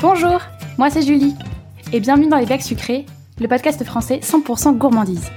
Bonjour, 0.00 0.40
moi 0.78 0.90
c'est 0.90 1.02
Julie, 1.02 1.34
et 1.92 1.98
bienvenue 1.98 2.28
dans 2.28 2.36
les 2.36 2.46
Becs 2.46 2.62
Sucrés, 2.62 3.04
le 3.40 3.48
podcast 3.48 3.82
français 3.82 4.20
100% 4.22 4.76
gourmandise. 4.78 5.28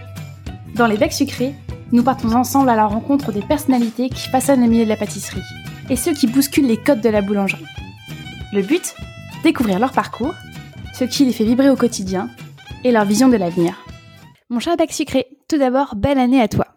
Dans 0.76 0.86
les 0.86 0.98
Becs 0.98 1.14
Sucrés, 1.14 1.56
nous 1.92 2.04
partons 2.04 2.32
ensemble 2.34 2.70
à 2.70 2.76
la 2.76 2.86
rencontre 2.86 3.32
des 3.32 3.42
personnalités 3.42 4.10
qui 4.10 4.30
façonnent 4.30 4.62
le 4.62 4.68
milieu 4.68 4.84
de 4.84 4.90
la 4.90 4.98
pâtisserie, 4.98 5.42
et 5.90 5.96
ceux 5.96 6.14
qui 6.14 6.28
bousculent 6.28 6.68
les 6.68 6.78
codes 6.78 7.02
de 7.02 7.10
la 7.10 7.24
boulangerie. 7.24 7.66
Le 8.54 8.62
but 8.62 8.94
Découvrir 9.44 9.80
leur 9.80 9.94
parcours, 9.94 10.36
ce 10.94 11.06
qui 11.06 11.26
les 11.26 11.34
fait 11.34 11.44
vibrer 11.44 11.72
au 11.72 11.76
quotidien, 11.76 12.30
et 12.84 12.92
leur 12.92 13.06
vision 13.06 13.30
de 13.30 13.38
l'avenir. 13.38 13.84
Mon 14.52 14.60
cher 14.60 14.78
Bec 14.78 14.94
Sucré, 14.94 15.26
tout 15.50 15.58
d'abord, 15.58 15.96
belle 15.96 16.20
année 16.20 16.40
à 16.40 16.48
toi. 16.48 16.68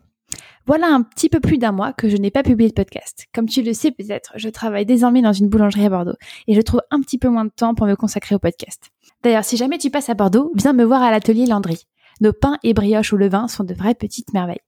Voilà 0.66 0.86
un 0.86 1.02
petit 1.02 1.28
peu 1.28 1.40
plus 1.40 1.58
d'un 1.58 1.72
mois 1.72 1.92
que 1.92 2.08
je 2.08 2.16
n'ai 2.16 2.30
pas 2.30 2.42
publié 2.42 2.70
de 2.70 2.74
podcast. 2.74 3.26
Comme 3.34 3.46
tu 3.46 3.62
le 3.62 3.74
sais 3.74 3.90
peut-être, 3.90 4.32
je 4.36 4.48
travaille 4.48 4.86
désormais 4.86 5.20
dans 5.20 5.34
une 5.34 5.48
boulangerie 5.48 5.84
à 5.84 5.90
Bordeaux 5.90 6.16
et 6.48 6.54
je 6.54 6.60
trouve 6.62 6.80
un 6.90 7.00
petit 7.00 7.18
peu 7.18 7.28
moins 7.28 7.44
de 7.44 7.52
temps 7.54 7.74
pour 7.74 7.86
me 7.86 7.94
consacrer 7.96 8.34
au 8.34 8.38
podcast. 8.38 8.90
D'ailleurs, 9.22 9.44
si 9.44 9.58
jamais 9.58 9.76
tu 9.76 9.90
passes 9.90 10.08
à 10.08 10.14
Bordeaux, 10.14 10.52
viens 10.54 10.72
me 10.72 10.84
voir 10.84 11.02
à 11.02 11.10
l'atelier 11.10 11.44
Landry. 11.44 11.84
Nos 12.22 12.32
pains 12.32 12.58
et 12.62 12.72
brioches 12.72 13.12
au 13.12 13.18
levain 13.18 13.46
sont 13.46 13.64
de 13.64 13.74
vraies 13.74 13.94
petites 13.94 14.32
merveilles. 14.32 14.62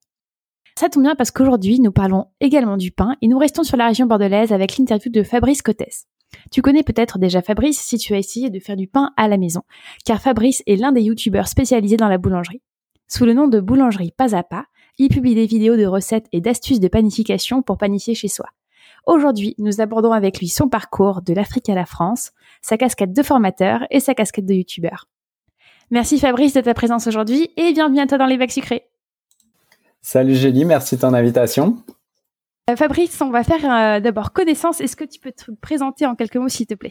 Ça 0.79 0.91
tombe 0.91 1.05
bien 1.05 1.15
parce 1.15 1.31
qu'aujourd'hui, 1.31 1.81
nous 1.81 1.93
parlons 1.93 2.27
également 2.41 2.77
du 2.77 2.91
pain 2.91 3.17
et 3.23 3.29
nous 3.29 3.39
restons 3.39 3.63
sur 3.63 3.79
la 3.79 3.87
région 3.87 4.05
bordelaise 4.05 4.53
avec 4.53 4.77
l'interview 4.77 5.11
de 5.11 5.23
Fabrice 5.23 5.63
Cottès. 5.63 6.07
Tu 6.51 6.61
connais 6.61 6.83
peut-être 6.83 7.19
déjà 7.19 7.41
Fabrice 7.41 7.81
si 7.81 7.97
tu 7.97 8.13
as 8.13 8.19
essayé 8.19 8.51
de 8.51 8.61
faire 8.61 8.77
du 8.77 8.87
pain 8.87 9.13
à 9.17 9.29
la 9.29 9.39
maison, 9.39 9.63
car 10.05 10.21
Fabrice 10.21 10.63
est 10.67 10.77
l'un 10.77 10.93
des 10.93 11.03
youtubeurs 11.03 11.49
spécialisés 11.49 11.97
dans 11.97 12.09
la 12.09 12.19
boulangerie. 12.19 12.61
Sous 13.09 13.25
le 13.25 13.35
nom 13.35 13.47
de 13.47 13.61
Boulangerie 13.61 14.13
Pas 14.17 14.35
à 14.35 14.43
Pas, 14.43 14.65
il 14.99 15.09
publie 15.09 15.35
des 15.35 15.47
vidéos 15.47 15.77
de 15.77 15.87
recettes 15.87 16.27
et 16.33 16.41
d'astuces 16.41 16.81
de 16.81 16.89
panification 16.89 17.63
pour 17.63 17.79
panifier 17.79 18.15
chez 18.15 18.29
soi. 18.29 18.47
Aujourd'hui, 19.07 19.55
nous 19.59 19.81
abordons 19.81 20.13
avec 20.13 20.41
lui 20.41 20.49
son 20.49 20.69
parcours 20.69 21.23
de 21.23 21.33
l'Afrique 21.33 21.69
à 21.69 21.75
la 21.75 21.87
France, 21.87 22.33
sa 22.61 22.77
casquette 22.77 23.13
de 23.13 23.23
formateur 23.23 23.87
et 23.91 24.01
sa 24.01 24.15
casquette 24.15 24.47
de 24.47 24.55
youtubeur. 24.55 25.07
Merci 25.91 26.19
Fabrice 26.19 26.55
de 26.55 26.61
ta 26.61 26.75
présence 26.75 27.07
aujourd'hui 27.07 27.51
et 27.57 27.73
bienvenue 27.73 28.01
à 28.01 28.07
toi 28.07 28.19
dans 28.19 28.27
les 28.27 28.39
bacs 28.39 28.51
sucrés. 28.51 28.89
Salut 30.03 30.35
Julie, 30.35 30.65
merci 30.65 30.97
de 30.97 31.01
ton 31.01 31.15
invitation. 31.15 31.77
Euh, 32.69 32.75
Fabrice, 32.75 33.21
on 33.21 33.31
va 33.31 33.45
faire 33.45 33.65
euh, 33.71 34.01
d'abord 34.01 34.33
connaissance. 34.33 34.81
Est-ce 34.81 34.97
que 34.97 35.05
tu 35.05 35.21
peux 35.21 35.31
te 35.31 35.53
présenter 35.61 36.07
en 36.07 36.17
quelques 36.17 36.37
mots 36.37 36.49
s'il 36.49 36.67
te 36.67 36.75
plaît? 36.75 36.91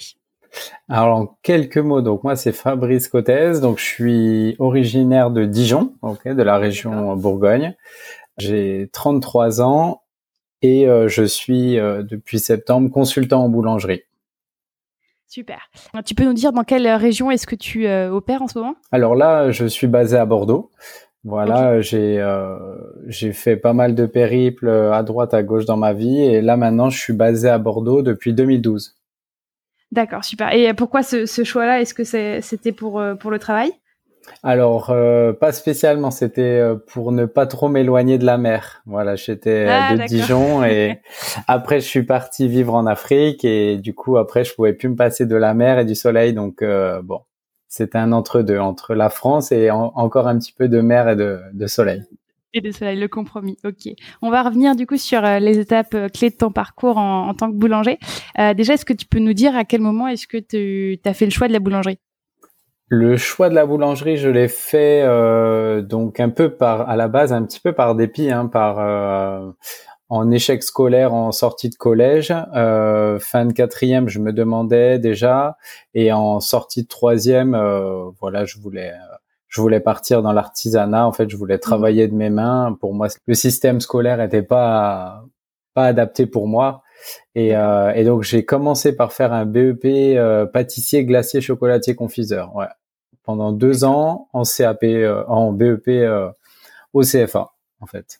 Alors 0.90 1.18
en 1.18 1.38
quelques 1.44 1.78
mots, 1.78 2.02
donc 2.02 2.24
moi 2.24 2.36
c'est 2.36 2.52
Fabrice 2.52 3.08
Cottez, 3.08 3.60
donc 3.62 3.80
je 3.80 3.86
suis 3.86 4.56
originaire 4.60 5.32
de 5.32 5.46
Dijon, 5.46 5.94
de 6.26 6.44
la 6.44 6.58
région 6.58 7.16
Bourgogne. 7.16 7.76
J'ai 8.38 8.90
33 8.92 9.62
ans 9.62 10.02
et 10.62 10.88
euh, 10.88 11.08
je 11.08 11.24
suis 11.24 11.80
euh, 11.80 12.04
depuis 12.04 12.40
septembre 12.40 12.90
consultant 12.90 13.44
en 13.44 13.50
boulangerie. 13.50 14.02
Super. 15.28 15.70
Tu 16.06 16.16
peux 16.16 16.24
nous 16.24 16.34
dire 16.34 16.54
dans 16.54 16.64
quelle 16.64 16.88
région 16.88 17.30
est-ce 17.32 17.48
que 17.48 17.56
tu 17.56 17.88
euh, 17.88 18.10
opères 18.10 18.42
en 18.42 18.48
ce 18.48 18.58
moment? 18.58 18.76
Alors 18.92 19.16
là, 19.16 19.52
je 19.52 19.66
suis 19.66 19.88
basé 19.88 20.18
à 20.18 20.26
Bordeaux. 20.26 20.72
Voilà, 21.24 21.82
j'ai 21.82 22.24
j'ai 23.08 23.34
fait 23.34 23.58
pas 23.58 23.74
mal 23.74 23.96
de 23.96 24.06
périples 24.06 24.70
à 24.70 25.02
droite 25.02 25.34
à 25.34 25.42
gauche 25.42 25.66
dans 25.66 25.76
ma 25.76 25.92
vie 25.92 26.22
et 26.22 26.40
là 26.40 26.56
maintenant 26.56 26.92
je 26.92 27.00
suis 27.00 27.14
basé 27.14 27.50
à 27.50 27.58
Bordeaux 27.58 28.04
depuis 28.04 28.32
2012. 28.32 28.96
D'accord, 29.92 30.24
super. 30.24 30.54
Et 30.54 30.74
pourquoi 30.74 31.04
ce, 31.04 31.26
choix-là? 31.26 31.82
Est-ce 31.82 31.94
que 31.94 32.04
c'était 32.04 32.72
pour, 32.72 33.00
euh, 33.00 33.16
pour 33.16 33.32
le 33.32 33.40
travail? 33.40 33.72
Alors, 34.42 34.90
euh, 34.90 35.34
pas 35.34 35.52
spécialement. 35.52 36.10
C'était 36.10 36.42
euh, 36.42 36.76
pour 36.76 37.12
ne 37.12 37.26
pas 37.26 37.46
trop 37.46 37.70
m'éloigner 37.70 38.18
de 38.18 38.26
la 38.26 38.38
mer. 38.38 38.82
Voilà, 38.86 39.16
j'étais 39.16 39.68
ah, 39.70 39.96
de 39.96 40.04
Dijon 40.04 40.64
et 40.64 41.00
après 41.48 41.80
je 41.80 41.86
suis 41.86 42.04
parti 42.04 42.48
vivre 42.48 42.74
en 42.74 42.88
Afrique 42.88 43.46
et 43.46 43.78
du 43.78 43.94
coup 43.94 44.18
après 44.18 44.44
je 44.44 44.56
pouvais 44.56 44.74
plus 44.74 44.90
me 44.90 44.96
passer 44.96 45.28
de 45.28 45.36
la 45.36 45.54
mer 45.54 45.78
et 45.78 45.86
du 45.86 45.94
soleil. 45.94 46.34
Donc 46.34 46.64
bon, 47.04 47.22
c'était 47.68 48.00
un 48.00 48.12
entre 48.12 48.42
deux 48.42 48.58
entre 48.58 48.96
la 48.96 49.10
France 49.10 49.52
et 49.52 49.70
encore 49.70 50.28
un 50.28 50.40
petit 50.40 50.54
peu 50.54 50.70
de 50.70 50.82
mer 50.82 51.08
et 51.08 51.16
de 51.16 51.68
soleil 51.68 52.04
le 52.62 53.08
compromis. 53.08 53.58
Ok. 53.64 53.94
On 54.22 54.30
va 54.30 54.44
revenir 54.44 54.76
du 54.76 54.86
coup 54.86 54.98
sur 54.98 55.24
euh, 55.24 55.40
les 55.40 55.60
étapes 55.60 55.94
euh, 55.94 56.10
clés 56.10 56.30
de 56.30 56.36
ton 56.36 56.52
parcours 56.52 56.98
en, 56.98 57.34
tant 57.34 57.52
que 57.52 57.58
boulanger. 57.58 58.00
Euh, 58.40 58.54
déjà, 58.54 58.74
est-ce 58.74 58.86
que 58.86 58.94
tu 58.94 59.06
peux 59.06 59.20
nous 59.20 59.34
dire 59.34 59.56
à 59.56 59.66
quel 59.66 59.82
moment 59.82 60.08
est-ce 60.08 60.28
que 60.28 60.38
tu 60.38 61.00
as 61.06 61.14
fait 61.14 61.26
le 61.26 61.32
choix 61.32 61.48
de 61.48 61.54
la 61.54 61.60
boulangerie? 61.60 62.00
Le 62.88 63.18
choix 63.18 63.50
de 63.50 63.56
la 63.56 63.66
boulangerie, 63.66 64.18
je 64.18 64.30
l'ai 64.30 64.48
fait 64.48 65.04
donc 65.82 66.20
un 66.20 66.30
peu 66.30 66.52
par, 66.52 66.88
à 66.88 66.96
la 66.96 67.08
base, 67.08 67.34
un 67.34 67.44
petit 67.44 67.60
peu 67.60 67.74
par 67.74 67.96
dépit, 67.96 68.30
hein, 68.30 68.46
par 68.46 68.78
en 70.08 70.30
échec 70.30 70.62
scolaire 70.62 71.12
en 71.12 71.32
sortie 71.32 71.72
de 71.72 71.76
collège. 71.76 72.28
fin 72.28 73.46
de 73.46 73.54
quatrième, 73.54 74.08
je 74.08 74.20
me 74.20 74.32
demandais 74.32 75.00
déjà, 75.00 75.58
et 75.96 76.14
en 76.14 76.40
sortie 76.40 76.84
de 76.84 76.88
troisième, 76.88 77.60
voilà, 78.22 78.46
je 78.46 78.60
voulais 78.60 78.94
je 79.56 79.62
voulais 79.62 79.80
partir 79.80 80.22
dans 80.22 80.34
l'artisanat. 80.34 81.08
En 81.08 81.14
fait, 81.14 81.30
je 81.30 81.38
voulais 81.38 81.58
travailler 81.58 82.10
de 82.10 82.14
mes 82.14 82.30
mains. 82.30 82.76
Pour 82.82 82.94
moi, 82.94 83.08
le 83.26 83.34
système 83.34 83.80
scolaire 83.80 84.20
était 84.20 84.44
pas 84.44 85.24
pas 85.74 85.86
adapté 85.86 86.26
pour 86.26 86.46
moi. 86.46 86.84
Et, 87.36 87.56
euh, 87.56 87.94
et 87.94 88.04
donc 88.04 88.24
j'ai 88.24 88.44
commencé 88.44 88.94
par 88.94 89.14
faire 89.14 89.32
un 89.32 89.46
BEP 89.46 89.86
euh, 89.86 90.46
pâtissier, 90.46 91.06
glacier, 91.06 91.40
chocolatier, 91.40 91.96
confiseur. 91.96 92.54
Ouais. 92.54 92.68
Pendant 93.24 93.54
deux 93.54 93.86
ans 93.86 94.28
en 94.34 94.44
CAP, 94.44 94.84
euh, 94.84 95.24
en 95.30 95.54
BEP 95.54 95.88
euh, 95.88 96.30
au 96.92 97.04
CFA, 97.04 97.54
en 97.80 97.86
fait. 97.86 98.20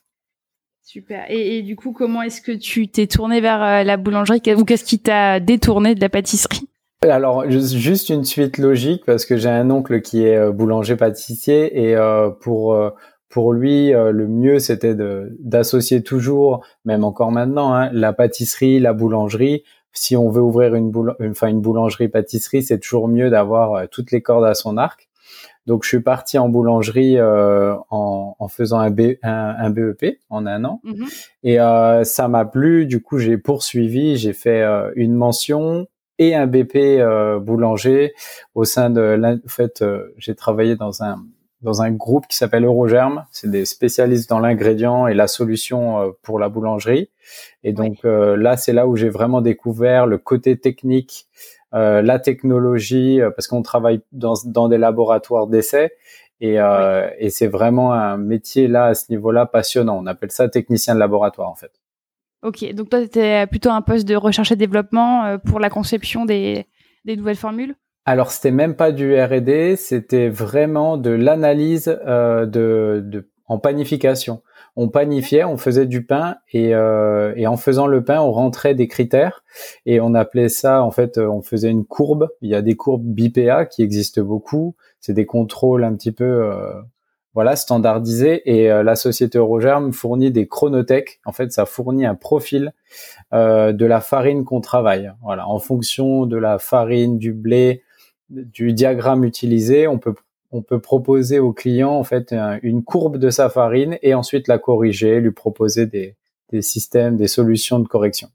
Super. 0.82 1.30
Et, 1.30 1.58
et 1.58 1.62
du 1.62 1.76
coup, 1.76 1.92
comment 1.92 2.22
est-ce 2.22 2.40
que 2.40 2.52
tu 2.52 2.88
t'es 2.88 3.06
tourné 3.06 3.42
vers 3.42 3.84
la 3.84 3.96
boulangerie? 3.98 4.40
Ou 4.56 4.64
qu'est-ce 4.64 4.84
qui 4.84 5.00
t'a 5.00 5.38
détourné 5.38 5.94
de 5.94 6.00
la 6.00 6.08
pâtisserie? 6.08 6.66
Alors 7.02 7.48
juste 7.48 8.08
une 8.08 8.24
suite 8.24 8.58
logique 8.58 9.04
parce 9.04 9.26
que 9.26 9.36
j'ai 9.36 9.48
un 9.48 9.70
oncle 9.70 10.00
qui 10.00 10.24
est 10.24 10.36
euh, 10.36 10.52
boulanger 10.52 10.96
pâtissier 10.96 11.88
et 11.88 11.96
euh, 11.96 12.30
pour 12.30 12.74
euh, 12.74 12.90
pour 13.28 13.52
lui 13.52 13.90
le 13.90 14.26
mieux 14.28 14.58
c'était 14.60 14.94
d'associer 14.94 16.02
toujours 16.02 16.64
même 16.84 17.04
encore 17.04 17.32
maintenant 17.32 17.74
hein, 17.74 17.90
la 17.92 18.12
pâtisserie 18.12 18.80
la 18.80 18.92
boulangerie. 18.92 19.62
Si 19.92 20.16
on 20.16 20.30
veut 20.30 20.40
ouvrir 20.40 20.74
une 20.74 20.92
enfin 21.20 21.48
une 21.48 21.60
boulangerie 21.60 22.08
pâtisserie 22.08 22.62
c'est 22.62 22.78
toujours 22.78 23.08
mieux 23.08 23.28
d'avoir 23.28 23.88
toutes 23.90 24.10
les 24.10 24.22
cordes 24.22 24.44
à 24.44 24.54
son 24.54 24.76
arc. 24.78 25.08
Donc 25.66 25.82
je 25.82 25.88
suis 25.88 26.00
parti 26.00 26.38
en 26.38 26.48
boulangerie 26.48 27.20
en, 27.20 28.36
en, 28.38 28.48
faisant 28.48 28.78
un, 28.78 28.90
B, 28.90 29.16
un, 29.22 29.70
BEP 29.70 30.18
en 30.30 30.46
un 30.46 30.64
an. 30.64 30.80
Mmh 30.84 31.04
et 31.42 31.58
ça 32.04 32.28
m'a 32.28 32.44
plu. 32.44 32.86
Du 32.86 33.02
coup 33.02 33.18
j'ai 33.18 33.36
poursuivi. 33.36 34.16
J'ai 34.16 34.32
fait 34.32 34.64
une 34.94 35.14
mention 35.14 35.88
et 36.18 36.34
un 36.34 36.46
BP 36.46 36.76
euh, 36.76 37.38
boulanger 37.38 38.14
au 38.54 38.64
sein 38.64 38.90
de 38.90 39.20
en 39.22 39.48
fait 39.48 39.82
euh, 39.82 40.14
j'ai 40.18 40.34
travaillé 40.34 40.76
dans 40.76 41.02
un 41.02 41.24
dans 41.62 41.82
un 41.82 41.90
groupe 41.90 42.26
qui 42.28 42.36
s'appelle 42.36 42.64
Eurogerm, 42.64 43.24
c'est 43.32 43.50
des 43.50 43.64
spécialistes 43.64 44.28
dans 44.28 44.38
l'ingrédient 44.38 45.06
et 45.06 45.14
la 45.14 45.26
solution 45.26 46.00
euh, 46.00 46.10
pour 46.22 46.38
la 46.38 46.48
boulangerie. 46.48 47.10
Et 47.64 47.72
donc 47.72 48.04
là, 48.04 48.56
c'est 48.56 48.72
là 48.72 48.86
où 48.86 48.94
j'ai 48.94 49.08
vraiment 49.08 49.40
découvert 49.40 50.06
le 50.06 50.16
côté 50.18 50.56
technique, 50.60 51.26
la 51.72 52.18
technologie, 52.20 53.20
parce 53.34 53.48
qu'on 53.48 53.62
travaille 53.62 54.00
dans, 54.12 54.34
dans 54.44 54.68
des 54.68 54.78
laboratoires 54.78 55.48
d'essai. 55.48 55.90
Et, 56.40 56.58
et 57.18 57.30
c'est 57.30 57.48
vraiment 57.48 57.94
un 57.94 58.16
métier 58.16 58.68
là 58.68 58.84
à 58.84 58.94
ce 58.94 59.06
niveau-là 59.10 59.46
passionnant. 59.46 59.98
On 59.98 60.06
appelle 60.06 60.30
ça 60.30 60.48
technicien 60.48 60.94
de 60.94 61.00
laboratoire 61.00 61.48
en 61.48 61.56
fait. 61.56 61.72
Ok, 62.46 62.64
donc 62.74 62.90
toi, 62.90 63.00
tu 63.00 63.06
étais 63.06 63.44
plutôt 63.48 63.70
un 63.70 63.82
poste 63.82 64.06
de 64.06 64.14
recherche 64.14 64.52
et 64.52 64.56
développement 64.56 65.24
euh, 65.24 65.36
pour 65.36 65.58
la 65.58 65.68
conception 65.68 66.24
des, 66.24 66.66
nouvelles 67.04 67.34
formules? 67.34 67.74
Alors 68.04 68.30
c'était 68.30 68.52
même 68.52 68.76
pas 68.76 68.92
du 68.92 69.20
R&D, 69.20 69.74
c'était 69.74 70.28
vraiment 70.28 70.96
de 70.96 71.10
l'analyse 71.10 71.98
euh, 72.06 72.46
de, 72.46 73.28
en 73.48 73.58
panification. 73.58 74.42
On 74.76 74.88
panifiait, 74.88 75.42
on 75.42 75.56
faisait 75.56 75.86
du 75.86 76.06
pain 76.06 76.36
et, 76.52 76.72
euh, 76.72 77.32
et 77.34 77.48
en 77.48 77.56
faisant 77.56 77.88
le 77.88 78.04
pain, 78.04 78.20
on 78.20 78.30
rentrait 78.30 78.76
des 78.76 78.86
critères 78.86 79.42
et 79.84 80.00
on 80.00 80.14
appelait 80.14 80.48
ça 80.48 80.84
en 80.84 80.92
fait, 80.92 81.18
on 81.18 81.42
faisait 81.42 81.70
une 81.70 81.84
courbe. 81.84 82.28
Il 82.42 82.50
y 82.50 82.54
a 82.54 82.62
des 82.62 82.76
courbes 82.76 83.02
BPA 83.02 83.66
qui 83.66 83.82
existent 83.82 84.22
beaucoup. 84.22 84.76
C'est 85.00 85.14
des 85.14 85.26
contrôles 85.26 85.82
un 85.82 85.96
petit 85.96 86.12
peu 86.12 86.48
voilà, 87.36 87.54
standardisé. 87.54 88.50
Et 88.50 88.72
euh, 88.72 88.82
la 88.82 88.96
société 88.96 89.36
Eurogerm 89.36 89.92
fournit 89.92 90.30
des 90.30 90.48
chronothèques. 90.48 91.20
En 91.26 91.32
fait, 91.32 91.52
ça 91.52 91.66
fournit 91.66 92.06
un 92.06 92.14
profil 92.14 92.72
euh, 93.34 93.74
de 93.74 93.84
la 93.84 94.00
farine 94.00 94.44
qu'on 94.44 94.62
travaille. 94.62 95.12
Voilà, 95.22 95.46
en 95.46 95.58
fonction 95.58 96.24
de 96.24 96.38
la 96.38 96.58
farine, 96.58 97.18
du 97.18 97.34
blé, 97.34 97.82
du 98.30 98.72
diagramme 98.72 99.22
utilisé, 99.22 99.86
on 99.86 99.98
peut 99.98 100.14
on 100.52 100.62
peut 100.62 100.78
proposer 100.78 101.40
au 101.40 101.52
client 101.52 101.90
en 101.90 102.04
fait 102.04 102.34
une 102.62 102.84
courbe 102.84 103.18
de 103.18 103.30
sa 103.30 103.50
farine 103.50 103.98
et 104.00 104.14
ensuite 104.14 104.46
la 104.48 104.58
corriger, 104.58 105.20
lui 105.20 105.32
proposer 105.32 105.86
des, 105.86 106.16
des 106.50 106.62
systèmes, 106.62 107.16
des 107.16 107.26
solutions 107.26 107.80
de 107.80 107.88
correction. 107.88 108.28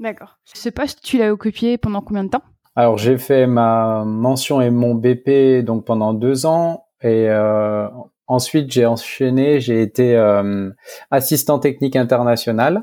D'accord. 0.00 0.38
Ce 0.44 0.70
poste, 0.70 1.00
tu 1.02 1.18
l'as 1.18 1.32
occupé 1.32 1.76
pendant 1.76 2.00
combien 2.00 2.24
de 2.24 2.30
temps? 2.30 2.42
Alors 2.74 2.98
j'ai 2.98 3.18
fait 3.18 3.46
ma 3.46 4.02
mention 4.04 4.60
et 4.60 4.70
mon 4.70 4.94
BP 4.94 5.62
donc 5.64 5.84
pendant 5.84 6.14
deux 6.14 6.46
ans 6.46 6.86
et 7.02 7.28
euh, 7.28 7.86
Ensuite, 8.26 8.70
j'ai 8.72 8.86
enchaîné, 8.86 9.60
j'ai 9.60 9.82
été 9.82 10.16
euh, 10.16 10.70
assistant 11.10 11.58
technique 11.58 11.96
international 11.96 12.82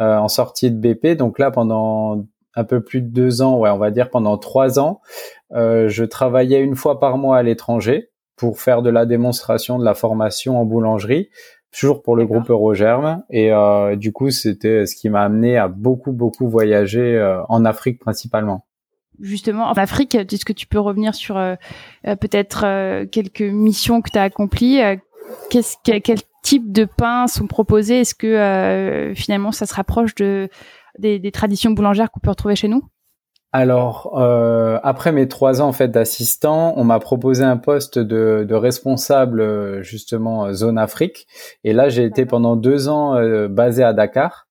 euh, 0.00 0.16
en 0.16 0.28
sortie 0.28 0.70
de 0.70 0.76
BP. 0.76 1.16
Donc 1.16 1.38
là, 1.38 1.50
pendant 1.50 2.24
un 2.56 2.64
peu 2.64 2.82
plus 2.82 3.00
de 3.00 3.08
deux 3.08 3.42
ans, 3.42 3.58
ouais, 3.58 3.70
on 3.70 3.78
va 3.78 3.90
dire 3.90 4.10
pendant 4.10 4.36
trois 4.38 4.80
ans, 4.80 5.00
je 5.52 6.04
travaillais 6.04 6.60
une 6.60 6.74
fois 6.74 6.98
par 6.98 7.16
mois 7.18 7.38
à 7.38 7.42
l'étranger 7.42 8.10
pour 8.36 8.60
faire 8.60 8.82
de 8.82 8.90
la 8.90 9.06
démonstration, 9.06 9.78
de 9.78 9.84
la 9.84 9.94
formation 9.94 10.60
en 10.60 10.64
boulangerie, 10.64 11.28
toujours 11.70 12.02
pour 12.02 12.16
le 12.16 12.26
groupe 12.26 12.50
Eurogerme. 12.50 13.22
Et 13.30 13.52
du 13.96 14.12
coup, 14.12 14.30
c'était 14.30 14.86
ce 14.86 14.96
qui 14.96 15.08
m'a 15.10 15.22
amené 15.22 15.58
à 15.58 15.68
beaucoup, 15.68 16.12
beaucoup 16.12 16.48
voyager 16.48 17.20
en 17.48 17.64
Afrique 17.64 18.00
principalement 18.00 18.64
justement 19.20 19.64
en 19.64 19.72
Afrique 19.72 20.14
Est-ce 20.14 20.44
que 20.44 20.52
tu 20.52 20.66
peux 20.66 20.80
revenir 20.80 21.14
sur 21.14 21.34
peut-être 22.04 23.04
quelques 23.06 23.42
missions 23.42 24.02
que 24.02 24.10
tu 24.10 24.18
as 24.18 24.22
accomplies 24.22 24.80
Qu'est-ce 25.50 25.76
quel 25.82 26.18
type 26.42 26.72
de 26.72 26.84
pains 26.84 27.26
sont 27.26 27.46
proposés? 27.46 28.00
Est-ce 28.00 28.14
que 28.14 29.12
finalement 29.14 29.52
ça 29.52 29.66
se 29.66 29.74
rapproche 29.74 30.14
de 30.14 30.48
des, 30.98 31.32
traditions 31.32 31.70
boulangères 31.70 32.10
qu'on 32.10 32.20
peut 32.20 32.30
retrouver 32.30 32.56
chez 32.56 32.68
nous? 32.68 32.82
Alors, 33.52 34.16
euh, 34.16 34.78
après 34.84 35.10
mes 35.10 35.26
trois 35.26 35.60
ans 35.60 35.68
en 35.68 35.72
fait 35.72 35.88
d'assistant, 35.88 36.72
on 36.76 36.84
m'a 36.84 37.00
proposé 37.00 37.42
un 37.42 37.56
poste 37.56 37.98
de, 37.98 38.54
responsable 38.54 39.40
euh, 39.40 39.82
justement 39.82 40.46
euh, 40.46 40.52
zone 40.52 40.78
Afrique. 40.78 41.26
Et 41.64 41.72
là, 41.72 41.88
j'ai 41.88 42.04
été 42.04 42.26
pendant 42.26 42.54
deux 42.54 42.88
ans 42.88 43.16
basé 43.48 43.82
à 43.82 43.92
Dakar. 43.92 44.46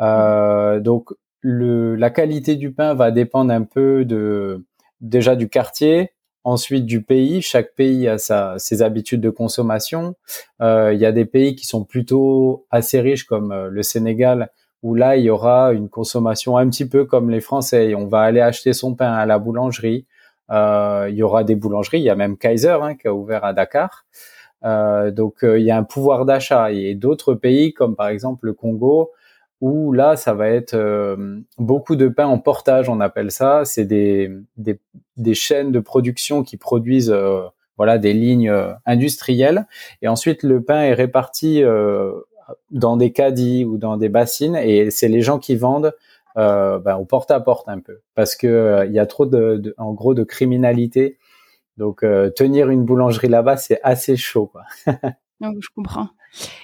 Donc, 0.00 1.10
le, 1.48 1.94
la 1.96 2.10
qualité 2.10 2.56
du 2.56 2.72
pain 2.72 2.94
va 2.94 3.10
dépendre 3.10 3.52
un 3.52 3.62
peu 3.62 4.04
de 4.04 4.64
déjà 5.00 5.36
du 5.36 5.48
quartier, 5.48 6.12
ensuite 6.44 6.86
du 6.86 7.02
pays. 7.02 7.42
Chaque 7.42 7.74
pays 7.74 8.08
a 8.08 8.18
sa, 8.18 8.58
ses 8.58 8.82
habitudes 8.82 9.20
de 9.20 9.30
consommation. 9.30 10.14
Il 10.60 10.98
y 10.98 11.06
a 11.06 11.12
des 11.12 11.24
pays 11.24 11.54
qui 11.54 11.66
sont 11.66 11.84
plutôt 11.84 12.66
assez 12.70 13.00
riches 13.00 13.24
comme 13.24 13.68
le 13.68 13.82
Sénégal 13.82 14.50
où 14.82 14.94
là, 14.94 15.16
il 15.16 15.24
y 15.24 15.30
aura 15.30 15.72
une 15.72 15.88
consommation 15.88 16.56
un 16.56 16.68
petit 16.68 16.88
peu 16.88 17.04
comme 17.04 17.30
les 17.30 17.40
Français. 17.40 17.94
On 17.94 18.06
va 18.06 18.20
aller 18.20 18.40
acheter 18.40 18.72
son 18.72 18.94
pain 18.94 19.12
à 19.12 19.26
la 19.26 19.38
boulangerie. 19.38 20.06
Euh, 20.50 21.08
il 21.10 21.16
y 21.16 21.22
aura 21.22 21.44
des 21.44 21.56
boulangeries. 21.56 21.98
Il 21.98 22.04
y 22.04 22.10
a 22.10 22.14
même 22.14 22.36
Kaiser 22.36 22.78
hein, 22.80 22.94
qui 22.94 23.08
a 23.08 23.14
ouvert 23.14 23.44
à 23.44 23.52
Dakar. 23.52 24.06
Euh, 24.64 25.10
donc, 25.10 25.44
euh, 25.44 25.58
il 25.58 25.64
y 25.64 25.70
a 25.70 25.76
un 25.76 25.82
pouvoir 25.82 26.24
d'achat. 26.24 26.70
Et 26.72 26.94
d'autres 26.94 27.34
pays, 27.34 27.72
comme 27.72 27.96
par 27.96 28.08
exemple 28.08 28.46
le 28.46 28.52
Congo, 28.52 29.10
où 29.60 29.92
là, 29.92 30.16
ça 30.16 30.34
va 30.34 30.48
être 30.48 30.76
beaucoup 31.58 31.96
de 31.96 32.08
pain 32.08 32.26
en 32.26 32.38
portage, 32.38 32.88
on 32.88 33.00
appelle 33.00 33.30
ça. 33.30 33.64
C'est 33.64 33.84
des, 33.84 34.30
des, 34.56 34.78
des, 35.16 35.34
chaînes 35.34 35.72
de 35.72 35.80
production 35.80 36.44
qui 36.44 36.56
produisent 36.56 37.14
voilà 37.76 37.98
des 37.98 38.12
lignes 38.12 38.54
industrielles. 38.86 39.66
Et 40.00 40.08
ensuite, 40.08 40.42
le 40.42 40.62
pain 40.62 40.82
est 40.82 40.94
réparti 40.94 41.64
dans 42.70 42.96
des 42.96 43.12
caddies 43.12 43.64
ou 43.64 43.78
dans 43.78 43.96
des 43.96 44.08
bassines 44.08 44.56
et 44.56 44.90
c'est 44.90 45.08
les 45.08 45.22
gens 45.22 45.38
qui 45.38 45.56
vendent 45.56 45.94
euh, 46.36 46.78
ben, 46.78 46.96
au 46.96 47.04
porte 47.04 47.30
à 47.30 47.40
porte 47.40 47.68
un 47.68 47.80
peu 47.80 48.00
parce 48.14 48.36
que 48.36 48.46
euh, 48.46 48.86
il 48.86 48.92
y 48.92 48.98
a 48.98 49.06
trop 49.06 49.26
de, 49.26 49.74
en 49.78 49.92
gros 49.92 50.14
de 50.14 50.24
criminalité 50.24 51.18
donc 51.76 52.02
euh, 52.02 52.30
tenir 52.30 52.70
une 52.70 52.84
boulangerie 52.84 53.28
là-bas 53.28 53.56
c'est 53.56 53.80
assez 53.82 54.16
chaud 54.16 54.46
quoi. 54.46 54.64
je 55.40 55.68
comprends. 55.74 56.08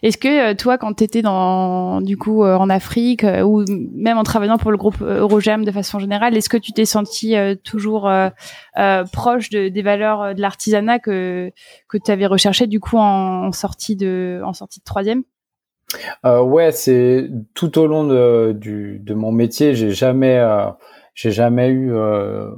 Est-ce 0.02 0.18
que 0.18 0.52
toi, 0.54 0.78
quand 0.78 0.94
tu 0.94 1.04
étais 1.04 1.22
dans, 1.22 2.00
du 2.00 2.16
coup, 2.16 2.44
en 2.44 2.70
Afrique 2.70 3.24
ou 3.44 3.64
même 3.68 4.18
en 4.18 4.22
travaillant 4.22 4.58
pour 4.58 4.70
le 4.70 4.76
groupe 4.76 5.00
Eurogem 5.00 5.64
de 5.64 5.72
façon 5.72 5.98
générale, 5.98 6.36
est-ce 6.36 6.48
que 6.48 6.56
tu 6.56 6.72
t'es 6.72 6.84
senti 6.84 7.34
toujours 7.64 8.10
proche 9.12 9.50
de, 9.50 9.68
des 9.68 9.82
valeurs 9.82 10.34
de 10.34 10.40
l'artisanat 10.40 10.98
que 10.98 11.50
que 11.88 11.98
tu 11.98 12.10
avais 12.10 12.26
recherché 12.26 12.66
du 12.66 12.80
coup 12.80 12.98
en, 12.98 13.46
en, 13.46 13.52
sortie 13.52 13.96
de 13.96 14.40
en 14.44 14.52
sortie 14.52 14.80
de 14.80 14.84
troisième? 14.84 15.22
Euh, 16.24 16.42
ouais, 16.42 16.72
c'est 16.72 17.30
tout 17.54 17.78
au 17.78 17.86
long 17.86 18.04
de, 18.04 18.52
du, 18.52 18.98
de 18.98 19.14
mon 19.14 19.32
métier, 19.32 19.74
j'ai 19.74 19.90
jamais, 19.90 20.38
euh, 20.38 20.66
j'ai 21.14 21.30
jamais 21.30 21.68
eu, 21.68 21.92
euh, 21.92 22.50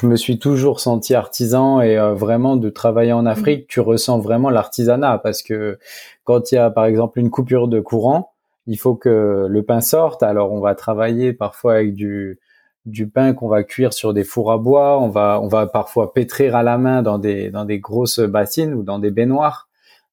je, 0.00 0.06
me 0.06 0.16
suis 0.16 0.38
toujours 0.38 0.80
senti 0.80 1.14
artisan 1.14 1.80
et 1.80 1.98
euh, 1.98 2.14
vraiment 2.14 2.56
de 2.56 2.68
travailler 2.70 3.12
en 3.12 3.26
Afrique, 3.26 3.64
mmh. 3.64 3.68
tu 3.68 3.80
ressens 3.80 4.18
vraiment 4.18 4.50
l'artisanat 4.50 5.18
parce 5.18 5.42
que 5.42 5.78
quand 6.24 6.52
il 6.52 6.56
y 6.56 6.58
a 6.58 6.70
par 6.70 6.86
exemple 6.86 7.18
une 7.18 7.30
coupure 7.30 7.68
de 7.68 7.80
courant, 7.80 8.32
il 8.66 8.78
faut 8.78 8.94
que 8.94 9.46
le 9.48 9.62
pain 9.62 9.80
sorte. 9.80 10.22
Alors 10.22 10.52
on 10.52 10.60
va 10.60 10.74
travailler 10.74 11.32
parfois 11.32 11.74
avec 11.74 11.94
du 11.94 12.38
du 12.84 13.08
pain 13.08 13.32
qu'on 13.34 13.48
va 13.48 13.64
cuire 13.64 13.92
sur 13.92 14.14
des 14.14 14.22
fours 14.22 14.52
à 14.52 14.58
bois, 14.58 15.00
on 15.00 15.08
va 15.08 15.40
on 15.42 15.48
va 15.48 15.66
parfois 15.66 16.12
pétrir 16.12 16.54
à 16.54 16.62
la 16.62 16.78
main 16.78 17.02
dans 17.02 17.18
des 17.18 17.50
dans 17.50 17.64
des 17.64 17.78
grosses 17.78 18.20
bassines 18.20 18.74
ou 18.74 18.82
dans 18.82 18.98
des 18.98 19.10
baignoires. 19.10 19.66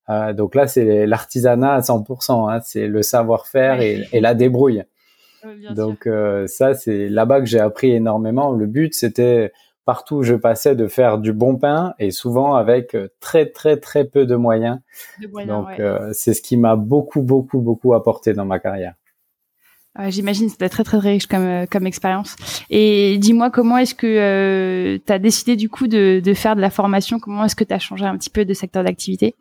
Euh, 0.10 0.34
donc 0.34 0.56
là, 0.56 0.68
c'est 0.68 1.06
l'artisanat 1.06 1.76
à 1.76 1.80
100%, 1.80 2.52
hein, 2.52 2.60
c'est 2.64 2.88
le 2.88 3.02
savoir-faire 3.02 3.82
et, 3.82 4.20
la 4.20 4.34
débrouille. 4.34 4.84
donc 5.72 6.08
euh, 6.08 6.48
ça, 6.48 6.74
c'est 6.74 7.10
là-bas 7.10 7.40
que 7.40 7.46
j'ai 7.46 7.60
appris 7.60 7.92
énormément. 7.92 8.52
Le 8.52 8.66
but, 8.66 8.94
c'était 8.94 9.52
partout 9.86 10.18
où 10.18 10.24
je 10.24 10.36
passais 10.36 10.76
de 10.76 10.88
faire 10.88 11.18
du 11.18 11.34
bon 11.34 11.58
pain 11.58 11.94
et 12.00 12.12
souvent 12.12 12.56
avec 12.56 12.96
euh, 12.96 13.10
très 13.20 13.46
très 13.48 13.78
très 13.78 14.06
peu 14.06 14.26
de 14.26 14.36
moyens. 14.36 14.80
donc 15.48 15.70
c'est 16.14 16.34
ce 16.34 16.42
qui 16.42 16.58
m'a 16.58 16.76
beaucoup 16.76 17.22
beaucoup 17.22 17.60
beaucoup 17.60 17.94
apporté 17.94 18.34
dans 18.34 18.46
ma 18.46 18.60
carrière. 18.60 18.94
J'imagine 20.08 20.50
c'était 20.50 20.70
très 20.70 20.84
très 20.84 20.98
riche 20.98 21.28
comme 21.28 21.68
comme 21.68 21.86
expérience. 21.86 22.36
Et 22.70 23.18
dis-moi 23.20 23.52
comment 23.52 23.78
est-ce 23.78 23.94
que 23.94 25.00
tu 25.06 25.14
as 25.14 25.20
décidé 25.20 25.56
du 25.56 25.70
coup 25.70 25.88
de, 25.88 26.20
de 26.24 26.34
faire 26.34 26.56
de 26.56 26.62
la 26.62 26.72
formation? 26.72 27.20
Comment 27.20 27.46
est-ce 27.46 27.56
que 27.56 27.64
tu 27.64 27.74
as 27.74 27.80
changé 27.80 28.06
un 28.06 28.18
petit 28.18 28.32
peu 28.32 28.44
de 28.44 28.54
secteur 28.54 28.84
d'activité? 28.84 29.36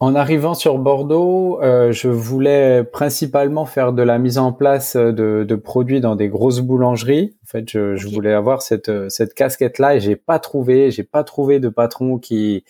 En 0.00 0.14
arrivant 0.14 0.54
sur 0.54 0.78
Bordeaux, 0.78 1.60
euh, 1.62 1.92
je 1.92 2.08
voulais 2.08 2.82
principalement 2.84 3.66
faire 3.66 3.92
de 3.92 4.02
la 4.02 4.18
mise 4.18 4.38
en 4.38 4.52
place 4.52 4.96
de, 4.96 5.44
de 5.46 5.54
produits 5.54 6.00
dans 6.00 6.16
des 6.16 6.28
grosses 6.28 6.60
boulangeries. 6.60 7.36
En 7.44 7.46
fait, 7.46 7.70
je, 7.70 7.94
je 7.94 8.08
voulais 8.08 8.32
avoir 8.32 8.62
cette, 8.62 8.90
cette 9.10 9.34
casquette-là 9.34 9.96
et 9.96 10.00
j'ai 10.00 10.16
pas 10.16 10.38
trouvé, 10.38 10.90
j'ai 10.90 11.04
pas 11.04 11.24
trouvé 11.24 11.60
de 11.60 11.68
patron 11.68 12.18
qui 12.18 12.64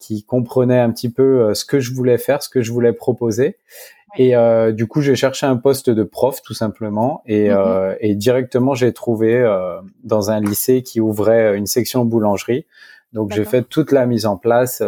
qui 0.00 0.22
comprenait 0.24 0.80
un 0.80 0.90
petit 0.90 1.08
peu 1.08 1.22
euh, 1.22 1.54
ce 1.54 1.64
que 1.64 1.80
je 1.80 1.94
voulais 1.94 2.18
faire, 2.18 2.42
ce 2.42 2.50
que 2.50 2.60
je 2.60 2.70
voulais 2.72 2.92
proposer. 2.92 3.56
Et 4.16 4.36
euh, 4.36 4.70
du 4.70 4.86
coup, 4.86 5.00
j'ai 5.00 5.16
cherché 5.16 5.46
un 5.46 5.56
poste 5.56 5.90
de 5.90 6.02
prof 6.04 6.40
tout 6.42 6.54
simplement 6.54 7.22
et, 7.26 7.48
mhm. 7.48 7.56
euh, 7.56 7.94
et 8.00 8.14
directement 8.14 8.74
j'ai 8.74 8.92
trouvé 8.92 9.36
euh, 9.36 9.80
dans 10.04 10.30
un 10.30 10.40
lycée 10.40 10.82
qui 10.82 11.00
ouvrait 11.00 11.56
une 11.56 11.66
section 11.66 12.04
boulangerie. 12.04 12.66
Donc 13.12 13.32
j'ai 13.32 13.44
fait 13.44 13.62
toute 13.62 13.92
la 13.92 14.06
mise 14.06 14.26
en 14.26 14.36
place 14.36 14.82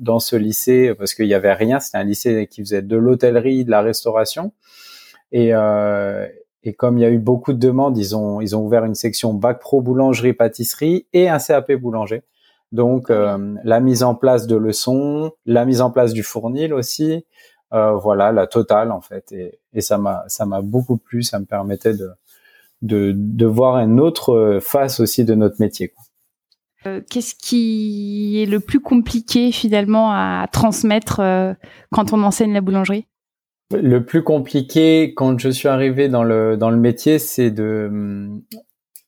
dans 0.00 0.18
ce 0.18 0.34
lycée 0.34 0.94
parce 0.94 1.14
qu'il 1.14 1.26
y 1.26 1.34
avait 1.34 1.52
rien. 1.52 1.78
C'était 1.78 1.98
un 1.98 2.04
lycée 2.04 2.48
qui 2.48 2.62
faisait 2.62 2.82
de 2.82 2.96
l'hôtellerie, 2.96 3.64
de 3.64 3.70
la 3.70 3.82
restauration. 3.82 4.52
Et, 5.30 5.54
euh, 5.54 6.26
et 6.64 6.74
comme 6.74 6.98
il 6.98 7.02
y 7.02 7.04
a 7.04 7.10
eu 7.10 7.18
beaucoup 7.18 7.52
de 7.52 7.58
demandes, 7.58 7.96
ils 7.96 8.16
ont 8.16 8.40
ils 8.40 8.56
ont 8.56 8.64
ouvert 8.64 8.84
une 8.84 8.94
section 8.94 9.32
bac 9.34 9.60
pro 9.60 9.80
boulangerie 9.80 10.32
pâtisserie 10.32 11.06
et 11.12 11.28
un 11.28 11.38
CAP 11.38 11.72
boulanger. 11.72 12.22
Donc 12.72 13.10
euh, 13.10 13.54
la 13.64 13.80
mise 13.80 14.02
en 14.02 14.14
place 14.14 14.46
de 14.46 14.56
leçons, 14.56 15.32
la 15.46 15.64
mise 15.64 15.80
en 15.80 15.90
place 15.90 16.12
du 16.12 16.22
fournil 16.22 16.74
aussi, 16.74 17.26
euh, 17.72 17.92
voilà 17.92 18.32
la 18.32 18.46
totale 18.46 18.92
en 18.92 19.00
fait. 19.00 19.32
Et, 19.32 19.60
et 19.72 19.80
ça 19.80 19.98
m'a 19.98 20.24
ça 20.28 20.46
m'a 20.46 20.62
beaucoup 20.62 20.96
plu. 20.96 21.22
Ça 21.22 21.38
me 21.38 21.44
permettait 21.44 21.94
de 21.94 22.10
de, 22.82 23.12
de 23.14 23.46
voir 23.46 23.78
une 23.78 24.00
autre 24.00 24.58
face 24.62 25.00
aussi 25.00 25.24
de 25.24 25.34
notre 25.34 25.56
métier. 25.60 25.88
Quoi. 25.88 26.04
Euh, 26.86 27.02
qu'est-ce 27.10 27.34
qui 27.34 28.42
est 28.42 28.46
le 28.46 28.58
plus 28.58 28.80
compliqué 28.80 29.52
finalement 29.52 30.12
à 30.12 30.46
transmettre 30.50 31.20
euh, 31.20 31.52
quand 31.90 32.14
on 32.14 32.22
enseigne 32.22 32.54
la 32.54 32.62
boulangerie? 32.62 33.06
Le 33.70 34.02
plus 34.02 34.24
compliqué 34.24 35.12
quand 35.14 35.38
je 35.38 35.50
suis 35.50 35.68
arrivé 35.68 36.08
dans 36.08 36.24
le 36.24 36.56
dans 36.56 36.70
le 36.70 36.78
métier, 36.78 37.18
c'est 37.18 37.50
de 37.50 37.86
hum, 37.90 38.42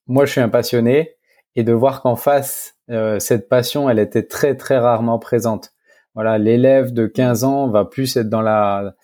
moi 0.06 0.26
je 0.26 0.32
suis 0.32 0.40
un 0.42 0.50
passionné 0.50 1.16
et 1.56 1.64
de 1.64 1.72
voir 1.72 2.02
qu'en 2.02 2.14
face 2.14 2.76
euh, 2.90 3.18
cette 3.18 3.48
passion, 3.48 3.88
elle 3.88 3.98
était 3.98 4.24
très 4.24 4.54
très 4.54 4.78
rarement 4.78 5.18
présente. 5.18 5.72
Voilà, 6.14 6.36
l'élève 6.36 6.92
de 6.92 7.06
15 7.06 7.44
ans 7.44 7.68
va 7.68 7.86
plus 7.86 8.16
être 8.18 8.28
dans 8.28 8.42
la 8.42 8.94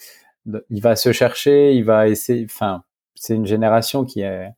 il 0.68 0.82
va 0.82 0.94
se 0.94 1.12
chercher, 1.12 1.72
il 1.74 1.84
va 1.84 2.06
essayer 2.08 2.44
enfin, 2.44 2.84
c'est 3.14 3.34
une 3.34 3.46
génération 3.46 4.04
qui 4.04 4.20
est 4.20 4.50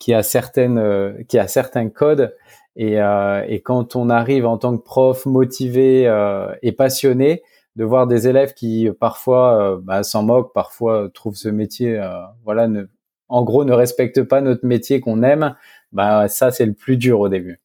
qui 0.00 0.12
a 0.14 0.24
certaines 0.24 1.24
qui 1.28 1.38
a 1.38 1.46
certains 1.46 1.88
codes 1.90 2.34
et, 2.76 3.00
euh, 3.00 3.44
et, 3.48 3.60
quand 3.60 3.96
on 3.96 4.10
arrive 4.10 4.46
en 4.46 4.58
tant 4.58 4.76
que 4.76 4.82
prof 4.82 5.24
motivé 5.26 6.06
euh, 6.06 6.54
et 6.62 6.72
passionné, 6.72 7.42
de 7.74 7.84
voir 7.84 8.06
des 8.06 8.28
élèves 8.28 8.54
qui 8.54 8.88
parfois 9.00 9.74
euh, 9.74 9.78
bah, 9.82 10.02
s'en 10.02 10.22
moquent, 10.22 10.52
parfois 10.52 11.08
trouvent 11.12 11.36
ce 11.36 11.48
métier, 11.48 11.98
euh, 11.98 12.08
voilà, 12.44 12.68
ne, 12.68 12.84
en 13.28 13.42
gros, 13.44 13.64
ne 13.64 13.72
respectent 13.72 14.22
pas 14.22 14.40
notre 14.40 14.66
métier 14.66 15.00
qu'on 15.00 15.22
aime, 15.22 15.56
bah 15.92 16.28
ça 16.28 16.50
c'est 16.50 16.66
le 16.66 16.74
plus 16.74 16.96
dur 16.96 17.20
au 17.20 17.28
début. 17.28 17.60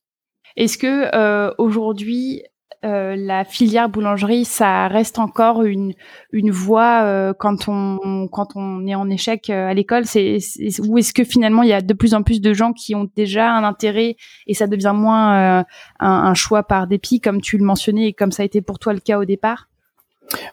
Est-ce 0.55 0.77
que 0.77 1.61
aujourd'hui 1.61 2.43
euh, 2.83 3.15
la 3.15 3.45
filière 3.45 3.89
boulangerie, 3.89 4.43
ça 4.43 4.87
reste 4.87 5.19
encore 5.19 5.61
une 5.61 5.93
une 6.31 6.49
voie 6.49 7.03
euh, 7.03 7.31
quand 7.31 7.67
on 7.67 8.27
quand 8.27 8.55
on 8.55 8.87
est 8.87 8.95
en 8.95 9.07
échec 9.07 9.51
euh, 9.51 9.67
à 9.67 9.73
l'école. 9.75 10.05
C'est 10.05 10.39
ou 10.87 10.97
est-ce 10.97 11.13
que 11.13 11.23
finalement 11.23 11.61
il 11.61 11.69
y 11.69 11.73
a 11.73 11.81
de 11.81 11.93
plus 11.93 12.15
en 12.15 12.23
plus 12.23 12.41
de 12.41 12.53
gens 12.53 12.73
qui 12.73 12.95
ont 12.95 13.07
déjà 13.15 13.51
un 13.51 13.63
intérêt 13.63 14.15
et 14.47 14.55
ça 14.55 14.65
devient 14.65 14.93
moins 14.95 15.59
un, 15.59 15.65
un, 15.99 16.33
choix 16.33 16.63
par 16.63 16.87
dépit, 16.87 17.21
comme 17.21 17.39
tu 17.39 17.59
le 17.59 17.63
mentionnais 17.63 18.07
et 18.07 18.13
comme 18.13 18.31
ça 18.31 18.41
a 18.41 18.47
été 18.47 18.61
pour 18.61 18.79
toi 18.79 18.93
le 18.93 18.99
cas 18.99 19.19
au 19.19 19.25
départ? 19.25 19.67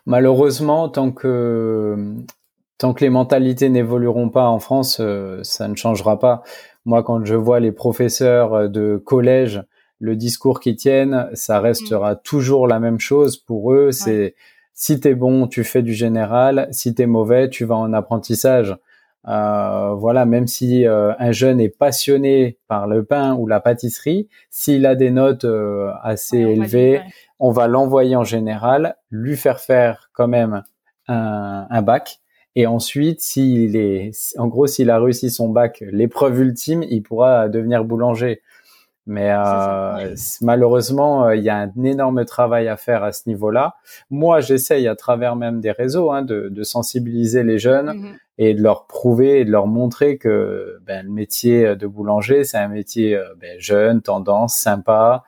Malheureusement, 0.04 0.90
tant 0.90 1.12
que 1.12 2.14
tant 2.76 2.92
que 2.92 3.04
les 3.04 3.10
mentalités 3.10 3.70
n'évolueront 3.70 4.28
pas 4.28 4.48
en 4.48 4.58
France, 4.58 5.00
ça 5.42 5.68
ne 5.68 5.76
changera 5.76 6.18
pas 6.18 6.42
Moi, 6.84 7.02
quand 7.02 7.24
je 7.24 7.34
vois 7.34 7.58
les 7.58 7.72
professeurs 7.72 8.68
de 8.68 8.98
collège, 9.02 9.62
le 9.98 10.16
discours 10.16 10.60
qu'ils 10.60 10.76
tiennent, 10.76 11.28
ça 11.34 11.60
restera 11.60 12.14
mm. 12.14 12.20
toujours 12.24 12.66
la 12.66 12.80
même 12.80 13.00
chose 13.00 13.36
pour 13.36 13.72
eux. 13.72 13.92
C'est 13.92 14.34
si 14.74 15.00
t'es 15.00 15.14
bon, 15.14 15.48
tu 15.48 15.64
fais 15.64 15.82
du 15.82 15.92
général. 15.92 16.68
Si 16.70 16.94
t'es 16.94 17.06
mauvais, 17.06 17.48
tu 17.50 17.64
vas 17.64 17.76
en 17.76 17.92
apprentissage. 17.92 18.76
Euh, 19.26 19.94
voilà, 19.94 20.24
même 20.24 20.46
si 20.46 20.86
euh, 20.86 21.12
un 21.18 21.32
jeune 21.32 21.60
est 21.60 21.68
passionné 21.68 22.58
par 22.68 22.86
le 22.86 23.04
pain 23.04 23.34
ou 23.34 23.46
la 23.46 23.60
pâtisserie, 23.60 24.28
s'il 24.50 24.86
a 24.86 24.94
des 24.94 25.10
notes 25.10 25.44
euh, 25.44 25.90
assez 26.02 26.38
élevées, 26.38 27.02
on 27.40 27.50
va 27.50 27.66
l'envoyer 27.66 28.16
en 28.16 28.24
général, 28.24 28.96
lui 29.10 29.36
faire 29.36 29.60
faire 29.60 30.10
quand 30.12 30.28
même 30.28 30.62
un, 31.08 31.66
un 31.68 31.82
bac. 31.82 32.20
Et 32.54 32.66
ensuite, 32.66 33.20
s'il 33.20 33.76
est, 33.76 34.12
en 34.38 34.46
gros, 34.46 34.66
s'il 34.66 34.90
a 34.90 34.98
réussi 34.98 35.30
son 35.30 35.48
bac, 35.48 35.84
l'épreuve 35.90 36.40
ultime, 36.40 36.82
il 36.88 37.02
pourra 37.02 37.48
devenir 37.48 37.84
boulanger. 37.84 38.42
Mais 39.08 39.32
euh, 39.32 40.14
malheureusement, 40.42 41.26
euh, 41.26 41.34
il 41.34 41.42
y 41.42 41.48
a 41.48 41.56
un 41.56 41.82
énorme 41.82 42.24
travail 42.24 42.68
à 42.68 42.76
faire 42.76 43.02
à 43.02 43.10
ce 43.10 43.28
niveau-là. 43.28 43.74
Moi, 44.10 44.40
j'essaye 44.40 44.86
à 44.86 44.94
travers 44.94 45.34
même 45.34 45.60
des 45.60 45.72
réseaux 45.72 46.12
hein, 46.12 46.22
de, 46.22 46.48
de, 46.50 46.62
sensibiliser 46.62 47.42
les 47.42 47.58
jeunes 47.58 47.98
mmh 47.98 48.18
et 48.38 48.54
de 48.54 48.62
leur 48.62 48.86
prouver 48.86 49.40
et 49.40 49.44
de 49.44 49.50
leur 49.50 49.66
montrer 49.66 50.16
que 50.16 50.78
ben, 50.86 51.04
le 51.04 51.12
métier 51.12 51.74
de 51.74 51.86
boulanger, 51.86 52.44
c'est 52.44 52.56
un 52.56 52.68
métier 52.68 53.16
euh, 53.16 53.34
ben, 53.36 53.58
jeune, 53.58 54.00
tendance, 54.00 54.56
sympa. 54.56 55.24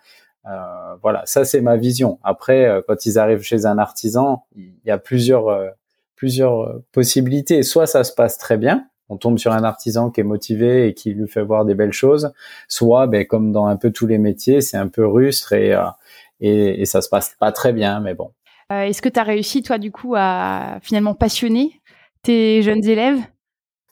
Euh, 0.46 0.94
voilà, 1.02 1.22
ça 1.26 1.44
c'est 1.44 1.60
ma 1.60 1.76
vision. 1.76 2.20
Après, 2.22 2.66
euh, 2.66 2.80
quand 2.86 3.04
ils 3.04 3.18
arrivent 3.18 3.42
chez 3.42 3.66
un 3.66 3.78
artisan, 3.78 4.46
il 4.56 4.72
y 4.86 4.90
a 4.90 4.98
plusieurs 4.98 5.74
plusieurs 6.14 6.80
possibilités. 6.92 7.62
Soit 7.62 7.86
ça 7.86 8.04
se 8.04 8.12
passe 8.12 8.38
très 8.38 8.56
bien, 8.56 8.86
on 9.10 9.16
tombe 9.16 9.38
sur 9.38 9.52
un 9.52 9.64
artisan 9.64 10.10
qui 10.10 10.20
est 10.20 10.24
motivé 10.24 10.86
et 10.86 10.94
qui 10.94 11.12
lui 11.12 11.28
fait 11.28 11.42
voir 11.42 11.64
des 11.64 11.74
belles 11.74 11.92
choses, 11.92 12.32
soit 12.68 13.06
ben, 13.06 13.26
comme 13.26 13.52
dans 13.52 13.66
un 13.66 13.76
peu 13.76 13.90
tous 13.90 14.06
les 14.06 14.18
métiers, 14.18 14.60
c'est 14.60 14.76
un 14.76 14.88
peu 14.88 15.06
rustre 15.06 15.52
et, 15.52 15.74
euh, 15.74 15.82
et, 16.40 16.80
et, 16.80 16.84
ça 16.86 17.02
se 17.02 17.08
passe 17.08 17.36
pas 17.38 17.52
très 17.52 17.72
bien, 17.72 18.00
mais 18.00 18.14
bon. 18.14 18.30
Euh, 18.72 18.82
est-ce 18.82 19.02
que 19.02 19.08
tu 19.08 19.18
as 19.18 19.24
réussi, 19.24 19.62
toi, 19.62 19.78
du 19.78 19.90
coup, 19.90 20.14
à 20.16 20.78
finalement 20.80 21.14
passionner 21.14 21.72
tes 22.22 22.62
jeunes 22.62 22.84
élèves? 22.86 23.18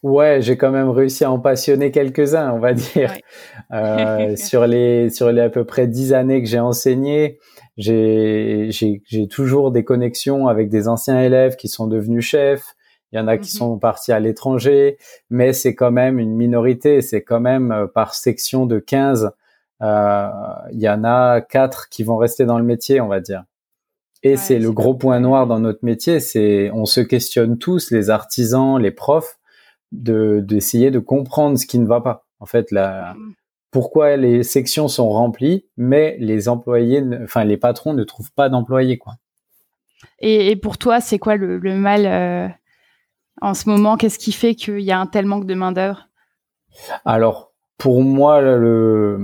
Ouais, 0.05 0.41
j'ai 0.41 0.57
quand 0.57 0.71
même 0.71 0.91
réussi 0.91 1.25
à 1.25 1.33
en 1.33 1.41
passionner 1.41 1.91
quelques-uns, 1.91 2.53
on 2.53 2.59
va 2.59 2.73
dire. 2.73 3.13
Euh, 3.71 4.35
sur 4.37 4.67
les 4.67 5.11
sur 5.11 5.31
les 5.31 5.43
à 5.43 5.51
peu 5.51 5.65
près 5.67 5.87
dix 5.87 6.15
années 6.15 6.43
que 6.43 6.49
j'ai 6.49 6.59
enseigné, 6.59 7.39
j'ai 7.77 8.71
j'ai 8.71 9.29
toujours 9.29 9.73
des 9.73 9.85
connexions 9.85 10.49
avec 10.49 10.71
des 10.71 10.89
anciens 10.89 11.21
élèves 11.21 11.57
qui 11.57 11.69
sont 11.69 11.87
devenus 11.87 12.25
chefs. 12.25 12.75
Il 13.13 13.19
y 13.19 13.19
en 13.21 13.29
a 13.29 13.39
qui 13.39 13.55
mhm. 13.55 13.59
sont 13.59 13.79
partis 13.79 14.13
à 14.13 14.21
l'étranger, 14.21 14.99
mais 15.31 15.53
c'est 15.53 15.75
quand 15.75 15.91
même 15.91 16.19
une 16.19 16.35
minorité. 16.35 17.01
C'est 17.01 17.23
quand 17.23 17.41
même 17.41 17.73
euh, 17.73 17.87
par 17.87 18.15
section 18.15 18.67
de 18.67 18.79
15, 18.79 19.33
euh, 19.83 20.29
il 20.73 20.81
y 20.81 20.89
en 20.89 21.05
a 21.05 21.41
quatre 21.41 21.89
qui 21.89 22.03
vont 22.03 22.17
rester 22.17 22.45
dans 22.45 22.59
le 22.59 22.65
métier, 22.65 23.01
on 23.01 23.09
va 23.09 23.21
dire. 23.21 23.45
Et 24.25 24.37
c'est 24.37 24.59
le 24.59 24.73
gros 24.73 24.95
point 24.95 25.21
noir 25.21 25.47
dans 25.47 25.61
notre 25.61 25.85
métier, 25.85 26.19
c'est 26.19 26.73
on 26.73 26.87
se 26.87 27.01
questionne 27.01 27.57
tous, 27.57 27.93
les 27.93 28.11
artisans, 28.11 28.77
les 28.77 28.91
profs, 28.91 29.39
de 29.93 30.41
d'essayer 30.45 30.91
de 30.91 30.99
comprendre 30.99 31.57
ce 31.57 31.67
qui 31.67 31.79
ne 31.79 31.87
va 31.87 32.01
pas. 32.01 32.27
En 32.41 32.47
fait, 32.47 32.73
la, 32.73 33.15
mhm. 33.15 33.35
pourquoi 33.71 34.17
les 34.17 34.43
sections 34.43 34.89
sont 34.89 35.09
remplies, 35.09 35.67
mais 35.77 36.17
les 36.19 36.49
employés, 36.49 37.03
enfin 37.23 37.45
les 37.45 37.57
patrons 37.57 37.95
ne 37.95 38.03
trouvent 38.03 38.33
pas 38.33 38.49
d'employés, 38.49 38.99
quoi. 38.99 39.15
Et, 40.21 40.51
et, 40.51 40.57
pour 40.57 40.79
toi, 40.79 41.01
c'est 41.01 41.19
quoi 41.19 41.37
le, 41.37 41.59
le 41.59 41.75
mal 41.75 42.07
euh, 42.07 42.49
en 43.41 43.55
ce 43.55 43.69
moment 43.69 43.97
Qu'est-ce 43.97 44.19
qui 44.19 44.33
fait 44.33 44.55
qu'il 44.55 44.81
y 44.81 44.93
a 44.93 44.99
un 44.99 45.07
tel 45.07 45.27
manque 45.27 45.47
de 45.47 45.55
main-d'œuvre? 45.55 46.09
Alors, 47.05 47.53
pour 47.79 48.03
moi, 48.03 48.41
le 48.41 49.19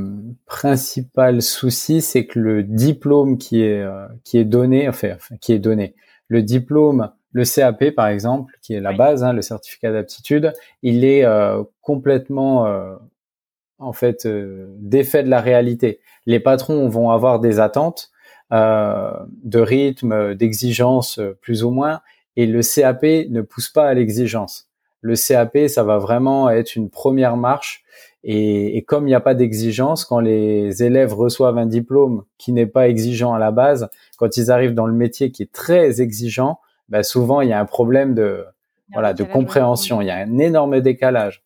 principal 0.47 1.43
souci, 1.43 2.01
c'est 2.01 2.25
que 2.25 2.39
le 2.39 2.63
diplôme 2.63 3.37
qui 3.37 3.63
est, 3.63 3.83
euh, 3.83 4.07
qui 4.23 4.39
est 4.39 4.45
donné, 4.45 4.89
enfin, 4.89 5.17
qui 5.41 5.53
est 5.53 5.59
donné, 5.59 5.97
le 6.29 6.43
diplôme, 6.43 7.11
le 7.33 7.45
CAP 7.45 7.91
par 7.91 8.07
exemple, 8.07 8.55
qui 8.63 8.75
est 8.75 8.81
la 8.81 8.93
base, 8.93 9.25
hein, 9.25 9.33
le 9.33 9.43
certificat 9.43 9.93
d'aptitude, 9.93 10.53
il 10.83 11.05
est 11.05 11.25
euh, 11.25 11.65
complètement 11.81 12.67
euh, 12.67 12.95
en 13.79 13.93
fait 13.93 14.27
défait 14.79 15.25
de 15.25 15.31
la 15.31 15.41
réalité. 15.41 15.99
Les 16.27 16.39
patrons 16.39 16.89
vont 16.89 17.11
avoir 17.11 17.41
des 17.41 17.59
attentes 17.59 18.11
de 18.53 19.59
rythme, 19.59 20.37
d'exigence 20.37 21.19
plus 21.41 21.65
ou 21.65 21.71
moins, 21.71 22.03
et 22.37 22.47
le 22.47 22.61
CAP 22.63 23.03
ne 23.31 23.41
pousse 23.41 23.69
pas 23.69 23.87
à 23.87 23.95
l'exigence. 23.95 24.69
Le 25.01 25.15
CAP, 25.17 25.69
ça 25.69 25.85
va 25.85 25.99
vraiment 25.99 26.49
être 26.49 26.77
une 26.77 26.89
première 26.89 27.37
marche. 27.37 27.85
Et, 28.27 28.83
comme 28.89 29.05
il 29.05 29.11
n'y 29.11 29.15
a 29.15 29.21
pas 29.21 29.35
d'exigence, 29.35 30.07
quand 30.07 30.19
les 30.19 30.83
élèves 30.83 31.13
reçoivent 31.13 31.59
un 31.59 31.67
diplôme 31.67 32.25
qui 32.39 32.53
n'est 32.53 32.67
pas 32.67 32.89
exigeant 32.89 33.35
à 33.35 33.39
la 33.39 33.51
base, 33.51 33.91
quand 34.17 34.39
ils 34.39 34.51
arrivent 34.51 34.73
dans 34.73 34.87
le 34.87 34.95
métier 34.95 35.31
qui 35.31 35.43
est 35.43 35.53
très 35.53 36.01
exigeant, 36.01 36.59
bah 36.89 37.03
souvent 37.03 37.43
il 37.43 37.51
y 37.51 37.53
a 37.53 37.61
un 37.61 37.67
problème 37.67 38.15
de 38.15 38.45
voilà 38.93 39.13
de 39.13 39.25
compréhension. 39.25 40.01
Il 40.01 40.07
y 40.07 40.11
a 40.11 40.17
un 40.17 40.39
énorme 40.39 40.81
décalage. 40.81 41.43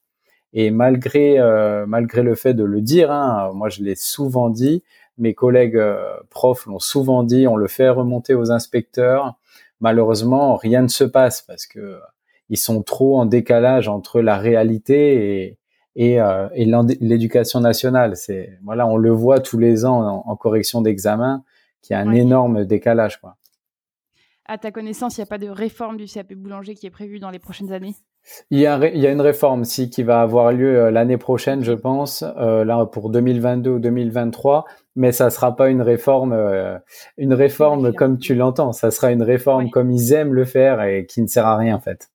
Et 0.52 0.70
malgré 0.70 1.40
euh, 1.40 1.84
malgré 1.86 2.22
le 2.22 2.36
fait 2.36 2.54
de 2.54 2.62
le 2.62 2.80
dire, 2.80 3.10
hein, 3.10 3.50
moi 3.54 3.68
je 3.70 3.82
l'ai 3.82 3.96
souvent 3.96 4.48
dit, 4.48 4.84
mes 5.18 5.34
collègues 5.34 5.76
euh, 5.76 6.00
profs 6.30 6.66
l'ont 6.66 6.78
souvent 6.78 7.24
dit, 7.24 7.48
on 7.48 7.56
le 7.56 7.66
fait 7.66 7.88
remonter 7.88 8.34
aux 8.34 8.52
inspecteurs 8.52 9.34
malheureusement, 9.80 10.56
rien 10.56 10.82
ne 10.82 10.88
se 10.88 11.04
passe 11.04 11.42
parce 11.42 11.66
que 11.66 11.98
ils 12.48 12.56
sont 12.56 12.82
trop 12.82 13.18
en 13.18 13.26
décalage 13.26 13.88
entre 13.88 14.20
la 14.20 14.38
réalité 14.38 15.42
et, 15.42 15.58
et, 15.96 16.20
euh, 16.20 16.48
et 16.54 16.64
l'éducation 17.00 17.60
nationale. 17.60 18.16
C'est 18.16 18.58
voilà, 18.62 18.86
on 18.86 18.96
le 18.96 19.10
voit 19.10 19.40
tous 19.40 19.58
les 19.58 19.84
ans 19.84 20.22
en, 20.24 20.36
correction 20.36 20.80
d'examen, 20.80 21.44
qu'il 21.82 21.94
y 21.94 21.96
a 21.96 22.00
un 22.00 22.12
énorme 22.12 22.64
décalage. 22.64 23.20
Quoi. 23.20 23.36
À 24.46 24.56
ta 24.56 24.70
connaissance, 24.70 25.18
il 25.18 25.20
n'y 25.20 25.24
a 25.24 25.26
pas 25.26 25.38
de 25.38 25.48
réforme 25.48 25.98
du 25.98 26.06
CAP 26.06 26.32
boulanger 26.32 26.74
qui 26.74 26.86
est 26.86 26.90
prévue 26.90 27.18
dans 27.18 27.30
les 27.30 27.38
prochaines 27.38 27.72
années? 27.72 27.94
Il 28.50 28.58
y, 28.58 28.66
a, 28.66 28.78
il 28.88 29.00
y 29.00 29.06
a 29.06 29.10
une 29.10 29.20
réforme 29.20 29.64
si 29.64 29.90
qui 29.90 30.02
va 30.02 30.20
avoir 30.20 30.52
lieu 30.52 30.78
euh, 30.78 30.90
l'année 30.90 31.18
prochaine, 31.18 31.62
je 31.62 31.72
pense, 31.72 32.24
euh, 32.36 32.64
là 32.64 32.86
pour 32.86 33.10
2022 33.10 33.70
ou 33.70 33.78
2023, 33.78 34.64
mais 34.96 35.12
ça 35.12 35.30
sera 35.30 35.54
pas 35.56 35.70
une 35.70 35.82
réforme, 35.82 36.32
euh, 36.32 36.78
une 37.16 37.34
réforme 37.34 37.92
comme 37.94 38.18
tu 38.18 38.34
l'entends. 38.34 38.72
Ça 38.72 38.90
sera 38.90 39.12
une 39.12 39.22
réforme 39.22 39.70
comme 39.70 39.90
ils 39.90 40.12
aiment 40.12 40.34
le 40.34 40.44
faire 40.44 40.82
et 40.82 41.06
qui 41.06 41.22
ne 41.22 41.26
sert 41.26 41.46
à 41.46 41.56
rien 41.56 41.76
en 41.76 41.80
fait. 41.80 42.10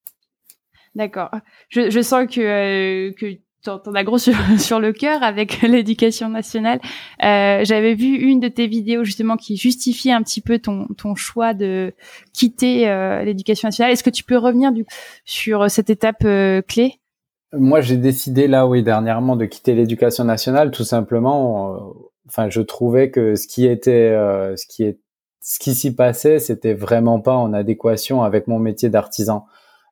D'accord. 0.96 1.32
Je, 1.70 1.90
je, 1.90 2.02
sens 2.02 2.28
que, 2.28 2.42
euh, 2.42 3.14
que 3.14 3.26
t'en 3.64 3.94
as 3.94 4.04
gros 4.04 4.18
sur, 4.18 4.34
le 4.80 4.92
cœur 4.92 5.24
avec 5.24 5.62
l'éducation 5.64 6.30
nationale. 6.30 6.80
Euh, 7.24 7.64
J'avais 7.64 7.96
vu 7.96 8.16
une 8.16 8.40
de 8.40 8.48
tes 8.48 8.68
vidéos 8.68 9.04
justement 9.04 9.38
qui 9.38 9.58
justifiait 9.58 10.12
un 10.12 10.22
petit 10.22 10.42
peu 10.42 10.60
ton, 10.60 10.88
ton 10.98 11.16
choix 11.16 11.54
de 11.54 11.94
quitter 12.34 12.90
euh, 12.90 13.24
l'éducation 13.24 13.68
nationale. 13.68 13.94
Est-ce 13.94 14.04
que 14.04 14.10
tu 14.10 14.24
peux 14.24 14.38
revenir 14.38 14.72
du, 14.72 14.86
sur 15.26 15.70
cette 15.72 15.90
étape 15.90 16.24
euh, 16.26 16.62
clé? 16.62 17.00
Moi, 17.54 17.82
j'ai 17.82 17.98
décidé 17.98 18.48
là, 18.48 18.68
oui, 18.68 18.84
dernièrement, 18.84 19.36
de 19.36 19.46
quitter 19.46 19.76
l'éducation 19.76 20.24
nationale, 20.24 20.72
tout 20.72 20.84
simplement. 20.84 21.76
Euh, 21.76 21.78
enfin, 22.28 22.50
je 22.50 22.62
trouvais 22.62 23.12
que 23.12 23.36
ce 23.36 23.48
qui 23.48 23.66
était, 23.66 24.12
ce 24.58 24.66
qui 24.68 24.84
est, 24.84 25.00
ce 25.40 25.60
qui 25.60 25.76
s'y 25.76 25.94
passait, 25.94 26.40
c'était 26.40 26.74
vraiment 26.74 27.20
pas 27.20 27.36
en 27.36 27.54
adéquation 27.54 28.24
avec 28.24 28.48
mon 28.48 28.60
métier 28.60 28.90
d'artisan. 28.90 29.46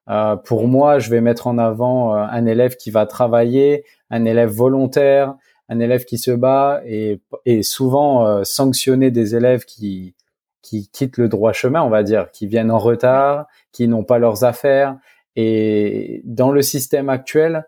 Euh, 0.10 0.36
pour 0.36 0.68
moi, 0.68 1.00
je 1.00 1.10
vais 1.10 1.22
mettre 1.22 1.48
en 1.48 1.58
avant 1.58 2.16
euh, 2.16 2.26
un 2.30 2.46
élève 2.46 2.76
qui 2.76 2.92
va 2.92 3.06
travailler, 3.06 3.86
un 4.10 4.26
élève 4.26 4.50
volontaire, 4.50 5.36
un 5.70 5.80
élève 5.80 6.06
qui 6.06 6.18
se 6.18 6.32
bat 6.32 6.82
et, 6.86 7.22
et 7.46 7.64
souvent 7.64 8.26
euh, 8.26 8.44
sanctionner 8.44 9.12
des 9.12 9.36
élèves 9.36 9.66
qui, 9.66 10.16
qui 10.62 10.90
quittent 10.90 11.18
le 11.18 11.30
droit 11.30 11.54
chemin, 11.54 11.82
on 11.82 11.90
va 11.90 12.04
dire, 12.04 12.32
qui 12.32 12.48
viennent 12.48 12.72
en 12.72 12.80
retard, 12.80 13.48
qui 13.72 13.88
n'ont 13.88 14.04
pas 14.04 14.20
leurs 14.20 14.44
affaires. 14.44 14.98
Et 15.36 16.22
dans 16.26 16.52
le 16.52 16.62
système 16.62 17.10
actuel, 17.10 17.68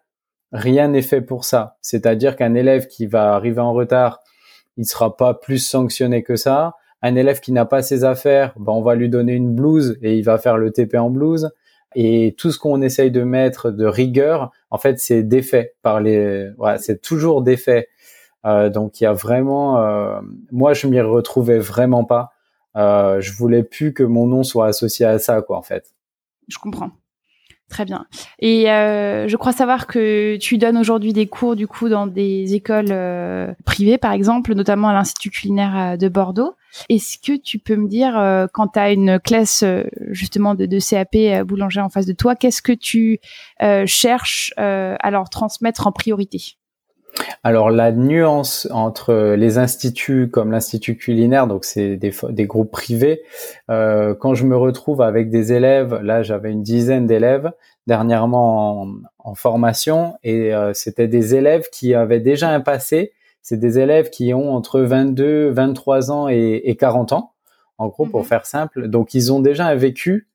rien 0.52 0.90
n'est 0.90 1.02
fait 1.02 1.22
pour 1.22 1.46
ça. 1.46 1.78
C'est-à-dire 1.82 2.36
qu'un 2.36 2.56
élève 2.56 2.88
qui 2.88 3.08
va 3.08 3.34
arriver 3.36 3.62
en 3.62 3.74
retard, 3.74 4.20
il 4.78 4.86
sera 4.86 5.16
pas 5.16 5.34
plus 5.34 5.60
sanctionné 5.60 6.24
que 6.24 6.36
ça. 6.36 6.76
Un 7.02 7.16
élève 7.16 7.42
qui 7.42 7.52
n'a 7.52 7.66
pas 7.66 7.82
ses 7.82 8.04
affaires, 8.04 8.54
ben 8.58 8.72
on 8.74 8.82
va 8.82 8.96
lui 8.96 9.10
donner 9.10 9.34
une 9.34 9.54
blouse 9.54 9.98
et 10.02 10.18
il 10.18 10.24
va 10.24 10.38
faire 10.38 10.58
le 10.58 10.72
TP 10.72 10.96
en 10.96 11.10
blouse. 11.10 11.52
Et 11.96 12.36
tout 12.38 12.52
ce 12.52 12.60
qu'on 12.60 12.82
essaye 12.82 13.12
de 13.12 13.24
mettre 13.24 13.72
de 13.72 13.86
rigueur, 13.86 14.52
en 14.72 14.78
fait, 14.78 15.00
c'est 15.00 15.24
défait 15.24 15.76
par 15.82 16.00
les. 16.02 16.50
Ouais, 16.58 16.78
c'est 16.78 17.02
toujours 17.02 17.42
défait. 17.42 17.90
Euh, 18.46 18.70
donc 18.70 19.00
il 19.00 19.06
y 19.06 19.08
a 19.08 19.14
vraiment. 19.14 19.80
Euh, 19.80 20.22
moi, 20.52 20.74
je 20.74 20.88
m'y 20.88 21.00
retrouvais 21.02 21.60
vraiment 21.60 22.04
pas. 22.04 22.34
Euh, 22.76 23.22
je 23.22 23.34
voulais 23.34 23.64
plus 23.64 23.94
que 23.94 24.04
mon 24.04 24.28
nom 24.28 24.44
soit 24.44 24.68
associé 24.68 25.06
à 25.06 25.20
ça, 25.20 25.42
quoi, 25.42 25.58
en 25.58 25.62
fait. 25.62 25.94
Je 26.48 26.58
comprends. 26.58 26.92
Très 27.70 27.86
bien. 27.86 28.06
Et 28.40 28.70
euh, 28.70 29.28
je 29.28 29.36
crois 29.36 29.52
savoir 29.52 29.88
que 29.88 30.38
tu 30.38 30.58
donnes 30.58 30.78
aujourd'hui 30.78 31.12
des 31.12 31.28
cours 31.28 31.56
du 31.56 31.66
coup 31.66 31.90
dans 31.90 32.06
des 32.06 32.54
écoles 32.54 32.92
euh, 32.92 33.52
privées, 33.66 33.98
par 33.98 34.12
exemple, 34.12 34.54
notamment 34.54 34.90
à 34.90 34.94
l'Institut 34.94 35.32
culinaire 35.32 35.78
euh, 35.78 35.98
de 35.98 36.08
Bordeaux. 36.08 36.54
Est-ce 36.90 37.18
que 37.18 37.36
tu 37.36 37.60
peux 37.60 37.76
me 37.76 37.88
dire, 37.88 38.14
quand 38.52 38.70
tu 38.70 38.80
as 38.80 38.92
une 38.92 39.20
classe 39.20 39.64
justement 40.10 40.56
de, 40.56 40.66
de 40.66 40.80
CAP 40.80 41.46
boulanger 41.46 41.82
en 41.82 41.90
face 41.90 42.08
de 42.08 42.14
toi, 42.14 42.36
qu'est-ce 42.36 42.64
que 42.64 42.72
tu 42.72 43.20
cherches 43.86 44.52
à 44.58 45.12
leur 45.12 45.30
transmettre 45.30 45.86
en 45.86 45.92
priorité? 45.92 46.58
Alors 47.44 47.70
la 47.70 47.92
nuance 47.92 48.68
entre 48.72 49.36
les 49.36 49.58
instituts 49.58 50.30
comme 50.30 50.52
l'institut 50.52 50.98
culinaire, 50.98 51.48
donc 51.48 51.66
c'est 51.66 51.96
des, 51.98 52.14
des, 52.30 52.46
groupes 52.46 52.72
privés, 52.72 53.22
euh, 53.70 54.16
quand 54.16 54.34
je 54.34 54.46
me 54.46 54.58
retrouve 54.58 55.02
avec 55.02 55.30
des 55.30 55.54
élèves, 55.54 56.00
là 56.02 56.24
j'avais 56.24 56.52
une 56.52 56.64
dizaine 56.64 57.06
d'élèves 57.06 57.52
dernièrement 57.88 58.88
en, 59.20 59.36
formation 59.36 60.16
et 60.24 60.54
euh, 60.54 60.74
c'était 60.74 61.08
des 61.08 61.36
élèves 61.36 61.70
qui 61.72 61.94
avaient 61.94 62.20
déjà 62.20 62.50
un 62.50 62.62
passé, 62.62 63.14
c'est 63.42 63.58
des 63.58 63.80
élèves 63.80 64.10
qui 64.10 64.34
ont 64.34 64.54
entre 64.54 64.82
22, 64.82 65.50
23 65.50 66.12
ans 66.12 66.30
et, 66.30 66.62
et 66.66 66.76
40 66.76 67.14
ans, 67.14 67.34
en 67.78 67.88
gros 67.88 68.06
pour 68.06 68.22
mhm. 68.22 68.26
faire 68.26 68.46
simple, 68.46 68.88
donc 68.88 69.14
ils 69.14 69.32
ont 69.32 69.40
déjà 69.40 69.68
un 69.68 69.76
vécu, 69.76 70.30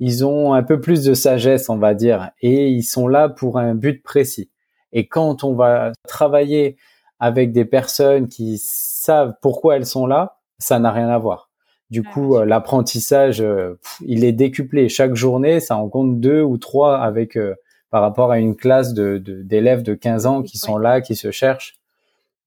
ils 0.00 0.24
ont 0.24 0.54
un 0.54 0.62
peu 0.62 0.80
plus 0.80 1.04
de 1.04 1.14
sagesse 1.14 1.68
on 1.68 1.76
va 1.76 1.94
dire 1.94 2.30
et 2.40 2.68
ils 2.68 2.84
sont 2.84 3.08
là 3.08 3.28
pour 3.28 3.58
un 3.58 3.74
but 3.74 4.02
précis. 4.02 4.50
Et 4.92 5.06
quand 5.06 5.44
on 5.44 5.54
va 5.54 5.92
travailler 6.06 6.76
avec 7.18 7.52
des 7.52 7.64
personnes 7.64 8.28
qui 8.28 8.58
savent 8.58 9.34
pourquoi 9.40 9.76
elles 9.76 9.86
sont 9.86 10.06
là, 10.06 10.38
ça 10.58 10.78
n'a 10.78 10.90
rien 10.90 11.08
à 11.08 11.18
voir. 11.18 11.50
Du 11.90 12.02
coup, 12.02 12.36
euh, 12.36 12.44
l'apprentissage, 12.44 13.40
euh, 13.40 13.78
il 14.04 14.24
est 14.24 14.32
décuplé. 14.32 14.88
Chaque 14.88 15.14
journée, 15.14 15.60
ça 15.60 15.76
en 15.76 15.88
compte 15.88 16.20
deux 16.20 16.42
ou 16.42 16.58
trois 16.58 16.98
avec 16.98 17.36
euh, 17.36 17.54
par 17.90 18.02
rapport 18.02 18.32
à 18.32 18.38
une 18.38 18.56
classe 18.56 18.92
de 18.92 19.18
d'élèves 19.18 19.82
de, 19.82 19.94
15 19.94 20.26
ans 20.26 20.42
qui 20.42 20.58
sont 20.58 20.78
là, 20.78 21.00
qui 21.00 21.14
se 21.14 21.30
cherchent. 21.30 21.76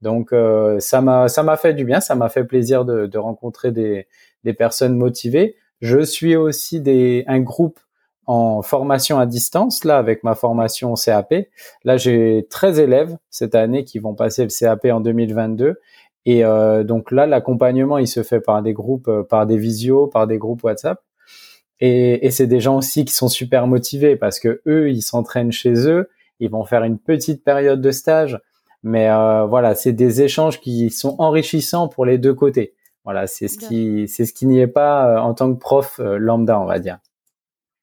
Donc 0.01 0.33
ça 0.79 1.01
m'a 1.01 1.27
ça 1.27 1.43
m'a 1.43 1.57
fait 1.57 1.73
du 1.73 1.83
bien, 1.83 1.99
ça 1.99 2.15
m'a 2.15 2.29
fait 2.29 2.45
plaisir 2.45 2.85
de, 2.85 3.05
de 3.05 3.17
rencontrer 3.17 3.71
des, 3.71 4.07
des 4.43 4.53
personnes 4.53 4.95
motivées. 4.95 5.55
Je 5.81 5.99
suis 5.99 6.35
aussi 6.35 6.81
des 6.81 7.23
un 7.27 7.39
groupe 7.39 7.79
en 8.29 8.61
formation 8.61 9.17
à 9.17 9.25
distance, 9.25 9.83
là, 9.83 9.97
avec 9.97 10.23
ma 10.23 10.35
formation 10.35 10.93
CAP. 10.93 11.33
Là, 11.83 11.97
j'ai 11.97 12.45
13 12.51 12.79
élèves 12.79 13.17
cette 13.31 13.55
année 13.55 13.83
qui 13.85 13.97
vont 13.97 14.13
passer 14.13 14.43
le 14.43 14.49
CAP 14.49 14.85
en 14.85 14.99
2022. 14.99 15.79
Et 16.27 16.45
euh, 16.45 16.83
donc 16.83 17.11
là, 17.11 17.25
l'accompagnement, 17.25 17.97
il 17.97 18.07
se 18.07 18.21
fait 18.21 18.39
par 18.39 18.61
des 18.61 18.71
groupes, 18.71 19.07
euh, 19.07 19.23
par 19.23 19.47
des 19.47 19.57
visios, 19.57 20.05
par 20.05 20.27
des 20.27 20.37
groupes 20.37 20.63
WhatsApp. 20.63 21.01
Et, 21.79 22.23
et 22.23 22.29
c'est 22.29 22.45
des 22.45 22.59
gens 22.59 22.77
aussi 22.77 23.03
qui 23.03 23.15
sont 23.15 23.29
super 23.29 23.65
motivés 23.65 24.15
parce 24.15 24.39
que 24.39 24.61
eux, 24.67 24.91
ils 24.91 25.01
s'entraînent 25.01 25.51
chez 25.51 25.89
eux, 25.89 26.07
ils 26.39 26.51
vont 26.51 26.65
faire 26.65 26.83
une 26.83 26.99
petite 26.99 27.43
période 27.43 27.81
de 27.81 27.89
stage. 27.89 28.39
Mais 28.83 29.09
euh, 29.09 29.47
voilà, 29.47 29.73
c'est 29.73 29.93
des 29.93 30.21
échanges 30.21 30.61
qui 30.61 30.91
sont 30.91 31.15
enrichissants 31.17 31.87
pour 31.87 32.05
les 32.05 32.19
deux 32.19 32.35
côtés. 32.35 32.75
Voilà, 33.05 33.25
c'est 33.25 33.47
ce 33.47 33.57
qui, 33.57 34.07
c'est 34.07 34.25
ce 34.25 34.33
qui 34.33 34.45
n'y 34.45 34.59
est 34.59 34.67
pas 34.67 35.15
euh, 35.15 35.19
en 35.19 35.33
tant 35.33 35.51
que 35.51 35.57
prof 35.57 35.99
lambda, 35.99 36.59
on 36.59 36.65
va 36.65 36.77
dire. 36.77 36.99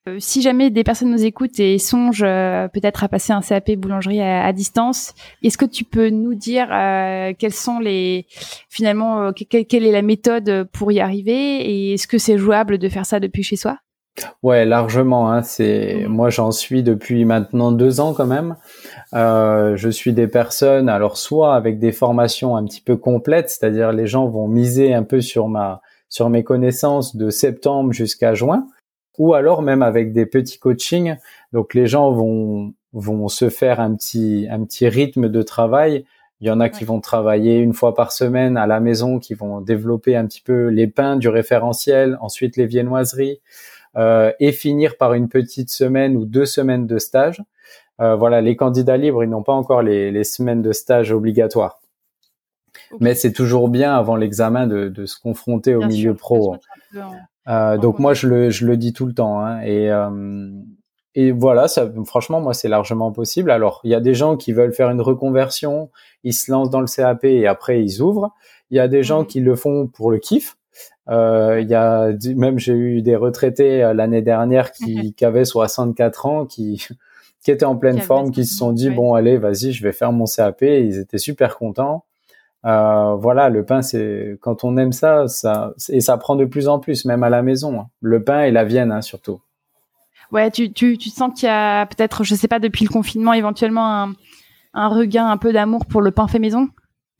Euh, 0.09 0.17
si 0.21 0.41
jamais 0.41 0.71
des 0.71 0.85
personnes 0.85 1.11
nous 1.11 1.25
écoutent 1.25 1.59
et 1.59 1.79
songent 1.79 2.23
euh, 2.23 2.69
peut-être 2.69 3.03
à 3.03 3.09
passer 3.09 3.33
un 3.33 3.41
CAP 3.41 3.73
boulangerie 3.73 4.21
à, 4.21 4.53
distance, 4.53 5.15
est-ce 5.43 5.59
que 5.59 5.65
tu 5.65 5.83
peux 5.85 6.11
nous 6.11 6.35
dire 6.35 6.69
euh, 6.73 7.33
quels 7.37 7.53
sont 7.53 7.81
les 7.81 8.27
finalement 8.69 9.33
quelle 9.33 9.85
est 9.85 9.93
la 9.93 10.03
méthode 10.03 10.69
pour 10.73 10.93
y 10.93 11.01
arriver 11.01 11.35
et 11.35 11.95
est-ce 11.95 12.07
que 12.07 12.19
c'est 12.19 12.39
jouable 12.39 12.79
de 12.79 12.89
faire 12.89 13.05
ça 13.05 13.19
depuis 13.19 13.43
chez 13.43 13.57
soi? 13.57 13.79
Ouais, 14.43 14.65
largement. 14.65 15.31
Hein, 15.31 15.43
c'est 15.43 16.05
mmh. 16.07 16.09
moi 16.09 16.31
j'en 16.31 16.53
suis 16.53 16.83
depuis 16.83 17.25
maintenant 17.25 17.73
deux 17.73 18.01
ans 18.01 18.15
quand 18.15 18.27
même. 18.27 18.57
je 19.13 19.89
suis 19.91 20.13
des 20.13 20.29
personnes 20.29 20.89
alors 20.89 21.17
soit 21.17 21.57
avec 21.57 21.81
des 21.81 21.93
formations 21.93 22.57
un 22.57 22.65
petit 22.65 22.81
peu 22.81 22.97
complètes, 22.97 23.51
c'est-à-dire 23.51 23.93
les 23.93 24.07
gens 24.07 24.29
vont 24.29 24.47
miser 24.47 24.95
un 24.95 25.03
peu 25.03 25.21
sur 25.21 25.49
ma 25.49 25.81
sur 26.09 26.31
mes 26.31 26.45
connaissances 26.45 27.17
de 27.17 27.31
septembre 27.31 27.93
jusqu'à 27.93 28.35
juin 28.35 28.69
ou 29.19 29.35
alors 29.35 29.63
même 29.63 29.83
avec 29.83 30.13
des 30.13 30.27
petits 30.27 30.59
coachings. 30.59 31.17
Donc 31.53 31.75
les 31.75 31.87
gens 31.87 32.13
vont 32.13 32.75
vont 32.93 33.29
se 33.29 33.49
faire 33.51 33.81
un 33.81 33.95
petit 33.95 34.47
un 34.51 34.65
petit 34.65 34.89
rythme 34.89 35.29
de 35.29 35.43
travail. 35.43 36.05
Il 36.41 36.47
y 36.47 36.51
en 36.51 36.61
a 36.61 36.69
qui 36.69 36.85
vont 36.85 37.01
travailler 37.01 37.59
une 37.59 37.73
fois 37.73 37.95
par 37.95 38.13
semaine 38.13 38.59
à 38.59 38.67
la 38.67 38.79
maison, 38.79 39.19
qui 39.19 39.33
vont 39.33 39.63
développer 39.63 40.17
un 40.17 40.27
petit 40.27 40.43
peu 40.43 40.67
les 40.67 40.87
pains 40.87 41.17
du 41.17 41.29
référentiel, 41.29 42.19
ensuite 42.21 42.59
les 42.59 42.67
viennoiseries, 42.67 43.41
euh, 43.97 44.31
et 44.39 44.53
finir 44.53 44.99
par 44.99 45.15
une 45.15 45.31
petite 45.31 45.71
semaine 45.71 46.15
ou 46.15 46.27
deux 46.27 46.45
semaines 46.45 46.87
de 46.87 46.99
stage. 46.99 47.43
Euh, 48.03 48.17
voilà, 48.17 48.43
les 48.43 48.55
candidats 48.55 48.99
libres, 48.99 49.25
ils 49.25 49.31
n'ont 49.31 49.43
pas 49.43 49.55
encore 49.55 49.81
les, 49.81 50.11
les 50.11 50.25
semaines 50.25 50.61
de 50.61 50.73
stage 50.73 51.11
obligatoires. 51.11 51.81
Mais 53.01 53.15
c'est 53.15 53.33
toujours 53.33 53.69
bien 53.69 53.95
avant 53.95 54.17
l'examen 54.17 54.67
de, 54.67 54.89
de 54.89 55.07
se 55.07 55.19
confronter 55.19 55.75
au 55.75 55.85
milieu 55.87 56.15
pro. 56.15 56.57
Euh, 57.49 57.79
donc 57.79 57.99
moi 57.99 58.13
je 58.15 58.27
le, 58.27 58.51
je 58.51 58.67
le 58.67 58.77
dis 58.77 58.93
tout 58.93 59.07
le 59.07 59.15
temps 59.15 59.41
hein, 59.41 59.61
et 59.61 59.89
euh, 59.91 60.51
et 61.15 61.31
voilà 61.31 61.69
ça 61.69 61.89
franchement 62.05 62.41
moi 62.41 62.55
c'est 62.55 62.69
largement 62.69 63.13
possible. 63.13 63.51
Alors 63.51 63.81
il 63.85 63.91
y 63.91 63.95
a 63.95 64.01
des 64.01 64.15
gens 64.15 64.37
qui 64.37 64.53
veulent 64.53 64.73
faire 64.73 64.91
une 64.91 65.01
reconversion 65.01 65.91
ils 66.25 66.35
se 66.35 66.51
lancent 66.51 66.71
dans 66.71 66.81
le 66.81 66.87
CAP 66.87 67.25
et 67.25 67.47
après 67.47 67.83
ils 67.83 68.03
ouvrent. 68.03 68.33
Il 68.71 68.77
y 68.77 68.81
a 68.81 68.89
des 68.89 69.05
gens 69.05 69.25
qui 69.25 69.41
le 69.41 69.55
font 69.55 69.87
pour 69.87 70.11
le 70.11 70.19
kiff. 70.19 70.57
Euh, 71.09 71.61
il 71.61 71.69
y 71.69 71.75
a 71.75 72.11
même 72.35 72.59
j'ai 72.59 72.73
eu 72.73 73.01
des 73.01 73.15
retraités 73.15 73.83
euh, 73.83 73.95
l'année 73.95 74.23
dernière 74.23 74.73
qui, 74.73 75.15
qui 75.17 75.25
avaient 75.25 75.45
64 75.45 76.27
ans 76.27 76.47
qui 76.47 76.85
qui 77.43 77.53
étaient 77.53 77.65
en 77.65 77.77
pleine 77.77 78.01
forme 78.01 78.33
qui 78.33 78.45
se 78.45 78.57
sont 78.57 78.73
dit 78.73 78.91
bon 78.91 79.15
allez 79.15 79.39
vas-y 79.39 79.71
je 79.71 79.85
vais 79.85 79.93
faire 79.93 80.11
mon 80.11 80.25
CAP 80.25 80.63
ils 80.63 80.99
étaient 80.99 81.17
super 81.17 81.59
contents 81.59 82.05
euh, 82.67 83.15
voilà, 83.15 83.49
le 83.49 83.65
pain, 83.65 83.83
c'est 83.83 84.39
quand 84.41 84.65
on 84.65 84.77
aime 84.77 84.93
ça, 84.93 85.29
ça 85.29 85.73
et 85.89 86.01
ça 86.01 86.17
prend 86.19 86.37
de 86.37 86.45
plus 86.45 86.69
en 86.69 86.79
plus, 86.79 87.05
même 87.05 87.23
à 87.23 87.31
la 87.31 87.43
maison. 87.43 87.81
Hein. 87.81 87.87
Le 88.01 88.25
pain 88.25 88.43
et 88.43 88.51
la 88.51 88.65
vienne, 88.65 88.93
hein, 88.93 89.03
surtout. 89.03 89.41
Ouais, 90.33 90.51
tu, 90.51 90.73
tu, 90.73 90.99
tu 90.99 91.09
sens 91.09 91.33
qu'il 91.39 91.47
y 91.47 91.53
a 91.53 91.87
peut-être, 91.87 92.25
je 92.25 92.35
sais 92.35 92.49
pas, 92.49 92.59
depuis 92.59 92.85
le 92.85 92.91
confinement, 92.91 93.33
éventuellement 93.33 94.03
un, 94.03 94.13
un 94.75 94.89
regain 94.89 95.29
un 95.29 95.37
peu 95.37 95.53
d'amour 95.53 95.87
pour 95.87 96.03
le 96.03 96.11
pain 96.11 96.27
fait 96.27 96.41
maison? 96.41 96.69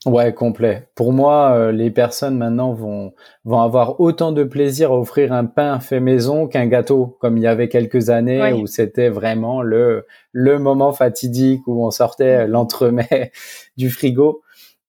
Ouais, 0.05 0.33
complet. 0.33 0.89
Pour 0.95 1.13
moi, 1.13 1.51
euh, 1.53 1.73
les 1.73 1.91
personnes 1.91 2.37
maintenant 2.37 2.73
vont 2.73 3.13
vont 3.45 3.61
avoir 3.61 4.01
autant 4.01 4.31
de 4.31 4.45
plaisir 4.45 4.93
à 4.93 4.99
offrir 4.99 5.33
un 5.33 5.47
pain 5.47 5.81
fait 5.81 5.99
maison 5.99 6.47
qu'un 6.47 6.67
gâteau, 6.67 7.17
comme 7.21 7.37
il 7.37 7.43
y 7.43 7.47
avait 7.49 7.69
quelques 7.69 8.09
années 8.09 8.53
où 8.53 8.67
c'était 8.67 9.09
vraiment 9.09 9.63
le 9.63 10.07
le 10.31 10.59
moment 10.61 10.93
fatidique 10.93 11.63
où 11.67 11.85
on 11.85 11.91
sortait 11.91 12.47
l'entremet 12.47 13.33
du 13.77 13.91
frigo. 13.91 14.43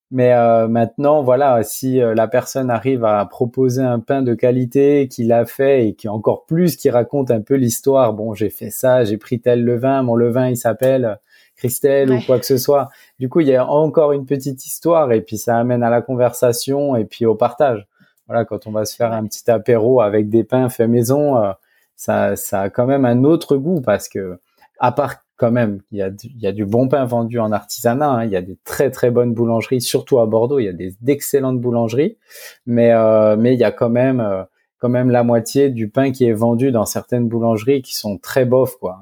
Mais 0.10 0.34
euh, 0.34 0.70
maintenant, 0.70 1.22
voilà, 1.22 1.64
si 1.64 2.02
euh, 2.02 2.16
la 2.16 2.30
personne 2.30 2.70
arrive 2.70 3.04
à 3.04 3.26
proposer 3.26 3.82
un 3.82 4.00
pain 4.00 4.22
de 4.22 4.34
qualité 4.34 5.10
qu'il 5.10 5.34
a 5.34 5.46
fait 5.46 5.90
et 5.90 5.94
qui 5.96 6.08
encore 6.08 6.46
plus 6.46 6.78
qui 6.78 6.90
raconte 6.90 7.30
un 7.30 7.42
peu 7.42 7.56
l'histoire, 7.56 8.14
bon, 8.14 8.34
j'ai 8.34 8.50
fait 8.50 8.70
ça, 8.70 9.04
j'ai 9.04 9.18
pris 9.18 9.42
tel 9.42 9.66
levain, 9.66 10.04
mon 10.04 10.16
levain 10.16 10.48
il 10.48 10.56
s'appelle 10.56 11.20
Christelle 11.58 12.12
ou 12.12 12.22
quoi 12.22 12.40
que 12.40 12.46
ce 12.46 12.58
soit. 12.58 12.90
Du 13.20 13.28
coup, 13.28 13.42
il 13.42 13.48
y 13.48 13.56
a 13.56 13.68
encore 13.68 14.14
une 14.14 14.26
petite 14.26 14.66
histoire 14.66 15.12
et 15.12 15.22
puis 15.22 15.38
ça 15.38 15.58
amène 15.58 15.84
à 15.84 15.90
la 15.90 16.02
conversation 16.02 16.96
et 16.96 17.04
puis 17.04 17.26
au 17.26 17.36
partage. 17.36 17.86
Voilà, 18.28 18.46
quand 18.46 18.66
on 18.66 18.72
va 18.72 18.86
se 18.86 18.96
faire 18.96 19.12
un 19.12 19.26
petit 19.26 19.50
apéro 19.52 20.00
avec 20.00 20.30
des 20.30 20.46
pains 20.46 20.70
faits 20.70 20.90
maison, 20.90 21.38
euh, 21.38 21.52
ça, 21.98 22.38
ça 22.38 22.62
a 22.62 22.70
quand 22.70 22.86
même 22.86 23.04
un 23.04 23.26
autre 23.26 23.58
goût 23.58 23.82
parce 23.82 24.08
que 24.08 24.40
à 24.80 24.92
part 24.94 25.16
quand 25.38 25.52
même, 25.52 25.82
il 25.92 26.00
y 26.00 26.02
a, 26.02 26.10
du, 26.10 26.28
il 26.28 26.42
y 26.42 26.48
a 26.48 26.52
du 26.52 26.66
bon 26.66 26.88
pain 26.88 27.06
vendu 27.06 27.40
en 27.40 27.52
artisanat. 27.52 28.10
Hein. 28.10 28.26
Il 28.26 28.32
y 28.32 28.36
a 28.36 28.42
des 28.42 28.58
très 28.66 28.90
très 28.90 29.12
bonnes 29.12 29.34
boulangeries, 29.34 29.82
surtout 29.82 30.20
à 30.20 30.26
Bordeaux. 30.26 30.60
Il 30.60 30.66
y 30.66 30.70
a 30.70 30.74
des 30.74 30.96
d'excellentes 31.02 31.62
boulangeries, 31.62 32.18
mais 32.66 32.92
euh, 32.92 33.38
mais 33.38 33.54
il 33.54 33.60
y 33.60 33.64
a 33.64 33.72
quand 33.72 33.90
même 33.90 34.20
euh, 34.20 34.44
quand 34.80 34.90
même 34.90 35.12
la 35.12 35.24
moitié 35.24 35.70
du 35.70 35.90
pain 35.90 36.12
qui 36.12 36.26
est 36.26 36.34
vendu 36.34 36.72
dans 36.72 36.86
certaines 36.86 37.28
boulangeries 37.28 37.82
qui 37.84 37.96
sont 37.96 38.18
très 38.18 38.46
bof, 38.46 38.78
quoi. 38.78 38.98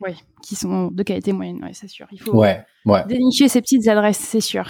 Oui, 0.00 0.12
qui 0.42 0.54
sont 0.54 0.88
de 0.88 1.02
qualité 1.02 1.32
moyenne, 1.32 1.62
ouais, 1.62 1.72
c'est 1.72 1.88
sûr. 1.88 2.06
Il 2.12 2.20
faut 2.20 2.36
ouais, 2.36 2.64
ouais. 2.84 3.04
dénicher 3.06 3.48
ces 3.48 3.60
petites 3.60 3.88
adresses, 3.88 4.18
c'est 4.18 4.40
sûr. 4.40 4.64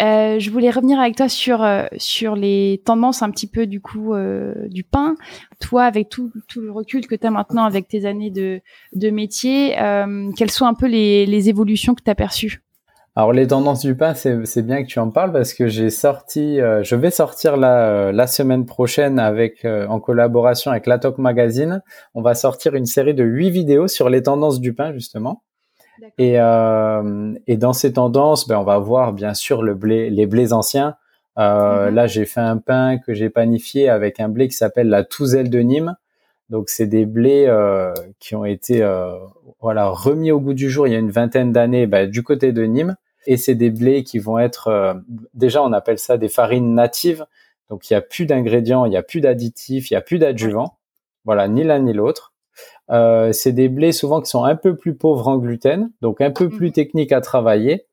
Euh, 0.00 0.38
je 0.38 0.50
voulais 0.50 0.70
revenir 0.70 0.98
avec 0.98 1.16
toi 1.16 1.28
sur 1.28 1.62
euh, 1.62 1.84
sur 1.98 2.34
les 2.34 2.80
tendances 2.84 3.22
un 3.22 3.30
petit 3.30 3.46
peu 3.46 3.66
du 3.66 3.80
coup 3.80 4.14
euh, 4.14 4.54
du 4.68 4.84
pain. 4.84 5.16
Toi, 5.60 5.84
avec 5.84 6.08
tout, 6.08 6.32
tout 6.48 6.60
le 6.60 6.72
recul 6.72 7.06
que 7.06 7.14
tu 7.14 7.26
as 7.26 7.30
maintenant 7.30 7.64
avec 7.64 7.88
tes 7.88 8.06
années 8.06 8.30
de, 8.30 8.60
de 8.94 9.10
métier, 9.10 9.76
quelles 10.36 10.50
sont 10.50 10.66
un 10.66 10.74
peu 10.74 10.86
les, 10.86 11.26
les 11.26 11.48
évolutions 11.48 11.94
que 11.94 12.02
tu 12.02 12.10
as 12.10 12.14
perçues? 12.14 12.62
Alors 13.14 13.34
les 13.34 13.46
tendances 13.46 13.82
du 13.82 13.94
pain, 13.94 14.14
c'est 14.14 14.62
bien 14.62 14.82
que 14.82 14.88
tu 14.88 14.98
en 14.98 15.10
parles 15.10 15.32
parce 15.32 15.52
que 15.52 15.68
j'ai 15.68 15.90
sorti, 15.90 16.56
je 16.56 16.96
vais 16.96 17.10
sortir 17.10 17.56
la, 17.56 18.10
la 18.10 18.26
semaine 18.26 18.64
prochaine 18.64 19.18
avec 19.18 19.64
en 19.64 20.00
collaboration 20.00 20.70
avec 20.70 20.86
La 20.86 20.98
Magazine, 21.18 21.82
on 22.14 22.22
va 22.22 22.34
sortir 22.34 22.74
une 22.74 22.86
série 22.86 23.14
de 23.14 23.22
huit 23.22 23.50
vidéos 23.50 23.86
sur 23.86 24.08
les 24.08 24.22
tendances 24.22 24.60
du 24.60 24.72
pain 24.72 24.92
justement. 24.92 25.42
Et, 26.18 26.40
euh, 26.40 27.34
et 27.46 27.56
dans 27.56 27.72
ces 27.72 27.94
tendances, 27.94 28.48
ben, 28.48 28.58
on 28.58 28.64
va 28.64 28.78
voir 28.78 29.12
bien 29.12 29.34
sûr 29.34 29.62
le 29.62 29.74
blé, 29.74 30.10
les 30.10 30.26
blés 30.26 30.52
anciens. 30.52 30.96
Euh, 31.38 31.88
mhm. 31.88 31.94
Là, 31.94 32.06
j'ai 32.06 32.24
fait 32.24 32.40
un 32.40 32.58
pain 32.58 32.98
que 32.98 33.14
j'ai 33.14 33.30
panifié 33.30 33.88
avec 33.88 34.20
un 34.20 34.28
blé 34.28 34.48
qui 34.48 34.56
s'appelle 34.56 34.88
la 34.88 35.04
Touzelle 35.04 35.50
de 35.50 35.60
Nîmes. 35.60 35.96
Donc, 36.50 36.68
c'est 36.68 36.86
des 36.86 37.06
blés 37.06 37.46
euh, 37.46 37.94
qui 38.18 38.34
ont 38.34 38.44
été 38.44 38.86
voilà 39.60 39.88
remis 39.88 40.32
au 40.32 40.40
goût 40.40 40.54
du 40.54 40.68
jour 40.68 40.86
il 40.86 40.92
y 40.92 40.96
a 40.96 40.98
une 40.98 41.10
vingtaine 41.10 41.52
d'années 41.52 41.86
ben, 41.86 42.10
du 42.10 42.22
côté 42.22 42.52
de 42.52 42.64
Nîmes. 42.64 42.96
Et 43.26 43.36
c'est 43.36 43.54
des 43.54 43.70
blés 43.70 44.02
qui 44.02 44.18
vont 44.18 44.38
être 44.38 45.00
déjà 45.32 45.62
on 45.62 45.72
appelle 45.72 45.98
ça 45.98 46.18
des 46.18 46.28
farines 46.28 46.74
natives. 46.74 47.24
Donc, 47.70 47.88
il 47.88 47.94
y 47.94 47.96
a 47.96 48.02
plus 48.02 48.26
d'ingrédients, 48.26 48.84
il 48.84 48.92
y 48.92 48.96
a 48.96 49.02
plus 49.02 49.20
d'additifs, 49.20 49.90
il 49.90 49.94
y 49.94 49.96
a 49.96 50.02
plus 50.02 50.18
d'adjuvants. 50.18 50.76
Voilà, 51.24 51.48
ni 51.48 51.62
l'un 51.62 51.78
ni 51.78 51.92
l'autre. 51.92 52.31
Euh, 52.90 53.32
c'est 53.32 53.52
des 53.52 53.68
blés 53.68 53.92
souvent 53.92 54.20
qui 54.20 54.30
sont 54.30 54.44
un 54.44 54.56
peu 54.56 54.76
plus 54.76 54.94
pauvres 54.94 55.28
en 55.28 55.38
gluten, 55.38 55.90
donc 56.00 56.20
un 56.20 56.30
peu 56.30 56.48
plus 56.48 56.68
mhm. 56.68 56.72
techniques 56.72 57.12
à 57.12 57.20
travailler. 57.20 57.86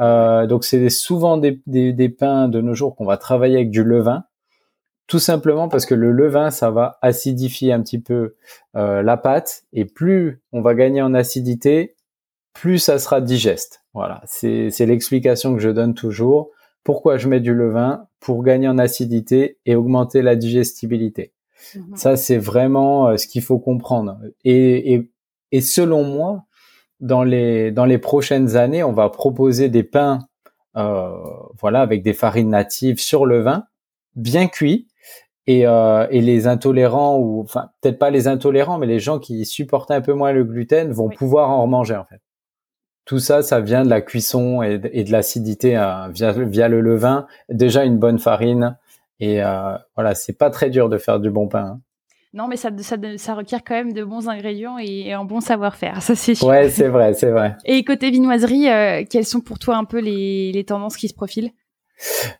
Euh, 0.00 0.46
donc 0.46 0.64
c'est 0.64 0.88
souvent 0.90 1.36
des, 1.36 1.60
des, 1.66 1.92
des, 1.92 2.08
pains 2.08 2.48
de 2.48 2.60
nos 2.60 2.74
jours 2.74 2.96
qu'on 2.96 3.04
va 3.04 3.16
travailler 3.16 3.56
avec 3.56 3.70
du 3.70 3.84
levain, 3.84 4.24
tout 5.06 5.18
simplement 5.18 5.68
parce 5.68 5.86
que 5.86 5.94
le 5.94 6.10
levain, 6.10 6.50
ça 6.50 6.70
va 6.70 6.98
acidifier 7.02 7.72
un 7.72 7.80
petit 7.82 8.00
peu 8.00 8.34
euh, 8.76 9.02
la 9.02 9.16
pâte, 9.16 9.64
et 9.72 9.84
plus 9.84 10.42
on 10.52 10.60
va 10.60 10.74
gagner 10.74 11.02
en 11.02 11.14
acidité, 11.14 11.94
plus 12.52 12.78
ça 12.78 12.98
sera 12.98 13.20
digeste. 13.20 13.82
Voilà, 13.94 14.22
c'est 14.26 14.70
l'explication 14.80 15.54
que 15.54 15.60
je 15.60 15.70
donne 15.70 15.94
toujours. 15.94 16.50
Pourquoi 16.84 17.16
je 17.16 17.28
mets 17.28 17.40
du 17.40 17.54
levain? 17.54 18.06
Pour 18.20 18.42
gagner 18.42 18.68
en 18.68 18.78
acidité 18.78 19.58
et 19.66 19.74
augmenter 19.74 20.22
la 20.22 20.36
digestibilité. 20.36 21.32
Mhm. 21.74 21.96
Ça, 21.96 22.16
c'est 22.16 22.38
vraiment 22.38 23.08
euh, 23.08 23.16
ce 23.16 23.26
qu'il 23.26 23.42
faut 23.42 23.58
comprendre. 23.58 24.18
Et, 24.44 24.94
et, 24.94 25.10
et, 25.52 25.60
selon 25.60 26.04
moi, 26.04 26.44
dans 27.00 27.22
les, 27.22 27.70
dans 27.72 27.84
les 27.84 27.98
prochaines 27.98 28.56
années, 28.56 28.82
on 28.82 28.92
va 28.92 29.08
proposer 29.10 29.68
des 29.68 29.82
pains 29.82 30.26
euh, 30.76 31.10
voilà, 31.58 31.80
avec 31.80 32.02
des 32.02 32.12
farines 32.12 32.50
natives 32.50 32.98
sur 32.98 33.26
le 33.26 33.40
vin, 33.40 33.64
bien 34.14 34.46
cuits. 34.46 34.88
Et, 35.48 35.64
euh, 35.64 36.08
et 36.10 36.20
les 36.22 36.48
intolérants, 36.48 37.18
ou 37.18 37.40
enfin 37.40 37.70
peut-être 37.80 38.00
pas 38.00 38.10
les 38.10 38.26
intolérants, 38.26 38.78
mais 38.78 38.88
les 38.88 38.98
gens 38.98 39.20
qui 39.20 39.46
supportent 39.46 39.92
un 39.92 40.00
peu 40.00 40.12
moins 40.12 40.32
le 40.32 40.42
gluten 40.42 40.90
vont 40.90 41.08
pouvoir 41.08 41.50
en 41.50 41.62
remanger 41.62 41.94
en 41.94 42.04
fait. 42.04 42.20
Tout 43.04 43.20
ça, 43.20 43.42
ça 43.42 43.60
vient 43.60 43.84
de 43.84 43.88
la 43.88 44.00
cuisson 44.00 44.62
et 44.62 44.78
de, 44.78 45.12
l'acidité 45.12 45.80
via, 46.10 46.32
via 46.32 46.66
le 46.66 46.80
levain. 46.80 47.28
Déjà 47.48 47.84
une 47.84 47.96
bonne 47.96 48.18
farine, 48.18 48.76
et 49.20 49.42
euh, 49.42 49.76
voilà, 49.94 50.14
c'est 50.14 50.36
pas 50.36 50.50
très 50.50 50.70
dur 50.70 50.88
de 50.88 50.98
faire 50.98 51.20
du 51.20 51.30
bon 51.30 51.48
pain. 51.48 51.64
Hein. 51.64 51.80
Non, 52.36 52.48
mais 52.48 52.56
ça, 52.56 52.68
ça, 52.80 52.96
ça, 53.16 53.34
requiert 53.34 53.64
quand 53.64 53.74
même 53.74 53.94
de 53.94 54.04
bons 54.04 54.28
ingrédients 54.28 54.76
et, 54.78 55.12
un 55.14 55.24
bon 55.24 55.40
savoir-faire. 55.40 56.02
Ça, 56.02 56.14
c'est 56.14 56.34
sûr. 56.34 56.46
Ouais, 56.46 56.68
c'est 56.68 56.88
vrai, 56.88 57.14
c'est 57.14 57.30
vrai. 57.30 57.56
Et 57.64 57.82
côté 57.82 58.10
vinoiserie, 58.10 58.68
euh, 58.68 59.04
quelles 59.08 59.24
sont 59.24 59.40
pour 59.40 59.58
toi 59.58 59.76
un 59.76 59.84
peu 59.84 60.00
les, 60.00 60.52
les 60.52 60.64
tendances 60.64 60.98
qui 60.98 61.08
se 61.08 61.14
profilent? 61.14 61.50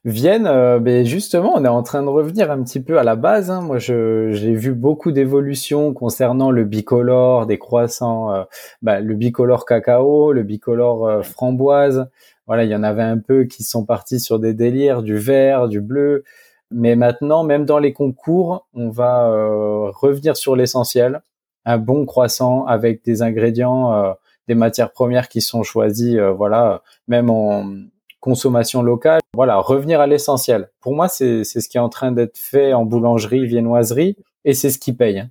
Vienne, 0.05 0.47
euh, 0.47 0.79
ben 0.79 1.07
justement, 1.07 1.55
on 1.55 1.65
est 1.65 1.69
en 1.69 1.83
train 1.83 2.03
de 2.03 2.09
revenir 2.09 2.51
un 2.51 2.63
petit 2.63 2.81
peu 2.81 2.99
à 2.99 3.05
la 3.05 3.17
base. 3.17 3.51
Hein. 3.51 3.63
Moi, 3.63 3.79
j'ai 3.79 4.53
vu 4.53 4.75
beaucoup 4.75 5.13
d'évolutions 5.13 5.95
concernant 5.95 6.51
le 6.51 6.65
bicolore, 6.65 7.47
des 7.47 7.57
croissants, 7.57 8.35
euh, 8.35 8.45
bah, 8.83 9.01
le 9.01 9.15
bicolore 9.15 9.65
cacao, 9.65 10.33
le 10.33 10.43
bicolore 10.43 11.25
framboise. 11.25 12.11
Voilà, 12.47 12.65
il 12.65 12.71
y 12.71 12.77
en 12.77 12.83
avait 12.83 13.03
un 13.03 13.19
peu 13.19 13.45
qui 13.45 13.65
sont 13.65 13.87
partis 13.87 14.21
sur 14.21 14.39
des 14.39 14.53
délires, 14.53 15.03
du 15.03 15.17
vert, 15.17 15.69
du 15.69 15.81
bleu. 15.81 16.23
Mais 16.71 16.97
maintenant, 16.97 17.45
même 17.45 17.65
dans 17.65 17.79
les 17.79 17.93
concours, 17.93 18.67
on 18.75 18.91
va 18.91 19.29
euh, 19.29 19.91
revenir 19.91 20.37
sur 20.37 20.57
l'essentiel. 20.57 21.23
Un 21.65 21.79
bon 21.79 22.07
croissant 22.07 22.65
avec 22.67 23.05
des 23.05 23.23
ingrédients, 23.23 23.93
euh, 23.93 24.13
des 24.49 24.55
matières 24.55 24.93
premières 24.93 25.29
qui 25.29 25.41
sont 25.41 25.63
choisies, 25.63 26.19
euh, 26.19 26.33
voilà, 26.33 26.83
même 27.09 27.31
en 27.31 27.73
consommation 28.21 28.83
locale. 28.83 29.21
Voilà, 29.35 29.59
revenir 29.59 30.01
à 30.01 30.07
l'essentiel. 30.07 30.71
Pour 30.81 30.95
moi, 30.95 31.09
c'est 31.09 31.45
ce 31.45 31.69
qui 31.69 31.77
est 31.77 31.81
en 31.81 31.89
train 31.89 32.13
d'être 32.13 32.39
fait 32.39 32.73
en 32.73 32.85
boulangerie, 32.85 33.47
viennoiserie, 33.47 34.17
et 34.45 34.55
c'est 34.55 34.71
ce 34.71 34.79
qui 34.79 34.93
paye. 34.93 35.29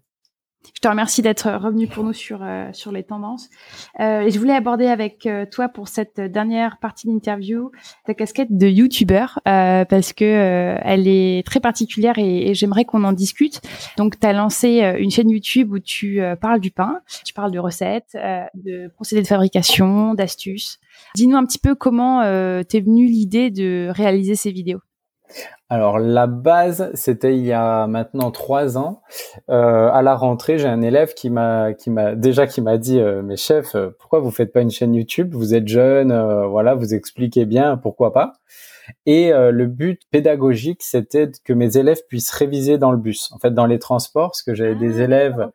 Je 0.73 0.79
te 0.81 0.87
remercie 0.87 1.21
d'être 1.21 1.49
revenu 1.51 1.87
pour 1.87 2.03
nous 2.03 2.13
sur 2.13 2.39
euh, 2.41 2.69
sur 2.73 2.91
les 2.91 3.03
tendances. 3.03 3.49
Euh, 3.99 4.21
et 4.21 4.31
je 4.31 4.39
voulais 4.39 4.53
aborder 4.53 4.87
avec 4.87 5.25
euh, 5.25 5.45
toi 5.45 5.69
pour 5.69 5.87
cette 5.87 6.19
dernière 6.19 6.77
partie 6.79 7.07
d'interview 7.07 7.71
ta 8.05 8.13
casquette 8.13 8.55
de 8.55 8.67
youtubeur 8.67 9.39
euh, 9.47 9.85
parce 9.85 10.13
que 10.13 10.25
elle 10.83 11.07
est 11.07 11.45
très 11.45 11.59
particulière 11.59 12.17
et, 12.17 12.53
j'aimerais 12.53 12.85
qu'on 12.85 13.03
en 13.03 13.13
discute. 13.13 13.61
Donc 13.97 14.19
tu 14.19 14.27
as 14.27 14.33
lancé 14.33 14.79
une 14.99 15.11
chaîne 15.11 15.29
YouTube 15.29 15.71
où 15.71 15.79
tu 15.79 16.21
parles 16.39 16.59
du 16.59 16.71
pain, 16.71 16.99
tu 17.25 17.33
parles 17.33 17.51
de 17.51 17.59
recettes, 17.59 18.17
de 18.53 18.87
procédés 18.89 19.21
de 19.21 19.27
fabrication, 19.27 20.13
d'astuces. 20.13 20.79
Dis-nous 21.15 21.35
un 21.35 21.45
petit 21.45 21.59
peu 21.59 21.75
comment 21.75 22.21
t'es 22.63 22.79
venue 22.79 23.07
l'idée 23.07 23.49
de 23.49 23.89
réaliser 23.91 24.35
ces 24.35 24.51
vidéos. 24.51 24.79
Alors 25.67 25.97
la 25.97 26.27
base, 26.27 26.91
c'était 26.93 27.35
il 27.35 27.43
y 27.43 27.51
a 27.51 27.87
maintenant 27.87 28.29
trois 28.29 28.77
ans. 28.77 29.01
Euh, 29.49 29.89
à 29.91 30.03
la 30.03 30.15
rentrée, 30.15 30.59
j'ai 30.59 30.67
un 30.67 30.83
élève 30.83 31.15
qui 31.15 31.31
m'a 31.31 31.73
qui 31.73 31.89
m'a 31.89 32.13
déjà 32.13 32.45
qui 32.45 32.61
m'a 32.61 32.77
dit 32.77 32.99
euh, 32.99 33.23
mais 33.23 33.35
chef, 33.35 33.73
euh, 33.73 33.89
pourquoi 33.99 34.19
vous 34.19 34.29
faites 34.29 34.53
pas 34.53 34.61
une 34.61 34.69
chaîne 34.69 34.93
YouTube? 34.93 35.33
Vous 35.33 35.55
êtes 35.55 35.67
jeune, 35.67 36.11
euh, 36.11 36.45
voilà, 36.45 36.75
vous 36.75 36.93
expliquez 36.93 37.45
bien, 37.45 37.77
pourquoi 37.77 38.13
pas? 38.13 38.33
Et 39.07 39.31
le 39.31 39.65
but 39.65 40.03
pédagogique, 40.11 40.83
c'était 40.83 41.31
que 41.43 41.53
mes 41.53 41.75
élèves 41.75 42.01
puissent 42.07 42.29
réviser 42.29 42.77
dans 42.77 42.91
le 42.91 42.99
bus, 42.99 43.31
en 43.31 43.39
fait 43.39 43.51
dans 43.51 43.65
les 43.65 43.79
transports, 43.79 44.29
parce 44.29 44.43
que 44.43 44.53
j'avais 44.53 44.75
des 44.75 45.01
ah, 45.01 45.05
élèves 45.05 45.49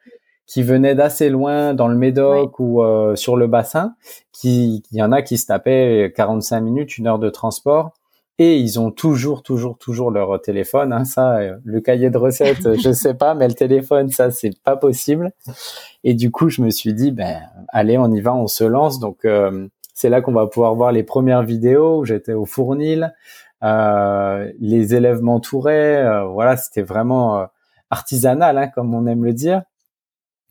qui 0.46 0.64
venaient 0.64 0.96
d'assez 0.96 1.28
loin 1.28 1.72
dans 1.72 1.86
le 1.86 1.94
Médoc 1.94 2.58
ou 2.58 2.82
sur 3.14 3.36
le 3.36 3.46
bassin, 3.46 3.94
qui 4.32 4.82
il 4.90 4.98
y 4.98 5.02
en 5.02 5.12
a 5.12 5.22
qui 5.22 5.38
se 5.38 5.46
tapaient 5.46 6.12
45 6.16 6.60
minutes, 6.60 6.98
une 6.98 7.06
heure 7.06 7.20
de 7.20 7.30
transport 7.30 7.92
et 8.42 8.56
ils 8.56 8.80
ont 8.80 8.90
toujours, 8.90 9.42
toujours, 9.42 9.76
toujours 9.76 10.10
leur 10.10 10.40
téléphone. 10.40 10.94
Hein, 10.94 11.04
ça, 11.04 11.36
euh, 11.36 11.56
le 11.62 11.82
cahier 11.82 12.08
de 12.08 12.16
recettes, 12.16 12.74
je 12.82 12.90
sais 12.90 13.12
pas, 13.12 13.34
mais 13.34 13.46
le 13.46 13.52
téléphone, 13.52 14.08
ça, 14.08 14.30
c'est 14.30 14.58
pas 14.62 14.78
possible. 14.78 15.30
Et 16.04 16.14
du 16.14 16.30
coup, 16.30 16.48
je 16.48 16.62
me 16.62 16.70
suis 16.70 16.94
dit, 16.94 17.12
ben, 17.12 17.42
allez, 17.68 17.98
on 17.98 18.10
y 18.10 18.22
va, 18.22 18.34
on 18.34 18.46
se 18.46 18.64
lance. 18.64 18.98
Donc, 18.98 19.26
euh, 19.26 19.68
c'est 19.92 20.08
là 20.08 20.22
qu'on 20.22 20.32
va 20.32 20.46
pouvoir 20.46 20.74
voir 20.74 20.90
les 20.90 21.02
premières 21.02 21.42
vidéos 21.42 21.98
où 21.98 22.06
j'étais 22.06 22.32
au 22.32 22.46
fournil. 22.46 23.14
Euh, 23.62 24.50
les 24.58 24.94
élèves 24.94 25.20
m'entouraient. 25.20 26.02
Euh, 26.02 26.24
voilà, 26.24 26.56
c'était 26.56 26.80
vraiment 26.80 27.46
artisanal, 27.90 28.56
hein, 28.56 28.68
comme 28.68 28.94
on 28.94 29.06
aime 29.06 29.22
le 29.22 29.34
dire. 29.34 29.64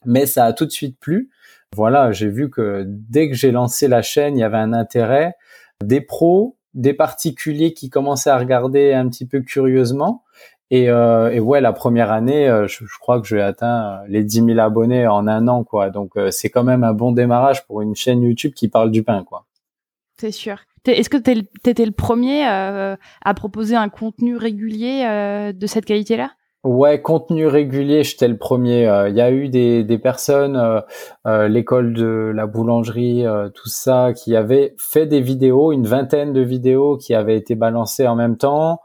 Mais 0.06 0.28
ça 0.28 0.46
a 0.46 0.54
tout 0.54 0.68
de 0.68 0.72
suite 0.72 1.00
plu. 1.00 1.32
Voilà, 1.76 2.12
j'ai 2.12 2.30
vu 2.30 2.52
que 2.52 2.84
dès 2.86 3.30
que 3.30 3.36
j'ai 3.36 3.50
lancé 3.50 3.88
la 3.88 4.04
chaîne, 4.04 4.38
il 4.38 4.42
y 4.42 4.44
avait 4.44 4.58
un 4.58 4.74
intérêt 4.74 5.34
des 5.84 6.02
pros, 6.02 6.56
des 6.80 6.94
particuliers 6.94 7.74
qui 7.74 7.90
commençaient 7.90 8.30
à 8.30 8.38
regarder 8.38 8.94
un 8.94 9.08
petit 9.10 9.26
peu 9.26 9.42
curieusement. 9.42 10.24
Et, 10.72 10.90
euh, 10.90 11.32
et 11.32 11.40
ouais, 11.40 11.62
la 11.62 11.74
première 11.74 12.12
année, 12.12 12.48
euh, 12.48 12.68
je, 12.68 12.86
crois 13.00 13.20
que 13.20 13.28
j'ai 13.28 13.42
atteint 13.42 14.02
euh, 14.04 14.06
les 14.08 14.24
10 14.24 14.46
000 14.46 14.60
abonnés 14.60 15.08
en 15.08 15.28
un 15.28 15.48
an, 15.48 15.64
quoi. 15.64 15.90
Donc 15.90 16.14
c'est 16.32 16.50
quand 16.50 16.64
même 16.64 16.84
un 16.84 16.94
bon 16.94 17.12
démarrage 17.12 17.66
pour 17.66 17.82
une 17.82 17.96
chaîne 17.96 18.22
YouTube 18.22 18.54
qui 18.54 18.68
parle 18.68 18.92
du 18.92 19.04
pain, 19.04 19.24
quoi. 19.24 19.46
C'est 20.18 20.32
sûr. 20.32 20.58
Est-ce 20.86 21.10
que 21.10 21.18
tu 21.18 21.70
étais 21.70 21.86
le 21.86 21.92
premier 21.92 22.46
à 22.46 23.34
proposer 23.36 23.76
un 23.76 23.90
contenu 23.90 24.38
régulier 24.38 25.52
de 25.54 25.68
cette 25.68 25.86
qualité-là? 25.86 26.32
Ouais, 26.66 27.02
contenu 27.02 27.48
régulier, 27.48 28.04
j'étais 28.04 28.28
le 28.28 28.38
premier. 28.38 28.86
Euh, 28.86 29.08
il 29.08 29.16
y 29.16 29.22
a 29.22 29.32
eu 29.32 29.48
des, 29.48 29.86
des 29.86 29.98
personnes, 29.98 30.58
euh, 30.58 30.82
euh, 31.26 31.48
l'école 31.48 31.94
de 31.94 32.34
la 32.36 32.48
boulangerie, 32.48 33.24
tout 33.54 33.70
ça, 33.70 34.12
qui 34.14 34.36
avaient 34.36 34.76
fait 34.78 35.06
des 35.06 35.22
vidéos, 35.22 35.72
une 35.72 35.88
vingtaine 35.88 36.34
de 36.34 36.42
vidéos 36.42 36.98
qui 36.98 37.14
avaient 37.14 37.38
été 37.38 37.56
balancées 37.56 38.08
en 38.08 38.16
même 38.16 38.36
temps. 38.38 38.82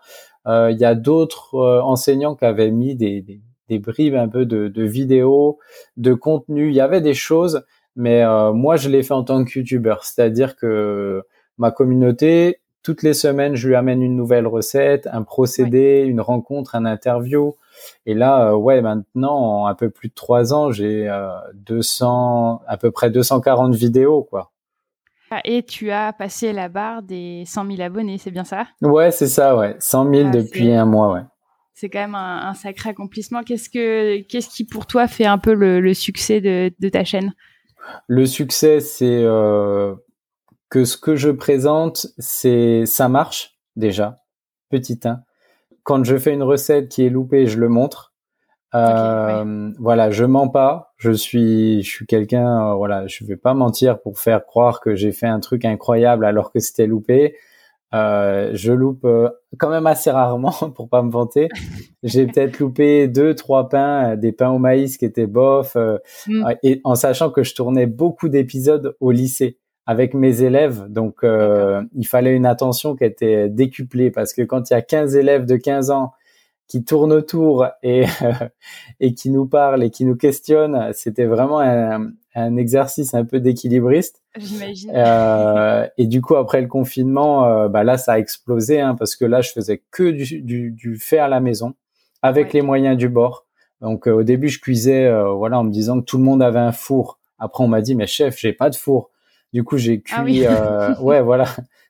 Il 0.47 0.77
y 0.79 0.85
a 0.85 0.95
d'autres 0.95 1.59
enseignants 1.59 2.37
qui 2.37 2.45
avaient 2.45 2.71
mis 2.71 2.95
des, 2.95 3.23
des, 3.23 3.41
des 3.69 3.79
bribes 3.79 4.15
un 4.15 4.29
peu 4.29 4.45
de, 4.47 4.69
de, 4.69 4.83
vidéos, 4.85 5.59
de 5.97 6.15
contenu. 6.15 6.69
Il 6.69 6.75
y 6.75 6.81
avait 6.81 7.01
des 7.01 7.15
choses, 7.15 7.65
mais 7.97 8.23
moi, 8.53 8.77
je 8.77 8.89
l'ai 8.89 9.03
fait 9.03 9.15
en 9.15 9.25
tant 9.25 9.45
que 9.45 9.59
youtubeur, 9.59 10.05
c'est-à-dire 10.05 10.55
que 10.57 11.23
ma 11.59 11.71
communauté, 11.71 12.61
toutes 12.85 13.03
les 13.03 13.15
semaines, 13.15 13.57
je 13.57 13.67
lui 13.67 13.75
amène 13.75 14.03
une 14.03 14.15
nouvelle 14.15 14.47
recette, 14.47 15.09
un 15.11 15.23
procédé, 15.23 16.05
une 16.07 16.21
rencontre, 16.21 16.75
un 16.75 16.85
interview. 16.85 17.57
Et 18.07 18.15
là, 18.15 18.51
euh, 18.51 18.55
ouais, 18.55 18.81
maintenant, 18.83 19.63
en 19.63 19.67
un 19.67 19.75
peu 19.75 19.91
plus 19.91 20.09
de 20.09 20.15
trois 20.15 20.53
ans, 20.53 20.71
j'ai 20.71 21.11
200, 21.55 22.63
euh, 22.63 22.65
à 22.67 22.77
peu 22.77 22.91
près 22.91 23.11
240 23.11 23.75
vidéos, 23.75 24.23
quoi. 24.23 24.53
Ah, 25.31 25.41
et 25.45 25.63
tu 25.65 25.91
as 25.91 26.13
passé 26.13 26.53
la 26.53 26.69
barre 26.69 27.03
des 27.03 27.45
100 27.47 27.67
000 27.67 27.81
abonnés, 27.81 28.19
c'est 28.19 28.31
bien 28.31 28.45
ça? 28.45 28.67
Ouais, 28.83 29.11
c'est 29.11 29.27
ça, 29.27 29.57
ouais. 29.57 29.75
100 29.79 30.13
000 30.15 30.29
ah, 30.29 30.31
depuis 30.31 30.73
un 30.73 30.85
mois, 30.85 31.13
ouais. 31.13 31.23
C'est 31.75 31.89
quand 31.89 31.99
même 31.99 32.15
un, 32.15 32.55
sacré 32.55 32.91
accomplissement. 32.91 33.43
Qu'est-ce 33.43 33.69
que, 33.69 34.21
qu'est-ce 34.23 34.49
qui 34.49 34.65
pour 34.65 34.87
toi 34.87 35.09
fait 35.09 35.27
un 35.27 35.39
peu 35.39 35.55
le, 35.55 35.93
succès 35.93 36.41
de, 36.41 36.89
ta 36.89 37.05
chaîne? 37.05 37.33
Le 38.07 38.27
succès, 38.27 38.79
c'est 38.79 39.25
euh, 39.25 39.95
que 40.71 40.85
ce 40.85 40.97
que 40.97 41.17
je 41.17 41.31
présente, 41.31 42.07
c'est 42.19 42.87
ça 42.87 43.09
marche 43.09 43.59
déjà, 43.75 44.19
petit 44.71 45.01
1 45.05 45.21
quand 45.85 46.03
je 46.03 46.17
fais 46.17 46.33
une 46.33 46.43
recette 46.43 46.89
qui 46.89 47.07
est 47.07 47.11
loupée, 47.11 47.47
je 47.47 47.59
le 47.59 47.69
montre. 47.69 48.13
Euh, 48.75 49.71
Voilà, 49.79 50.11
je 50.11 50.25
mens 50.25 50.49
pas. 50.49 50.95
Je 50.97 51.13
suis, 51.13 51.83
je 51.83 51.89
suis 51.89 52.07
quelqu'un. 52.07 52.71
Euh, 52.71 52.75
voilà, 52.75 53.07
je 53.07 53.25
vais 53.25 53.37
pas 53.37 53.55
mentir 53.55 54.01
pour 54.01 54.19
faire 54.19 54.45
croire 54.45 54.81
que 54.81 54.97
j'ai 54.97 55.13
fait 55.13 55.27
un 55.27 55.41
truc 55.41 55.65
incroyable 55.65 56.25
alors 56.25 56.51
que 56.51 56.59
c'était 56.59 56.87
loupé. 56.87 57.37
Euh, 57.93 58.51
je 58.55 58.73
loupe 58.73 59.05
euh, 59.05 59.29
quand 59.59 59.71
même 59.71 59.87
assez 59.87 60.11
rarement 60.11 60.51
pour 60.75 60.89
pas 60.89 61.03
me 61.03 61.11
vanter. 61.11 61.49
J'ai 62.03 62.27
peut-être 62.27 62.59
loupé 62.59 63.07
deux, 63.07 63.37
trois 63.37 63.69
pains, 63.69 64.17
des 64.17 64.33
pains 64.33 64.51
au 64.51 64.59
maïs 64.59 64.97
qui 64.97 65.05
étaient 65.05 65.29
bof, 65.29 65.77
mm. 66.27 66.55
et 66.65 66.81
en 66.83 66.97
sachant 66.97 67.31
que 67.31 67.45
je 67.45 67.55
tournais 67.55 67.87
beaucoup 67.87 68.29
d'épisodes 68.29 68.97
au 68.99 69.13
lycée 69.13 69.59
avec 69.87 70.15
mes 70.15 70.43
élèves. 70.43 70.87
Donc, 70.89 71.25
euh, 71.25 71.83
il 71.95 72.07
fallait 72.07 72.35
une 72.35 72.47
attention 72.47 72.97
qui 72.97 73.05
était 73.05 73.49
décuplée 73.49 74.11
parce 74.11 74.33
que 74.33 74.43
quand 74.43 74.71
il 74.71 74.75
y 74.75 74.77
a 74.77 74.83
15 74.83 75.17
élèves 75.17 75.45
de 75.45 75.57
15 75.57 75.91
ans 75.91 76.13
qui 76.67 76.83
tourne 76.85 77.13
autour 77.13 77.67
et 77.83 78.05
et 79.01 79.15
qui 79.15 79.31
nous 79.31 79.47
parle 79.47 79.83
et 79.83 79.91
qui 79.91 80.05
nous 80.05 80.17
questionne, 80.17 80.91
c'était 80.93 81.27
vraiment 81.27 81.61
un, 81.61 82.13
un 82.35 82.57
exercice 82.57 83.15
un 83.15 83.25
peu 83.25 83.41
d'équilibriste. 83.41 84.23
J'imagine. 84.37 84.91
Euh, 84.95 85.87
et 85.99 86.07
du 86.07 86.21
coup, 86.21 86.37
après 86.37 86.61
le 86.61 86.69
confinement, 86.69 87.47
euh, 87.47 87.69
bah 87.69 87.85
là, 87.85 87.99
ça 87.99 88.15
a 88.15 88.19
explosé 88.19 88.81
hein, 88.81 88.95
parce 88.95 89.17
que 89.17 89.25
là, 89.25 89.41
je 89.41 89.53
faisais 89.53 89.83
que 89.91 90.11
du, 90.11 90.41
du, 90.41 90.71
du 90.71 90.97
fait 90.97 91.19
à 91.19 91.29
la 91.29 91.41
maison 91.41 91.75
avec 92.23 92.53
les 92.53 92.63
moyens 92.63 92.97
du 92.97 93.09
bord. 93.09 93.47
Donc, 93.81 94.09
euh, 94.09 94.13
au 94.13 94.23
début, 94.23 94.49
je 94.49 94.61
cuisais, 94.61 95.05
euh, 95.05 95.33
voilà, 95.33 95.59
en 95.59 95.65
me 95.65 95.71
disant 95.71 96.01
que 96.01 96.07
tout 96.07 96.17
le 96.17 96.25
monde 96.25 96.43
avait 96.43 96.59
un 96.59 96.73
four. 96.73 97.19
Après, 97.39 97.63
on 97.63 97.69
m'a 97.69 97.83
dit, 97.83 97.95
mais 97.95 98.07
chef, 98.07 98.39
j'ai 98.39 98.55
pas 98.55 98.71
de 98.71 98.77
four. 98.77 99.11
Du 99.55 99.65
coup, 99.65 99.79
j'ai 99.79 100.03
ah 100.13 100.23
cuit, 100.23 100.47
euh, 100.47 100.95
ouais, 101.01 101.23
voilà. 101.23 101.47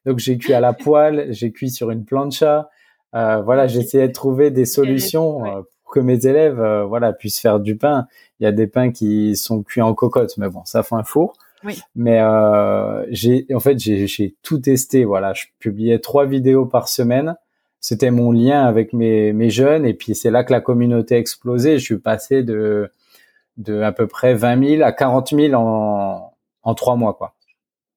Donc, 0.07 0.21
j'ai 0.21 0.39
cuit 0.39 0.53
à 0.53 0.61
la 0.61 0.73
poêle, 0.73 1.27
j'ai 1.31 1.51
cuit 1.51 1.71
sur 1.71 1.91
une 1.91 2.05
plancha. 2.05 2.71
voilà, 3.13 3.67
j'ai 3.67 3.81
essayé 3.81 4.07
de 4.07 4.13
trouver 4.13 4.53
des 4.53 4.67
solutions 4.67 5.65
pour 5.83 5.93
que 5.93 6.01
mes 6.01 6.27
élèves, 6.27 6.63
voilà, 6.87 7.13
puissent 7.13 7.41
faire 7.41 7.59
du 7.59 7.77
pain. 7.77 8.07
Il 8.39 8.45
y 8.45 8.47
a 8.47 8.53
des 8.53 8.67
pains 8.67 8.93
qui 8.93 9.35
sont 9.35 9.63
cuits 9.63 9.83
en 9.83 9.95
cocotte, 9.95 10.37
mais 10.37 10.49
bon, 10.49 10.65
ça 10.65 10.85
fait 10.85 10.95
un 10.95 11.03
four. 11.03 11.35
Oui. 11.65 11.81
Mais 11.95 12.21
euh, 12.21 13.05
j'ai, 13.11 13.47
en 13.55 13.61
fait, 13.61 13.79
j'ai 13.79 14.35
tout 14.43 14.59
testé. 14.59 15.05
Voilà, 15.05 15.33
je 15.33 15.47
publiais 15.59 15.99
trois 15.99 16.27
vidéos 16.27 16.67
par 16.67 16.89
semaine. 16.89 17.37
C'était 17.81 18.11
mon 18.11 18.33
lien 18.33 18.65
avec 18.65 18.93
mes, 18.93 19.33
mes 19.33 19.51
jeunes, 19.51 19.85
et 19.85 19.95
puis 19.95 20.15
c'est 20.15 20.31
là 20.31 20.45
que 20.45 20.53
la 20.53 20.61
communauté 20.61 21.17
a 21.17 21.19
explosé. 21.19 21.79
Je 21.79 21.85
suis 21.85 21.99
passé 21.99 22.43
de 22.43 22.91
de 23.57 23.83
à 23.83 23.93
peu 23.93 24.09
près 24.09 24.35
20 24.35 24.79
000 24.79 24.83
à 24.83 24.93
40 24.93 25.31
000 25.31 25.55
en 25.55 26.33
en 26.63 26.75
trois 26.75 26.97
mois, 26.97 27.15
quoi. 27.15 27.35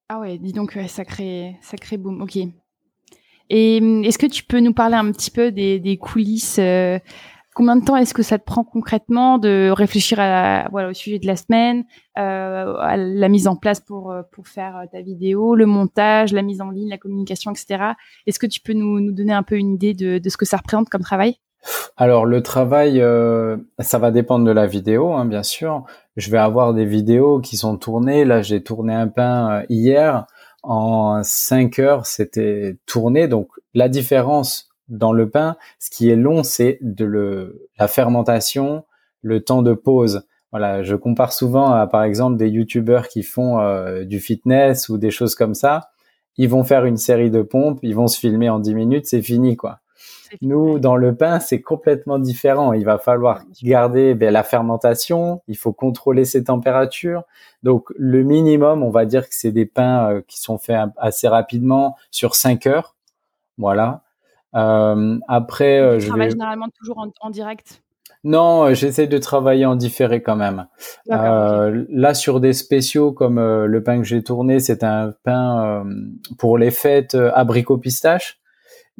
Ah 0.10 0.20
ouais, 0.20 0.38
dis 0.38 0.54
donc, 0.54 0.78
sacré 0.88 1.58
sacré 1.62 1.98
boom. 1.98 2.22
Ok. 2.22 2.38
Et 3.50 3.78
est-ce 3.78 4.18
que 4.18 4.26
tu 4.26 4.44
peux 4.44 4.60
nous 4.60 4.74
parler 4.74 4.96
un 4.96 5.12
petit 5.12 5.32
peu 5.32 5.52
des, 5.52 6.00
coulisses 6.02 6.60
euh, 6.60 7.00
Combien 7.56 7.76
de 7.76 7.84
temps 7.84 7.96
est-ce 7.96 8.14
que 8.14 8.22
ça 8.22 8.38
te 8.38 8.44
prend 8.44 8.64
concrètement 8.64 9.40
de 9.40 9.72
réfléchir 9.72 10.20
à, 10.20 10.68
voilà, 10.70 10.90
au 10.90 10.94
sujet 10.94 11.18
de 11.18 11.26
la 11.26 11.36
semaine, 11.36 11.86
euh, 12.20 12.76
à 12.78 12.98
la 12.98 13.30
mise 13.30 13.48
en 13.48 13.56
place 13.56 13.80
pour, 13.80 14.12
euh, 14.12 14.22
pour 14.32 14.48
faire 14.48 14.84
ta 14.92 15.02
vidéo, 15.02 15.56
le 15.56 15.66
montage, 15.66 16.34
la 16.34 16.44
mise 16.44 16.62
en 16.62 16.70
ligne, 16.70 16.90
la 16.90 17.00
communication, 17.00 17.52
etc. 17.52 17.94
Est-ce 18.28 18.38
que 18.38 18.46
tu 18.46 18.62
peux 18.62 18.74
nous, 18.74 19.00
nous 19.00 19.12
donner 19.12 19.34
un 19.34 19.44
peu 19.44 19.56
une 19.56 19.74
idée 19.74 19.94
de, 19.94 20.20
de 20.20 20.30
ce 20.30 20.38
que 20.38 20.46
ça 20.46 20.58
représente 20.58 20.90
comme 20.90 21.02
travail? 21.02 21.38
Alors 21.96 22.26
le 22.26 22.44
travail, 22.44 23.02
euh, 23.02 23.58
ça 23.80 23.98
va 23.98 24.12
dépendre 24.12 24.46
de 24.46 24.52
la 24.52 24.68
vidéo, 24.68 25.14
hein, 25.14 25.26
bien 25.26 25.44
sûr. 25.44 25.84
Je 26.18 26.32
vais 26.32 26.40
avoir 26.40 26.74
des 26.74 26.86
vidéos 26.86 27.40
qui 27.40 27.58
sont 27.58 27.78
tournées. 27.78 28.26
Là, 28.26 28.42
j'ai 28.42 28.62
tourné 28.64 28.94
un 28.94 29.08
pain 29.08 29.64
hier 29.70 30.26
en 30.64 31.22
5 31.24 31.80
heures, 31.80 32.06
c'était 32.06 32.78
tourné. 32.86 33.28
Donc 33.28 33.50
la 33.74 33.88
différence 33.88 34.70
dans 34.90 35.14
le 35.14 35.30
pain, 35.30 35.58
ce 35.80 35.90
qui 35.90 36.10
est 36.10 36.16
long, 36.16 36.44
c'est 36.44 36.80
de 36.82 37.06
le, 37.06 37.70
la 37.80 37.88
fermentation, 37.88 38.84
le 39.22 39.44
temps 39.44 39.62
de 39.62 39.74
pause. 39.74 40.24
Voilà, 40.52 40.82
je 40.82 40.96
compare 40.96 41.34
souvent 41.34 41.72
à, 41.72 41.88
par 41.88 42.04
exemple, 42.04 42.38
des 42.38 42.50
youtubeurs 42.50 43.10
qui 43.10 43.22
font 43.22 43.60
euh, 43.60 44.04
du 44.04 44.20
fitness 44.20 44.90
ou 44.90 44.98
des 44.98 45.12
choses 45.12 45.36
comme 45.36 45.54
ça. 45.54 45.90
Ils 46.38 46.50
vont 46.50 46.64
faire 46.64 46.86
une 46.86 46.98
série 46.98 47.30
de 47.30 47.42
pompes, 47.42 47.80
ils 47.84 47.96
vont 47.96 48.08
se 48.08 48.18
filmer 48.18 48.50
en 48.50 48.60
10 48.60 48.74
minutes, 48.74 49.06
c'est 49.06 49.22
fini, 49.22 49.56
quoi. 49.56 49.80
Nous, 50.42 50.80
dans 50.80 50.96
le 50.96 51.16
pain, 51.16 51.40
c'est 51.40 51.62
complètement 51.62 52.20
différent. 52.20 52.74
Il 52.74 52.86
va 52.86 52.98
falloir 52.98 53.42
garder 53.64 54.14
ben, 54.14 54.32
la 54.32 54.44
fermentation, 54.44 55.42
il 55.48 55.58
faut 55.58 55.74
contrôler 55.74 56.26
ses 56.26 56.46
températures. 56.46 57.24
Donc, 57.64 57.86
le 57.98 58.24
minimum, 58.24 58.84
on 58.84 58.90
va 58.90 59.06
dire 59.06 59.24
que 59.28 59.36
c'est 59.36 59.52
des 59.52 59.66
pains 59.66 60.12
euh, 60.12 60.22
qui 60.28 60.40
sont 60.40 60.58
faits 60.58 60.90
assez 60.98 61.28
rapidement 61.28 61.96
sur 62.12 62.36
5 62.36 62.66
heures. 62.68 62.96
Voilà. 63.58 64.04
Euh, 64.56 65.20
après, 65.28 65.80
euh, 65.80 66.00
je 66.00 66.08
travaille 66.08 66.32
généralement 66.32 66.68
toujours 66.78 67.06
en, 67.20 67.30
direct? 67.30 67.82
Non, 68.24 68.66
euh, 68.66 68.74
j'essaie 68.74 69.08
de 69.08 69.18
travailler 69.18 69.66
en 69.66 69.76
différé 69.76 70.22
quand 70.22 70.36
même. 70.36 70.68
Euh, 71.12 71.86
Là, 71.90 72.14
sur 72.14 72.40
des 72.40 72.54
spéciaux 72.54 73.12
comme 73.12 73.38
euh, 73.38 73.68
le 73.68 73.84
pain 73.84 73.98
que 73.98 74.04
j'ai 74.04 74.24
tourné, 74.24 74.60
c'est 74.60 74.84
un 74.84 75.14
pain 75.24 75.86
pour 76.38 76.58
les 76.58 76.72
fêtes 76.72 77.16
abricot 77.16 77.78
pistache, 77.78 78.40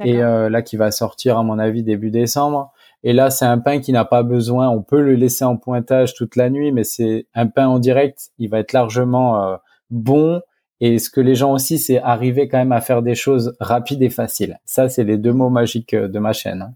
et 0.04 0.18
là 0.18 0.62
qui 0.62 0.78
va 0.78 0.92
sortir 0.92 1.38
à 1.38 1.44
mon 1.44 1.58
avis 1.58 1.84
début 1.84 2.12
décembre. 2.12 2.72
Et 3.04 3.14
là, 3.14 3.30
c'est 3.30 3.46
un 3.46 3.58
pain 3.58 3.80
qui 3.80 3.92
n'a 3.92 4.06
pas 4.06 4.24
besoin. 4.24 4.70
On 4.70 4.82
peut 4.82 5.02
le 5.02 5.16
laisser 5.16 5.44
en 5.44 5.58
pointage 5.58 6.14
toute 6.14 6.36
la 6.36 6.50
nuit, 6.50 6.72
mais 6.72 6.84
c'est 6.84 7.28
un 7.34 7.48
pain 7.48 7.68
en 7.68 7.80
direct. 7.80 8.30
Il 8.38 8.50
va 8.50 8.60
être 8.60 8.74
largement 8.74 9.58
bon 9.90 10.42
et 10.80 11.00
ce 11.00 11.10
que 11.10 11.22
les 11.22 11.36
gens 11.36 11.54
aussi, 11.54 11.80
c'est 11.80 12.00
arriver 12.00 12.48
quand 12.48 12.58
même 12.58 12.72
à 12.72 12.82
faire 12.82 13.02
des 13.02 13.16
choses 13.16 13.56
rapides 13.60 14.02
et 14.04 14.10
faciles. 14.10 14.60
Ça, 14.66 14.90
c'est 14.90 15.04
les 15.04 15.18
deux 15.18 15.34
mots 15.34 15.50
magiques 15.50 15.94
euh, 15.94 16.08
de 16.08 16.20
ma 16.20 16.34
chaîne. 16.34 16.62
Hein. 16.62 16.74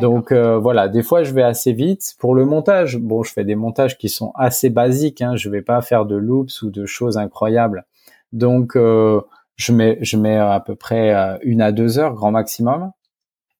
Donc 0.00 0.32
euh, 0.32 0.56
voilà, 0.56 0.88
des 0.88 1.02
fois 1.02 1.22
je 1.22 1.34
vais 1.34 1.42
assez 1.42 1.74
vite. 1.74 2.14
Pour 2.18 2.34
le 2.34 2.46
montage, 2.46 2.96
bon, 2.96 3.22
je 3.22 3.30
fais 3.30 3.44
des 3.44 3.56
montages 3.56 3.98
qui 3.98 4.08
sont 4.08 4.32
assez 4.36 4.70
basiques. 4.70 5.20
Hein, 5.20 5.36
je 5.36 5.50
vais 5.50 5.60
pas 5.60 5.82
faire 5.82 6.06
de 6.06 6.16
loops 6.16 6.62
ou 6.62 6.70
de 6.70 6.86
choses 6.86 7.18
incroyables. 7.18 7.84
Donc 8.32 8.74
euh, 8.74 9.20
je 9.56 9.72
mets 9.72 9.98
je 10.02 10.16
mets 10.16 10.36
à 10.36 10.60
peu 10.60 10.74
près 10.74 11.38
une 11.42 11.60
à 11.60 11.72
deux 11.72 11.98
heures 11.98 12.14
grand 12.14 12.30
maximum. 12.30 12.92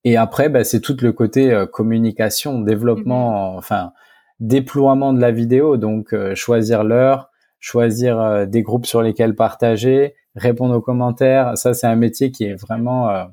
Et 0.05 0.17
après, 0.17 0.49
bah, 0.49 0.65
c'est 0.65 0.81
tout 0.81 0.97
le 1.01 1.13
côté 1.13 1.65
communication, 1.71 2.59
développement, 2.59 3.51
mhm. 3.51 3.57
enfin 3.57 3.93
déploiement 4.39 5.13
de 5.13 5.21
la 5.21 5.31
vidéo. 5.31 5.77
Donc 5.77 6.15
choisir 6.35 6.83
l'heure, 6.83 7.29
choisir 7.63 8.19
euh, 8.19 8.45
des 8.45 8.61
groupes 8.61 8.85
sur 8.85 9.01
lesquels 9.01 9.35
partager, 9.35 10.15
répondre 10.35 10.75
aux 10.75 10.81
commentaires. 10.81 11.57
Ça, 11.57 11.73
c'est 11.73 11.87
un 11.87 11.95
métier 11.95 12.29
qui 12.29 12.43
est 12.43 12.55
vraiment 12.55 13.09
euh, 13.09 13.23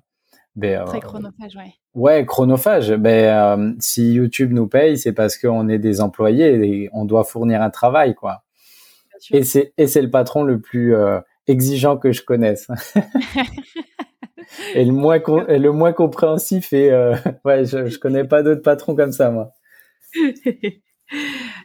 ben, 0.55 0.85
très 0.85 0.99
euh, 0.99 1.01
chronophage, 1.01 1.57
ouais. 1.57 1.75
Ouais, 1.95 2.25
chronophage. 2.25 2.93
Ben, 2.93 3.75
si 3.81 4.13
YouTube 4.13 4.53
nous 4.53 4.69
paye, 4.69 4.97
c'est 4.97 5.13
parce 5.13 5.37
qu'on 5.37 5.69
est 5.69 5.81
des 5.81 6.01
employés 6.01 6.55
et 6.65 6.91
on 6.93 7.07
doit 7.07 7.25
fournir 7.25 7.61
un 7.61 7.71
travail, 7.71 8.15
quoi. 8.15 8.45
Et 9.33 9.43
c'est 9.43 9.75
et 9.77 9.89
c'est 9.89 10.01
le 10.01 10.11
patron 10.11 10.45
le 10.45 10.61
plus 10.61 10.95
exigeant 11.47 11.97
que 11.97 12.13
je 12.13 12.23
connaisse. 12.23 12.69
et 14.75 14.85
le 14.85 14.93
moins 14.93 15.19
le 15.19 15.71
moins 15.71 15.93
compréhensif 15.93 16.73
et 16.73 16.91
ouais, 17.45 17.65
je, 17.65 17.87
je 17.87 17.99
connais 17.99 18.25
pas 18.25 18.43
d'autres 18.43 18.63
patrons 18.63 18.95
comme 18.95 19.13
ça, 19.13 19.31
moi. 19.31 19.53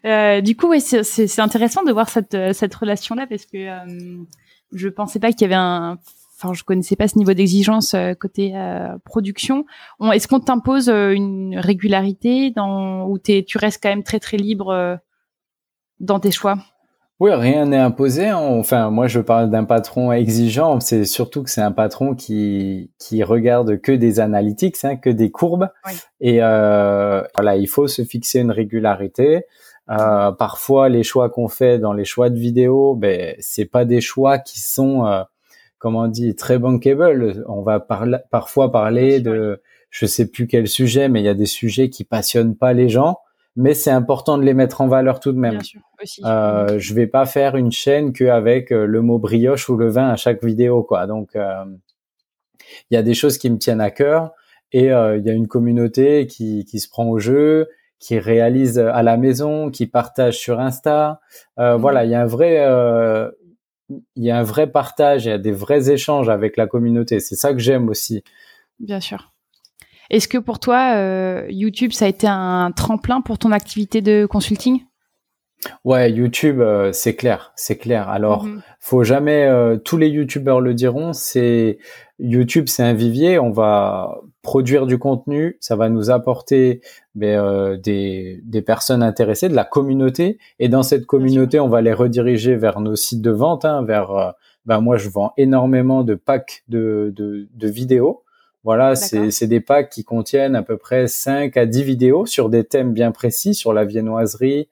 Euh, 0.06 0.42
du 0.42 0.56
coup, 0.56 0.70
oui, 0.70 0.82
c'est 0.82 1.40
intéressant 1.40 1.84
de 1.84 1.92
voir 1.92 2.10
cette, 2.10 2.34
euh, 2.34 2.54
cette 2.54 2.74
relation-là 2.74 3.28
parce 3.28 3.46
que 3.46 3.58
euh, 3.58 4.24
je 4.72 4.90
pensais 4.90 5.20
pas 5.20 5.32
qu'il 5.32 5.42
y 5.42 5.46
avait 5.46 5.56
un. 5.56 5.98
Enfin, 6.38 6.54
je 6.54 6.64
connaissais 6.64 6.96
pas 6.96 7.08
ce 7.08 7.18
niveau 7.18 7.34
d'exigence 7.34 7.94
euh, 7.94 8.14
côté 8.14 8.54
production. 9.06 9.66
Est-ce 10.12 10.28
qu'on 10.28 10.40
t'impose 10.40 10.90
une 10.90 11.58
régularité 11.58 12.52
dans 12.52 13.08
où 13.08 13.18
es, 13.28 13.44
tu 13.44 13.58
restes 13.58 13.82
quand 13.82 13.90
même 13.90 14.04
très 14.04 14.20
très 14.20 14.38
libre 14.38 15.00
dans 16.00 16.20
tes 16.20 16.32
choix? 16.32 16.58
Oui, 17.22 17.34
rien 17.34 17.66
n'est 17.66 17.78
imposé. 17.78 18.28
Hein. 18.28 18.38
Enfin, 18.40 18.90
moi, 18.90 19.08
je 19.08 19.22
parle 19.22 19.50
d'un 19.50 19.64
patron 19.64 20.12
exigeant. 20.12 20.82
C'est 20.82 21.06
surtout 21.06 21.44
que 21.44 21.50
c'est 21.50 21.62
un 21.62 21.72
patron 21.72 22.14
qui 22.14 22.92
qui 23.00 23.24
regarde 23.24 23.80
que 23.80 23.94
des 23.94 24.20
analytics, 24.20 24.84
hein, 24.84 24.98
que 24.98 25.10
des 25.10 25.32
courbes. 25.32 25.70
Et 26.20 26.40
euh, 26.42 27.22
voilà, 27.36 27.56
il 27.56 27.68
faut 27.68 27.88
se 27.88 28.04
fixer 28.04 28.42
une 28.42 28.52
régularité. 28.52 29.46
Euh, 29.90 30.32
parfois, 30.32 30.90
les 30.90 31.04
choix 31.04 31.30
qu'on 31.30 31.48
fait 31.48 31.80
dans 31.80 31.94
les 31.94 32.06
choix 32.06 32.30
de 32.30 32.38
vidéo, 32.38 32.96
ben, 32.96 33.36
c'est 33.40 33.66
pas 33.66 33.86
des 33.86 34.02
choix 34.02 34.38
qui 34.40 34.60
sont, 34.60 35.06
euh, 35.06 35.24
comment 35.78 36.02
on 36.02 36.08
dit, 36.08 36.36
très 36.36 36.58
bankable. 36.58 37.46
On 37.48 37.62
va 37.62 37.80
parfois 37.80 38.72
parler 38.72 39.20
de, 39.22 39.62
je 39.90 40.06
sais 40.06 40.28
plus 40.30 40.48
quel 40.48 40.68
sujet, 40.68 41.08
mais 41.08 41.22
il 41.22 41.26
y 41.26 41.30
a 41.30 41.34
des 41.36 41.46
sujets 41.46 41.90
qui 41.90 42.04
passionnent 42.04 42.56
pas 42.56 42.74
les 42.74 42.90
gens, 42.90 43.20
mais 43.56 43.74
c'est 43.74 43.92
important 43.92 44.38
de 44.38 44.44
les 44.44 44.54
mettre 44.54 44.82
en 44.82 44.88
valeur 44.88 45.20
tout 45.20 45.32
de 45.32 45.38
même. 45.38 45.52
Bien 45.52 45.64
sûr, 45.64 45.82
aussi. 46.02 46.22
Euh, 46.26 46.78
je 46.78 46.94
vais 46.94 47.08
pas 47.08 47.26
faire 47.26 47.56
une 47.56 47.72
chaîne 47.72 48.12
qu'avec 48.12 48.72
euh, 48.72 48.86
le 48.86 49.02
mot 49.02 49.18
brioche 49.18 49.70
ou 49.70 49.78
le 49.78 49.90
vin 49.90 50.10
à 50.10 50.16
chaque 50.16 50.44
vidéo, 50.44 50.84
quoi. 50.84 51.08
Donc, 51.08 51.36
euh, 51.36 51.64
il 52.90 52.96
y 52.96 52.98
a 52.98 53.04
des 53.04 53.14
choses 53.14 53.38
qui 53.38 53.50
me 53.50 53.58
tiennent 53.58 53.82
à 53.82 53.92
cœur 53.92 54.32
et 54.72 54.86
il 54.88 55.24
y 55.26 55.30
a 55.30 55.34
une 55.34 55.48
communauté 55.48 56.28
qui, 56.28 56.66
qui 56.66 56.80
se 56.80 56.90
prend 56.90 57.08
au 57.08 57.20
jeu 57.20 57.70
qui 58.00 58.20
réalise 58.20 58.78
à 58.78 59.04
la 59.04 59.16
maison, 59.16 59.72
qui 59.72 59.88
partage 59.88 60.38
sur 60.38 60.60
Insta. 60.60 61.22
Euh, 61.60 61.78
mmh. 61.78 61.82
Voilà, 61.82 62.04
il 62.04 62.12
y 62.12 62.16
a 62.16 62.22
un 62.22 62.26
vrai, 62.26 62.58
il 64.16 64.24
y 64.24 64.32
a 64.32 64.38
un 64.38 64.44
vrai 64.44 64.68
partage, 64.68 65.26
il 65.26 65.30
y 65.30 65.32
a 65.32 65.38
des 65.38 65.52
vrais 65.52 65.90
échanges 65.90 66.30
avec 66.30 66.58
la 66.58 66.68
communauté. 66.68 67.20
C'est 67.20 67.36
ça 67.36 67.54
que 67.54 67.60
j'aime 67.60 67.88
aussi. 67.88 68.24
Bien 68.80 69.00
sûr. 69.00 69.32
Est-ce 70.10 70.28
que 70.28 70.38
pour 70.38 70.60
toi, 70.60 70.96
euh, 70.96 71.46
YouTube, 71.50 71.92
ça 71.92 72.06
a 72.06 72.08
été 72.08 72.28
un 72.28 72.72
tremplin 72.72 73.22
pour 73.22 73.38
ton 73.38 73.52
activité 73.52 74.02
de 74.02 74.26
consulting? 74.26 74.82
Ouais, 75.84 76.12
YouTube, 76.12 76.60
euh, 76.60 76.92
c'est 76.92 77.16
clair, 77.16 77.52
c'est 77.56 77.78
clair. 77.78 78.10
Alors, 78.10 78.46
mmh 78.46 78.62
faut 78.80 79.04
jamais, 79.04 79.48
euh, 79.48 79.78
tous 79.78 79.98
les 79.98 80.10
YouTubeurs 80.10 80.62
le 80.62 80.76
diront, 80.76 81.12
c'est 81.12 81.80
YouTube, 82.20 82.66
c'est 82.68 82.84
un 82.84 82.94
vivier. 82.94 83.40
On 83.40 83.50
va 83.50 84.20
produire 84.44 84.86
du 84.86 85.00
contenu, 85.00 85.58
ça 85.60 85.76
va 85.76 85.90
nous 85.90 86.12
apporter 86.12 86.82
ben, 87.16 87.40
euh, 87.40 87.78
des, 87.78 88.42
des 88.44 88.62
personnes 88.62 89.02
intéressées, 89.02 89.50
de 89.50 89.56
la 89.56 89.64
communauté, 89.64 90.38
et 90.60 90.70
dans 90.70 90.84
cette 90.84 91.08
communauté, 91.08 91.60
on 91.60 91.68
va 91.68 91.82
les 91.82 91.94
rediriger 91.94 92.56
vers 92.56 92.80
nos 92.80 92.96
sites 92.96 93.24
de 93.24 93.32
vente, 93.32 93.66
hein, 93.66 93.84
vers. 93.84 94.36
ben 94.68 94.82
moi, 94.82 94.98
je 94.98 95.10
vends 95.10 95.34
énormément 95.36 96.04
de 96.04 96.14
packs 96.14 96.64
de, 96.68 97.12
de, 97.16 97.48
de 97.52 97.68
vidéos. 97.68 98.22
Voilà, 98.66 98.96
c'est 98.96 99.46
des 99.46 99.62
packs 99.62 99.92
qui 99.92 100.04
contiennent 100.04 100.56
à 100.56 100.64
peu 100.64 100.76
près 100.76 101.08
5 101.08 101.56
à 101.56 101.68
10 101.68 101.84
vidéos 101.84 102.26
sur 102.26 102.50
des 102.50 102.64
thèmes 102.64 102.94
bien 102.94 103.12
précis, 103.12 103.54
sur 103.54 103.74
la 103.74 103.86
viennoiserie, 103.86 104.70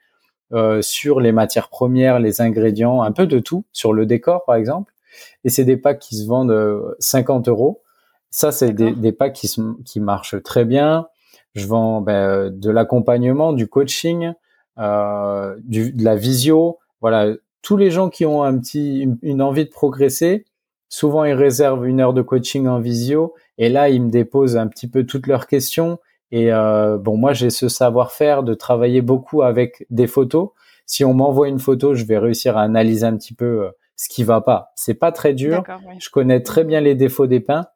euh, 0.52 0.82
sur 0.82 1.20
les 1.20 1.32
matières 1.32 1.70
premières, 1.70 2.18
les 2.20 2.42
ingrédients, 2.42 3.04
un 3.04 3.12
peu 3.12 3.28
de 3.28 3.38
tout, 3.38 3.66
sur 3.72 3.94
le 3.94 4.08
décor 4.08 4.46
par 4.46 4.56
exemple. 4.56 4.96
Et 5.44 5.50
c'est 5.50 5.64
des 5.64 5.78
packs 5.78 6.00
qui 6.00 6.16
se 6.16 6.26
vendent 6.26 6.96
50 6.98 7.48
euros. 7.50 7.84
Ça, 8.32 8.52
c'est 8.52 8.72
des, 8.72 8.94
des, 8.94 9.12
packs 9.12 9.34
qui, 9.34 9.48
qui 9.86 10.00
marchent 10.00 10.42
très 10.42 10.66
bien. 10.66 11.06
Je 11.54 11.68
vends 11.68 12.02
ben, 12.02 12.50
de 12.50 12.72
l'accompagnement, 12.72 13.54
du 13.54 13.68
coaching, 13.68 14.34
euh, 14.80 15.56
du, 15.66 15.94
de 15.94 16.04
la 16.04 16.16
visio. 16.16 16.80
Voilà, 17.00 17.32
tous 17.62 17.78
les 17.78 17.92
gens 17.92 18.10
qui 18.10 18.26
ont 18.26 18.42
un 18.42 18.58
petit, 18.58 19.08
une 19.22 19.42
envie 19.44 19.66
de 19.66 19.70
progresser, 19.70 20.46
souvent 20.90 21.26
ils 21.26 21.36
réservent 21.36 21.86
une 21.86 22.02
heure 22.02 22.16
de 22.16 22.24
coaching 22.24 22.66
en 22.66 22.80
visio 22.80 23.36
et 23.58 23.70
là 23.70 23.90
ils 23.90 24.02
me 24.02 24.10
déposent 24.10 24.58
un 24.58 24.68
petit 24.68 24.88
peu 24.88 25.06
toutes 25.06 25.28
leurs 25.28 25.48
questions. 25.48 26.00
Et 26.32 26.52
euh, 26.52 26.98
bon 26.98 27.18
moi 27.18 27.34
j'ai 27.34 27.50
ce 27.50 27.70
savoir-faire 27.70 28.44
de 28.44 28.54
travailler 28.54 29.02
beaucoup 29.02 29.42
avec 29.42 29.86
des 29.90 30.08
photos. 30.08 30.50
Si 30.86 31.06
on 31.06 31.14
m'envoie 31.14 31.48
une 31.48 31.60
photo 31.60 31.94
je 31.94 32.06
vais 32.06 32.18
réussir 32.18 32.58
à 32.58 32.62
analyser 32.62 33.06
un 33.06 33.16
petit 33.18 33.34
peu 33.34 33.66
euh, 33.66 33.70
ce 33.96 34.10
qui 34.10 34.24
va 34.24 34.42
pas. 34.42 34.72
C'est 34.76 34.96
pas 34.96 35.12
très 35.12 35.34
dur. 35.34 35.64
Je 36.00 36.10
connais 36.10 36.42
très 36.42 36.64
bien 36.64 36.82
les 36.82 36.96
défauts 36.96 37.28
des 37.28 37.40
peints 37.40 37.68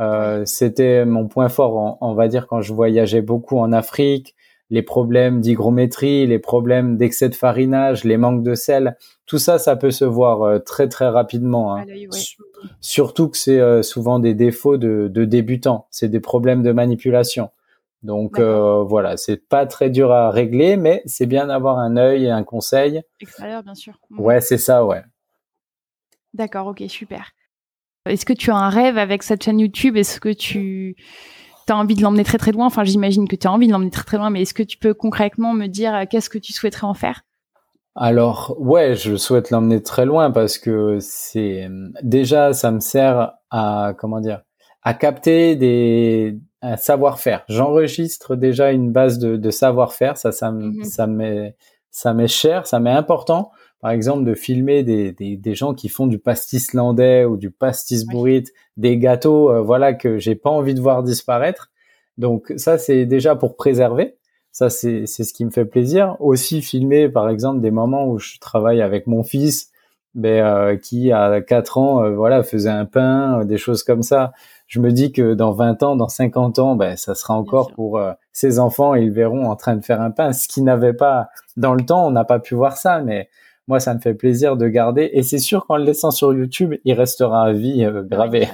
euh, 0.00 0.42
c'était 0.44 1.04
mon 1.04 1.28
point 1.28 1.48
fort 1.48 1.98
on 2.00 2.14
va 2.14 2.26
dire 2.26 2.48
quand 2.48 2.60
je 2.60 2.74
voyageais 2.74 3.22
beaucoup 3.22 3.58
en 3.58 3.70
Afrique 3.72 4.34
les 4.74 4.82
problèmes 4.82 5.40
d'hygrométrie, 5.40 6.26
les 6.26 6.40
problèmes 6.40 6.96
d'excès 6.96 7.28
de 7.28 7.36
farinage, 7.36 8.02
les 8.02 8.16
manques 8.16 8.42
de 8.42 8.56
sel, 8.56 8.96
tout 9.24 9.38
ça, 9.38 9.60
ça 9.60 9.76
peut 9.76 9.92
se 9.92 10.04
voir 10.04 10.42
euh, 10.42 10.58
très 10.58 10.88
très 10.88 11.06
rapidement. 11.06 11.76
Hein. 11.76 11.84
Surtout 12.80 13.28
que 13.28 13.38
c'est 13.38 13.60
euh, 13.60 13.82
souvent 13.82 14.18
des 14.18 14.34
défauts 14.34 14.76
de, 14.76 15.06
débutants, 15.06 15.86
c'est 15.92 16.08
des 16.08 16.18
problèmes 16.18 16.64
de 16.64 16.72
manipulation. 16.72 17.50
Donc 18.02 18.40
euh, 18.40 18.82
voilà, 18.82 19.16
c'est 19.16 19.36
pas 19.36 19.64
très 19.64 19.90
dur 19.90 20.10
à 20.10 20.30
régler, 20.30 20.76
mais 20.76 21.02
c'est 21.06 21.26
bien 21.26 21.46
d'avoir 21.46 21.78
un 21.78 21.96
œil 21.96 22.24
et 22.24 22.30
un 22.30 22.42
conseil. 22.42 23.00
Extérieur, 23.20 23.62
bien 23.62 23.76
sûr. 23.76 23.94
Ouais, 24.18 24.40
c'est 24.40 24.58
ça, 24.58 24.84
ouais. 24.84 25.04
D'accord, 26.32 26.66
ok, 26.66 26.82
super. 26.88 27.30
Est-ce 28.06 28.26
que 28.26 28.32
tu 28.32 28.50
as 28.50 28.56
un 28.56 28.70
rêve 28.70 28.98
avec 28.98 29.22
cette 29.22 29.44
chaîne 29.44 29.60
YouTube? 29.60 29.96
Est-ce 29.96 30.18
que 30.18 30.32
tu 30.32 30.96
tu 31.66 31.72
as 31.72 31.76
envie 31.76 31.94
de 31.94 32.02
l'emmener 32.02 32.24
très 32.24 32.38
très 32.38 32.52
loin. 32.52 32.66
Enfin, 32.66 32.84
j'imagine 32.84 33.28
que 33.28 33.36
tu 33.36 33.46
as 33.46 33.52
envie 33.52 33.66
de 33.66 33.72
l'emmener 33.72 33.90
très 33.90 34.04
très 34.04 34.16
loin, 34.16 34.30
mais 34.30 34.42
est-ce 34.42 34.54
que 34.54 34.62
tu 34.62 34.78
peux 34.78 34.94
concrètement 34.94 35.52
me 35.54 35.66
dire 35.66 35.94
euh, 35.94 36.04
qu'est-ce 36.08 36.30
que 36.30 36.38
tu 36.38 36.52
souhaiterais 36.52 36.86
en 36.86 36.94
faire? 36.94 37.22
Alors 37.96 38.56
ouais, 38.58 38.96
je 38.96 39.16
souhaite 39.16 39.50
l'emmener 39.50 39.82
très 39.82 40.04
loin 40.04 40.32
parce 40.32 40.58
que 40.58 40.98
c'est 41.00 41.68
déjà 42.02 42.52
ça 42.52 42.72
me 42.72 42.80
sert 42.80 43.34
à 43.50 43.94
comment 43.96 44.20
dire 44.20 44.42
à 44.82 44.94
capter 44.94 45.54
des 45.54 46.38
savoir-faire. 46.76 47.44
J'enregistre 47.48 48.36
déjà 48.36 48.72
une 48.72 48.90
base 48.90 49.18
de, 49.18 49.50
savoir-faire, 49.50 50.16
ça 50.16 50.32
ça 50.32 50.50
mmh 50.50 50.84
ça 50.84 51.06
m'est 51.06 51.56
ça 51.90 52.14
m'est 52.14 52.26
cher, 52.26 52.66
ça 52.66 52.80
m'est 52.80 52.90
important 52.90 53.52
par 53.84 53.92
exemple, 53.92 54.24
de 54.24 54.32
filmer 54.32 54.82
des, 54.82 55.12
des, 55.12 55.36
des, 55.36 55.54
gens 55.54 55.74
qui 55.74 55.90
font 55.90 56.06
du 56.06 56.18
pastis 56.18 56.72
landais 56.72 57.26
ou 57.26 57.36
du 57.36 57.50
pastis 57.50 58.06
bourrite, 58.06 58.50
des 58.78 58.96
gâteaux, 58.96 59.50
euh, 59.50 59.60
voilà, 59.60 59.92
que 59.92 60.16
j'ai 60.16 60.36
pas 60.36 60.48
envie 60.48 60.72
de 60.72 60.80
voir 60.80 61.02
disparaître. 61.02 61.70
Donc 62.16 62.50
ça, 62.56 62.78
c'est 62.78 63.04
déjà 63.04 63.36
pour 63.36 63.56
préserver. 63.56 64.16
Ça, 64.52 64.70
c'est 64.70 65.04
ce 65.04 65.30
qui 65.34 65.44
me 65.44 65.50
fait 65.50 65.66
plaisir. 65.66 66.16
Aussi 66.18 66.62
filmer, 66.62 67.10
par 67.10 67.28
exemple, 67.28 67.60
des 67.60 67.70
moments 67.70 68.08
où 68.08 68.18
je 68.18 68.38
travaille 68.38 68.80
avec 68.80 69.06
mon 69.06 69.22
fils, 69.22 69.70
ben, 70.14 70.46
euh, 70.46 70.76
qui 70.76 71.12
à 71.12 71.42
4 71.42 71.76
ans, 71.76 72.04
euh, 72.04 72.14
voilà, 72.14 72.42
faisait 72.42 72.70
un 72.70 72.86
pain, 72.86 73.44
des 73.44 73.58
choses 73.58 73.82
comme 73.82 74.02
ça. 74.02 74.32
Je 74.66 74.80
me 74.80 74.92
dis 74.92 75.12
que 75.12 75.34
dans 75.34 75.52
20 75.52 75.82
ans, 75.82 75.94
dans 75.94 76.08
50 76.08 76.58
ans, 76.58 76.74
ben, 76.74 76.96
ça 76.96 77.14
sera 77.14 77.34
encore 77.34 77.70
pour 77.72 78.00
ses 78.32 78.58
enfants, 78.58 78.94
ils 78.94 79.10
verront 79.10 79.50
en 79.50 79.56
train 79.56 79.76
de 79.76 79.84
faire 79.84 80.00
un 80.00 80.10
pain. 80.10 80.32
Ce 80.32 80.48
qui 80.48 80.62
n'avait 80.62 80.94
pas 80.94 81.28
dans 81.58 81.74
le 81.74 81.84
temps, 81.84 82.06
on 82.06 82.12
n'a 82.12 82.24
pas 82.24 82.38
pu 82.38 82.54
voir 82.54 82.78
ça, 82.78 83.02
mais 83.02 83.28
moi, 83.66 83.80
ça 83.80 83.94
me 83.94 84.00
fait 84.00 84.14
plaisir 84.14 84.56
de 84.56 84.68
garder. 84.68 85.10
Et 85.12 85.22
c'est 85.22 85.38
sûr 85.38 85.66
qu'en 85.66 85.76
le 85.76 85.84
laissant 85.84 86.10
sur 86.10 86.34
YouTube, 86.34 86.74
il 86.84 86.92
restera 86.92 87.44
à 87.44 87.52
vie 87.52 87.84
euh, 87.84 88.02
gravé. 88.02 88.48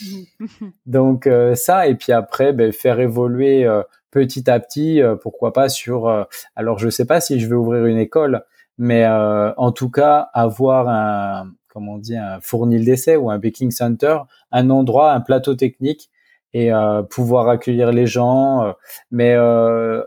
Donc 0.86 1.26
euh, 1.26 1.54
ça, 1.54 1.86
et 1.86 1.94
puis 1.94 2.12
après, 2.12 2.52
ben, 2.52 2.72
faire 2.72 3.00
évoluer 3.00 3.64
euh, 3.64 3.82
petit 4.10 4.50
à 4.50 4.58
petit, 4.60 5.02
pourquoi 5.20 5.52
pas 5.52 5.68
sur. 5.68 6.26
alors, 6.54 6.78
je 6.78 6.88
sais 6.88 7.04
pas 7.04 7.20
si 7.20 7.38
je 7.38 7.46
vais 7.46 7.54
ouvrir 7.54 7.84
une 7.84 7.98
école, 7.98 8.44
mais 8.78 9.06
en 9.06 9.72
tout 9.72 9.90
cas, 9.90 10.30
avoir 10.32 10.88
un 10.88 11.50
comment 11.68 11.94
on 11.94 11.98
dit 11.98 12.16
un 12.16 12.40
fournil 12.40 12.82
d'essai 12.86 13.16
ou 13.16 13.30
un 13.30 13.38
baking 13.38 13.70
center, 13.70 14.20
un 14.52 14.70
endroit, 14.70 15.12
un 15.12 15.20
plateau 15.20 15.54
technique 15.54 16.08
et 16.54 16.70
pouvoir 17.10 17.50
accueillir 17.50 17.92
les 17.92 18.06
gens, 18.06 18.72
mais 19.10 19.36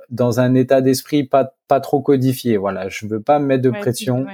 dans 0.09 0.39
un 0.39 0.55
état 0.55 0.81
d'esprit 0.81 1.25
pas 1.25 1.53
pas 1.67 1.79
trop 1.79 2.01
codifié. 2.01 2.57
Voilà, 2.57 2.89
je 2.89 3.05
veux 3.05 3.21
pas 3.21 3.37
me 3.37 3.45
mettre 3.45 3.61
de 3.61 3.69
pression. 3.69 4.25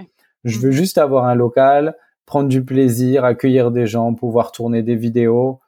Je 0.46 0.60
veux 0.60 0.72
juste 0.72 1.00
avoir 1.00 1.26
un 1.26 1.36
local, 1.36 1.96
prendre 2.26 2.48
du 2.48 2.64
plaisir, 2.64 3.26
accueillir 3.26 3.72
des 3.72 3.88
gens, 3.88 4.14
pouvoir 4.14 4.52
tourner 4.52 4.84
des 4.84 4.96
vidéos. 4.96 5.60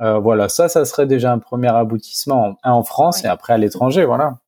Euh, 0.00 0.18
voilà, 0.18 0.48
ça, 0.48 0.68
ça 0.68 0.84
serait 0.84 1.06
déjà 1.06 1.32
un 1.32 1.38
premier 1.38 1.74
aboutissement, 1.74 2.56
un 2.62 2.72
en 2.72 2.82
France 2.82 3.24
et 3.24 3.28
après 3.28 3.54
à 3.54 3.58
l'étranger, 3.58 4.04
voilà. 4.04 4.38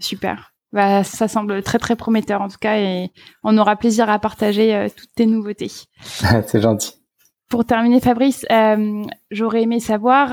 Super. 0.00 0.52
Bah, 0.72 1.02
ça 1.04 1.28
semble 1.28 1.62
très 1.62 1.78
très 1.78 1.96
prometteur 1.96 2.42
en 2.42 2.48
tout 2.48 2.58
cas 2.60 2.76
et 2.76 3.10
on 3.42 3.56
aura 3.56 3.76
plaisir 3.76 4.10
à 4.10 4.18
partager 4.18 4.74
euh, 4.74 4.88
toutes 4.94 5.14
tes 5.14 5.24
nouveautés. 5.26 5.70
C'est 6.46 6.60
gentil. 6.60 6.92
Pour 7.48 7.64
terminer, 7.64 8.00
Fabrice, 8.00 8.44
euh, 8.52 9.02
j'aurais 9.30 9.62
aimé 9.62 9.80
savoir, 9.80 10.28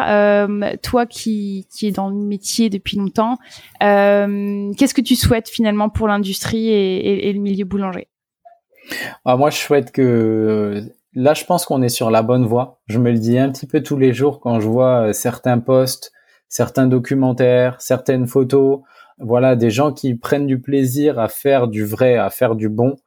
toi 0.83 1.05
qui, 1.05 1.65
qui 1.73 1.87
es 1.87 1.91
dans 1.91 2.09
le 2.09 2.15
métier 2.15 2.69
depuis 2.69 2.97
longtemps, 2.97 3.37
qu'est-ce 3.79 4.93
que 4.93 4.99
tu 4.99 5.15
souhaites 5.15 5.47
finalement 5.47 5.87
pour 5.87 6.09
l'industrie 6.09 6.67
et, 6.67 7.31
le 7.31 7.39
milieu 7.39 7.63
boulanger? 7.63 8.09
Ah, 9.25 9.37
moi, 9.37 9.49
je 9.49 9.57
souhaite 9.57 9.91
que 9.91 10.81
là, 11.13 11.33
je 11.33 11.45
pense 11.45 11.65
qu'on 11.65 11.81
est 11.81 11.89
sur 11.89 12.11
la 12.11 12.23
bonne 12.23 12.45
voie. 12.45 12.79
Je 12.87 12.99
me 12.99 13.11
le 13.11 13.19
dis 13.19 13.37
un 13.37 13.51
petit 13.51 13.67
peu 13.67 13.81
tous 13.81 13.97
les 13.97 14.13
jours 14.13 14.39
quand 14.39 14.59
je 14.59 14.67
vois 14.67 15.07
euh, 15.07 15.13
certains 15.13 15.59
posts, 15.59 16.11
certains 16.49 16.87
documentaires, 16.87 17.79
certaines 17.79 18.27
photos. 18.27 18.81
Voilà, 19.19 19.55
des 19.55 19.69
gens 19.69 19.93
qui 19.93 20.15
prennent 20.15 20.47
du 20.47 20.59
plaisir 20.59 21.19
à 21.19 21.29
faire 21.29 21.67
du 21.67 21.85
vrai, 21.85 22.17
à 22.17 22.29
faire 22.29 22.55
du 22.55 22.69
bon. 22.69 22.97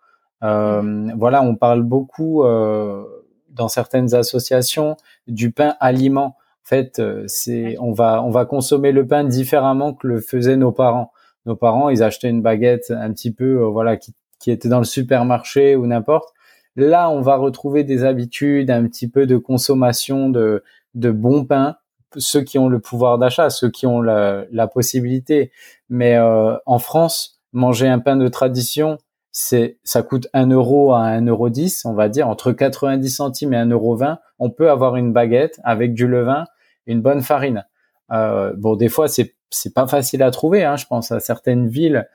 Euh. 0.43 1.09
Voilà, 1.17 1.43
on 1.43 1.57
parle 1.57 1.83
beaucoup 1.83 2.45
euh, 2.45 3.05
dans 3.51 3.69
certaines 3.69 4.15
associations 4.15 4.97
du 5.27 5.51
pain 5.53 5.75
aliment. 5.81 6.37
En 6.65 6.69
fait, 6.69 6.99
euh, 6.99 7.25
c'est 7.27 7.77
on 7.81 7.93
va 7.93 8.23
on 8.23 8.31
va 8.31 8.45
consommer 8.45 8.93
le 8.93 9.07
pain 9.07 9.25
différemment 9.25 9.95
que 9.95 10.07
le 10.07 10.21
faisaient 10.21 10.57
nos 10.57 10.73
parents. 10.73 11.13
Nos 11.47 11.57
parents, 11.57 11.89
ils 11.89 12.03
achetaient 12.03 12.29
une 12.29 12.43
baguette 12.43 12.91
un 12.91 13.11
petit 13.13 13.33
peu, 13.33 13.63
voilà, 13.63 13.97
qui 13.97 14.15
qui 14.39 14.51
était 14.51 14.69
dans 14.69 14.79
le 14.79 14.85
supermarché 14.85 15.77
ou 15.77 15.87
n'importe. 15.87 16.33
Là, 16.77 17.11
on 17.11 17.21
va 17.21 17.37
retrouver 17.37 17.85
des 17.85 18.05
habitudes, 18.05 18.71
un 18.71 18.87
petit 18.87 19.09
peu 19.09 19.27
de 19.27 19.37
consommation 19.37 20.29
de, 20.31 20.63
de 20.95 21.11
bon 21.11 21.45
pain, 21.45 21.77
ceux 22.17 22.43
qui 22.43 22.59
ont 22.59 22.69
le 22.69 22.79
pouvoir 22.79 23.19
d'achat, 23.19 23.51
ceux 23.51 23.71
qui 23.71 23.87
ont 23.87 24.01
la, 24.01 24.45
la 24.53 24.69
possibilité. 24.69 25.51
Mais 25.89 26.17
euh, 26.17 26.57
en 26.67 26.79
France, 26.79 27.41
manger 27.53 27.89
un 27.89 27.99
pain 27.99 28.17
de 28.17 28.29
tradition, 28.29 28.99
c'est 29.33 29.79
ça 29.85 30.03
coûte 30.03 30.29
1 30.33 30.51
euro 30.51 30.93
à 30.93 31.01
1 31.01 31.27
euro 31.27 31.49
10, 31.49 31.85
on 31.85 31.95
va 31.95 32.09
dire 32.09 32.29
entre 32.29 32.53
90 32.53 33.09
centimes 33.11 33.53
et 33.53 33.57
1 33.57 33.71
euro 33.71 33.97
20. 33.97 34.19
On 34.39 34.51
peut 34.51 34.71
avoir 34.71 34.97
une 34.97 35.13
baguette 35.13 35.61
avec 35.65 35.95
du 35.95 36.07
levain, 36.07 36.45
une 36.87 37.03
bonne 37.03 37.23
farine. 37.23 37.65
Euh, 38.11 38.53
bon, 38.57 38.77
des 38.77 38.89
fois, 38.89 39.09
c'est 39.09 39.35
c'est 39.51 39.73
pas 39.75 39.87
facile 39.87 40.23
à 40.23 40.31
trouver. 40.31 40.65
Hein, 40.65 40.77
je 40.77 40.87
pense 40.87 41.11
à 41.13 41.21
certaines 41.21 41.69
villes 41.69 42.07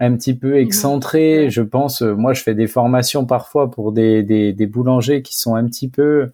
un 0.00 0.16
petit 0.16 0.34
peu 0.34 0.52
mhm. 0.52 0.56
excentré. 0.56 1.50
Je 1.50 1.62
pense, 1.62 2.02
euh, 2.02 2.14
moi, 2.14 2.32
je 2.32 2.42
fais 2.42 2.54
des 2.54 2.66
formations 2.66 3.26
parfois 3.26 3.70
pour 3.70 3.92
des, 3.92 4.22
des, 4.22 4.52
des 4.52 4.66
boulangers 4.66 5.22
qui 5.22 5.38
sont 5.38 5.54
un 5.54 5.66
petit 5.66 5.88
peu, 5.88 6.32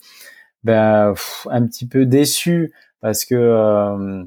ben, 0.64 1.12
un 1.50 1.66
petit 1.66 1.86
peu 1.86 2.06
déçus 2.06 2.72
parce 3.00 3.24
que 3.24 3.34
euh, 3.34 4.24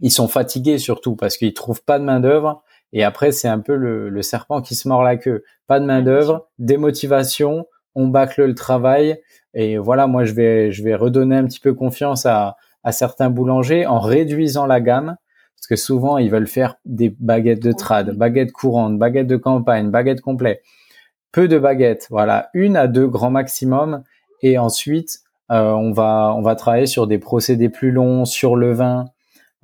ils 0.00 0.12
sont 0.12 0.28
fatigués 0.28 0.78
surtout 0.78 1.16
parce 1.16 1.36
qu'ils 1.36 1.54
trouvent 1.54 1.82
pas 1.82 1.98
de 1.98 2.04
main 2.04 2.20
d'œuvre. 2.20 2.62
Et 2.92 3.04
après, 3.04 3.32
c'est 3.32 3.48
un 3.48 3.58
peu 3.58 3.74
le, 3.74 4.08
le, 4.08 4.22
serpent 4.22 4.62
qui 4.62 4.74
se 4.74 4.88
mord 4.88 5.02
la 5.02 5.16
queue. 5.16 5.44
Pas 5.66 5.80
de 5.80 5.84
main 5.84 6.00
d'œuvre, 6.00 6.48
démotivation, 6.58 7.66
on 7.94 8.06
bâcle 8.06 8.46
le 8.46 8.54
travail. 8.54 9.20
Et 9.54 9.76
voilà, 9.76 10.06
moi, 10.06 10.24
je 10.24 10.32
vais, 10.32 10.70
je 10.72 10.82
vais 10.82 10.94
redonner 10.94 11.36
un 11.36 11.44
petit 11.44 11.60
peu 11.60 11.74
confiance 11.74 12.24
à, 12.24 12.56
à 12.84 12.92
certains 12.92 13.28
boulangers 13.28 13.86
en 13.86 13.98
réduisant 13.98 14.66
la 14.66 14.80
gamme 14.80 15.16
parce 15.58 15.66
que 15.66 15.76
souvent, 15.76 16.18
ils 16.18 16.30
veulent 16.30 16.46
faire 16.46 16.76
des 16.84 17.14
baguettes 17.18 17.62
de 17.62 17.72
trad, 17.72 18.16
baguettes 18.16 18.52
courantes, 18.52 18.96
baguettes 18.96 19.26
de 19.26 19.36
campagne, 19.36 19.90
baguettes 19.90 20.20
complètes. 20.20 20.62
Peu 21.32 21.48
de 21.48 21.58
baguettes, 21.58 22.06
voilà, 22.10 22.48
une 22.54 22.76
à 22.76 22.86
deux 22.86 23.08
grands 23.08 23.30
maximum. 23.30 24.04
Et 24.40 24.56
ensuite, 24.56 25.18
euh, 25.50 25.72
on 25.72 25.90
va 25.90 26.32
on 26.36 26.42
va 26.42 26.54
travailler 26.54 26.86
sur 26.86 27.08
des 27.08 27.18
procédés 27.18 27.68
plus 27.68 27.90
longs, 27.90 28.24
sur 28.24 28.54
le 28.54 28.72
vin. 28.72 29.06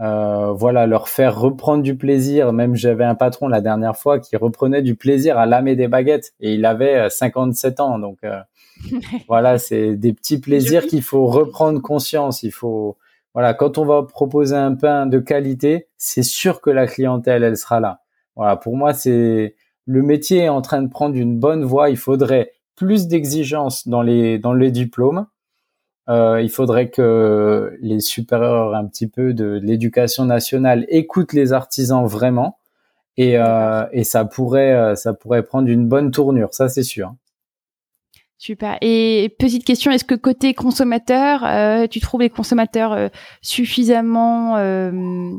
Euh, 0.00 0.52
voilà, 0.52 0.88
leur 0.88 1.08
faire 1.08 1.38
reprendre 1.38 1.84
du 1.84 1.96
plaisir. 1.96 2.52
Même 2.52 2.74
j'avais 2.74 3.04
un 3.04 3.14
patron 3.14 3.46
la 3.46 3.60
dernière 3.60 3.96
fois 3.96 4.18
qui 4.18 4.36
reprenait 4.36 4.82
du 4.82 4.96
plaisir 4.96 5.38
à 5.38 5.46
lamer 5.46 5.76
des 5.76 5.86
baguettes 5.86 6.32
et 6.40 6.54
il 6.54 6.66
avait 6.66 7.08
57 7.08 7.78
euh, 7.78 7.82
ans. 7.84 7.98
Donc 8.00 8.18
voilà, 9.28 9.58
c'est 9.58 9.94
des 9.94 10.12
petits 10.12 10.40
plaisirs 10.40 10.86
qu'il 10.86 11.02
faut 11.02 11.26
reprendre 11.26 11.80
conscience. 11.80 12.42
Il 12.42 12.50
faut 12.50 12.96
voilà, 13.34 13.52
quand 13.52 13.78
on 13.78 13.84
va 13.84 14.04
proposer 14.04 14.56
un 14.56 14.74
pain 14.74 15.06
de 15.06 15.18
qualité, 15.18 15.88
c'est 15.96 16.22
sûr 16.22 16.60
que 16.60 16.70
la 16.70 16.86
clientèle, 16.86 17.42
elle 17.42 17.56
sera 17.56 17.80
là. 17.80 18.00
Voilà, 18.36 18.56
pour 18.56 18.76
moi, 18.76 18.92
c'est 18.94 19.56
le 19.86 20.02
métier 20.02 20.44
est 20.44 20.48
en 20.48 20.62
train 20.62 20.82
de 20.82 20.88
prendre 20.88 21.16
une 21.16 21.38
bonne 21.38 21.64
voie. 21.64 21.90
Il 21.90 21.96
faudrait 21.96 22.52
plus 22.76 23.06
d'exigences 23.08 23.88
dans 23.88 24.02
les 24.02 24.38
dans 24.38 24.54
les 24.54 24.70
diplômes. 24.70 25.26
Euh, 26.08 26.40
il 26.42 26.50
faudrait 26.50 26.90
que 26.90 27.76
les 27.80 28.00
supérieurs 28.00 28.74
un 28.74 28.86
petit 28.86 29.08
peu 29.08 29.32
de, 29.32 29.58
l'éducation 29.62 30.26
nationale 30.26 30.84
écoutent 30.88 31.32
les 31.32 31.54
artisans 31.54 32.04
vraiment 32.06 32.58
et, 33.16 33.38
euh, 33.38 33.86
et 33.92 34.04
ça 34.04 34.26
pourrait 34.26 34.74
euh, 34.74 34.94
ça 34.96 35.14
pourrait 35.14 35.42
prendre 35.44 35.68
une 35.68 35.88
bonne 35.88 36.10
tournure, 36.10 36.52
ça 36.52 36.68
c'est 36.68 36.82
sûr. 36.82 37.14
Super. 38.36 38.76
Et 38.80 39.34
petite 39.38 39.64
question, 39.64 39.90
est-ce 39.92 40.04
que 40.04 40.14
côté 40.14 40.54
consommateur, 40.54 41.44
euh, 41.44 41.86
tu 41.86 42.00
trouves 42.00 42.20
les 42.20 42.30
consommateurs 42.30 42.92
euh, 42.92 43.08
suffisamment, 43.42 44.56
euh, 44.56 45.30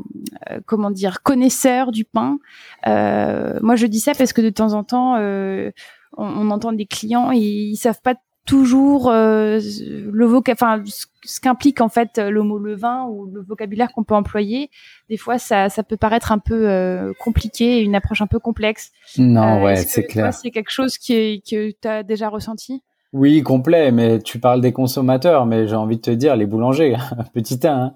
comment 0.64 0.90
dire, 0.90 1.22
connaisseurs 1.22 1.92
du 1.92 2.04
pain? 2.04 2.38
Moi, 2.86 3.76
je 3.76 3.86
dis 3.86 4.00
ça 4.00 4.14
parce 4.14 4.32
que 4.32 4.40
de 4.40 4.50
temps 4.50 4.72
en 4.72 4.82
temps, 4.82 5.16
on, 5.16 5.72
on, 6.16 6.50
entend 6.50 6.72
des 6.72 6.86
clients, 6.86 7.30
et 7.32 7.38
ils 7.38 7.76
savent 7.76 8.00
pas 8.02 8.14
toujours 8.46 9.10
le 9.12 10.24
voca 10.24 10.52
enfin 10.52 10.82
ce 11.24 11.40
qu'implique 11.40 11.80
en 11.80 11.88
fait 11.88 12.18
le 12.18 12.42
mot 12.42 12.58
levain 12.58 13.04
ou 13.06 13.26
le 13.26 13.42
vocabulaire 13.42 13.92
qu'on 13.92 14.04
peut 14.04 14.14
employer. 14.14 14.70
Des 15.10 15.16
fois, 15.16 15.38
ça, 15.38 15.68
ça 15.68 15.82
peut 15.82 15.96
paraître 15.96 16.32
un 16.32 16.38
peu 16.38 17.12
compliqué, 17.20 17.80
une 17.80 17.94
approche 17.94 18.22
un 18.22 18.26
peu 18.26 18.38
complexe. 18.38 18.92
Non, 19.18 19.62
ouais, 19.62 19.76
c'est 19.76 20.04
clair. 20.04 20.32
C'est 20.32 20.50
quelque 20.50 20.70
chose 20.70 20.96
qui 20.96 21.42
que 21.42 21.70
tu 21.70 21.88
as 21.88 22.02
déjà 22.02 22.28
ressenti? 22.28 22.82
Oui, 23.12 23.42
complet, 23.42 23.92
mais 23.92 24.18
tu 24.18 24.38
parles 24.38 24.60
des 24.60 24.72
consommateurs, 24.72 25.46
mais 25.46 25.66
j'ai 25.66 25.76
envie 25.76 25.96
de 25.96 26.02
te 26.02 26.10
dire 26.10 26.36
les 26.36 26.46
boulangers, 26.46 26.96
petit 27.34 27.60
1. 27.66 27.72
Hein. 27.72 27.94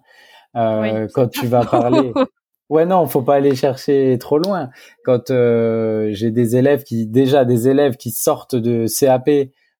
Euh, 0.57 1.09
quand 1.13 1.29
tu 1.29 1.47
vas 1.47 1.65
parler, 1.65 2.13
ouais 2.71 2.87
non, 2.87 3.07
faut 3.07 3.23
pas 3.23 3.35
aller 3.35 3.55
chercher 3.55 4.17
trop 4.19 4.39
loin. 4.39 4.71
Quand 5.05 5.31
euh, 5.31 6.09
j'ai 6.13 6.31
des 6.31 6.57
élèves 6.57 6.85
qui 6.85 7.07
déjà 7.07 7.45
des 7.45 7.69
élèves 7.69 7.97
qui 7.97 8.11
sortent 8.11 8.57
de 8.57 8.87
CAP, 8.87 9.29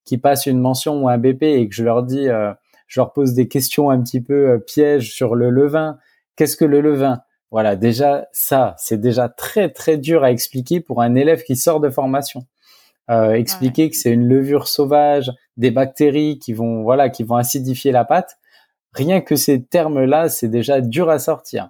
qui 0.05 0.17
passent 0.17 0.45
une 0.45 0.59
mention 0.59 1.03
ou 1.03 1.09
un 1.09 1.17
BP 1.17 1.43
et 1.43 1.67
que 1.67 1.75
je 1.75 1.83
leur 1.83 2.03
dis, 2.03 2.27
euh, 2.27 2.53
je 2.87 2.99
leur 2.99 3.13
pose 3.13 3.33
des 3.33 3.47
questions 3.47 3.89
un 3.89 4.01
petit 4.01 4.21
peu 4.21 4.59
pièges 4.65 5.13
sur 5.13 5.35
le 5.35 5.49
levain. 5.49 5.97
Qu'est-ce 6.35 6.57
que 6.57 6.65
le 6.65 6.81
levain? 6.81 7.21
Voilà, 7.51 7.75
déjà 7.75 8.27
ça, 8.31 8.75
c'est 8.77 8.99
déjà 8.99 9.27
très 9.27 9.69
très 9.69 9.97
dur 9.97 10.23
à 10.23 10.31
expliquer 10.31 10.79
pour 10.79 11.01
un 11.01 11.15
élève 11.15 11.43
qui 11.43 11.55
sort 11.55 11.81
de 11.81 11.89
formation. 11.89 12.45
Euh, 13.09 13.33
expliquer 13.33 13.89
que 13.89 13.97
c'est 13.97 14.11
une 14.11 14.27
levure 14.27 14.67
sauvage, 14.67 15.31
des 15.57 15.69
bactéries 15.69 16.39
qui 16.39 16.53
vont 16.53 16.83
voilà 16.83 17.09
qui 17.09 17.23
vont 17.23 17.35
acidifier 17.35 17.91
la 17.91 18.05
pâte. 18.05 18.37
Rien 18.93 19.19
que 19.19 19.35
ces 19.35 19.63
termes-là, 19.63 20.29
c'est 20.29 20.47
déjà 20.47 20.79
dur 20.79 21.09
à 21.09 21.19
sortir. 21.19 21.69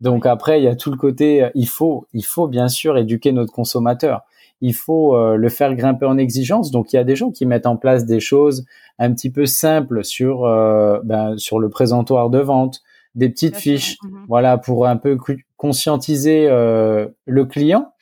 Donc 0.00 0.26
après, 0.26 0.60
il 0.60 0.64
y 0.64 0.68
a 0.68 0.76
tout 0.76 0.90
le 0.90 0.96
côté, 0.96 1.44
euh, 1.44 1.50
il 1.54 1.68
faut, 1.68 2.06
il 2.12 2.24
faut 2.24 2.48
bien 2.48 2.68
sûr 2.68 2.98
éduquer 2.98 3.32
notre 3.32 3.52
consommateur. 3.52 4.22
Il 4.62 4.74
faut 4.74 5.14
euh, 5.14 5.36
le 5.36 5.48
faire 5.50 5.74
grimper 5.74 6.06
en 6.06 6.16
exigence. 6.16 6.70
Donc 6.70 6.92
il 6.92 6.96
y 6.96 6.98
a 6.98 7.04
des 7.04 7.16
gens 7.16 7.30
qui 7.30 7.44
mettent 7.44 7.66
en 7.66 7.76
place 7.76 8.06
des 8.06 8.20
choses 8.20 8.64
un 8.98 9.12
petit 9.12 9.30
peu 9.30 9.44
simples 9.44 10.04
sur 10.04 10.42
ben, 11.04 11.36
sur 11.36 11.58
le 11.58 11.68
présentoir 11.68 12.30
de 12.30 12.38
vente, 12.38 12.82
des 13.14 13.28
petites 13.28 13.56
fiches, 13.56 13.96
mmh 14.02 14.24
voilà 14.28 14.56
pour 14.58 14.86
un 14.86 14.96
peu 14.96 15.18
conscientiser 15.56 16.46
le 16.48 17.44
client 17.44 17.92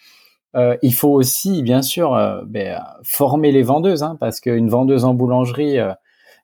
euh, 0.56 0.76
il 0.82 0.94
faut 0.94 1.10
aussi, 1.10 1.62
bien 1.62 1.82
sûr, 1.82 2.14
euh, 2.14 2.42
ben, 2.46 2.82
former 3.02 3.52
les 3.52 3.62
vendeuses, 3.62 4.02
hein, 4.02 4.16
parce 4.18 4.40
qu'une 4.40 4.68
vendeuse 4.68 5.04
en 5.04 5.14
boulangerie, 5.14 5.78
euh, 5.78 5.92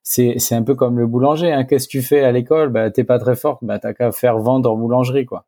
c'est 0.02 0.52
un 0.52 0.62
peu 0.62 0.76
comme 0.76 0.98
le 0.98 1.06
boulanger. 1.06 1.52
Hein. 1.52 1.64
Qu'est-ce 1.64 1.88
que 1.88 1.92
tu 1.92 2.02
fais 2.02 2.22
à 2.22 2.30
l'école? 2.30 2.68
Bah, 2.68 2.90
T'es 2.90 3.02
pas 3.02 3.18
très 3.18 3.34
forte, 3.34 3.64
bah, 3.64 3.80
t'as 3.80 3.92
qu'à 3.92 4.12
faire 4.12 4.38
vendre 4.38 4.70
en 4.70 4.76
boulangerie, 4.76 5.26
quoi. 5.26 5.46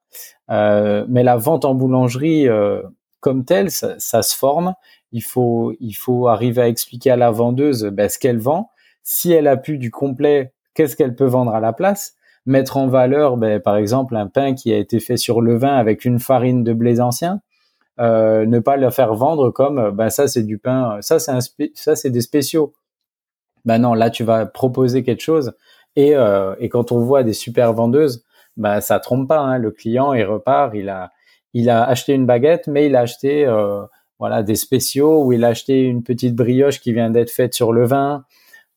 mais 0.49 1.23
la 1.23 1.37
vente 1.37 1.65
en 1.65 1.75
boulangerie, 1.75 2.49
comme 3.21 3.45
telle, 3.45 3.71
ça, 3.71 3.95
ça, 3.99 4.23
se 4.23 4.37
forme. 4.37 4.75
Il 5.13 5.23
faut, 5.23 5.75
il 5.81 5.95
faut 5.95 6.29
arriver 6.29 6.63
à 6.63 6.69
expliquer 6.69 7.11
à 7.11 7.17
la 7.17 7.31
vendeuse 7.31 7.85
ben, 7.85 8.09
ce 8.09 8.19
qu'elle 8.19 8.39
vend. 8.39 8.71
Si 9.03 9.33
elle 9.33 9.47
a 9.47 9.57
pu 9.57 9.79
du 9.79 9.91
complet, 9.91 10.53
qu'est-ce 10.75 10.97
qu'elle 10.97 11.15
peut 11.15 11.27
vendre 11.27 11.55
à 11.55 11.61
la 11.61 11.73
place? 11.73 12.15
Mettre 12.47 12.77
en 12.77 12.89
valeur, 12.89 13.37
ben, 13.37 13.61
par 13.61 13.77
exemple, 13.77 14.17
un 14.17 14.27
pain 14.27 14.55
qui 14.55 14.73
a 14.73 14.77
été 14.77 15.01
fait 15.01 15.17
sur 15.17 15.41
le 15.41 15.57
vin 15.57 15.77
avec 15.77 16.05
une 16.05 16.19
farine 16.19 16.65
de 16.65 16.73
blé 16.73 17.01
ancien 17.01 17.41
euh, 18.01 18.47
ne 18.47 18.61
pas 18.61 18.77
le 18.77 18.91
faire 18.91 19.15
vendre 19.15 19.51
comme 19.51 19.91
ben 19.91 20.09
ça 20.09 20.29
c'est 20.29 20.45
du 20.45 20.59
pain, 20.59 20.99
ça 21.01 21.19
c'est 21.19 21.33
ça 21.75 21.97
c'est 21.97 22.11
des 22.11 22.21
spéciaux. 22.21 22.73
Ben 23.65 23.79
non, 23.79 23.95
là 23.95 24.11
tu 24.11 24.23
vas 24.23 24.47
proposer 24.47 25.03
quelque 25.03 25.23
chose 25.23 25.53
et 25.97 26.15
euh, 26.17 26.55
et 26.61 26.69
quand 26.69 26.93
on 26.93 27.01
voit 27.01 27.25
des 27.25 27.33
super 27.33 27.73
vendeuses, 27.73 28.25
ben 28.57 28.81
ça 28.81 29.01
trompe 29.01 29.29
pas. 29.29 29.41
Hein. 29.41 29.59
Le 29.59 29.73
client 29.73 30.13
il 30.13 30.25
repart, 30.25 30.75
il 30.75 30.89
a 30.89 31.11
il 31.55 31.71
a 31.71 31.85
acheté 31.85 32.13
une 32.13 32.27
baguette, 32.27 32.67
mais 32.67 32.87
il 32.87 32.97
a 32.97 33.01
acheté 33.01 33.47
euh, 33.47 33.83
voilà 34.19 34.43
des 34.43 34.57
spéciaux 34.57 35.25
ou 35.25 35.33
il 35.33 35.45
a 35.45 35.49
acheté 35.49 35.83
une 35.83 36.03
petite 36.03 36.35
brioche 36.35 36.81
qui 36.81 36.93
vient 36.93 37.11
d'être 37.11 37.31
faite 37.31 37.55
sur 37.55 37.73
le 37.73 37.87
vin. 37.87 38.25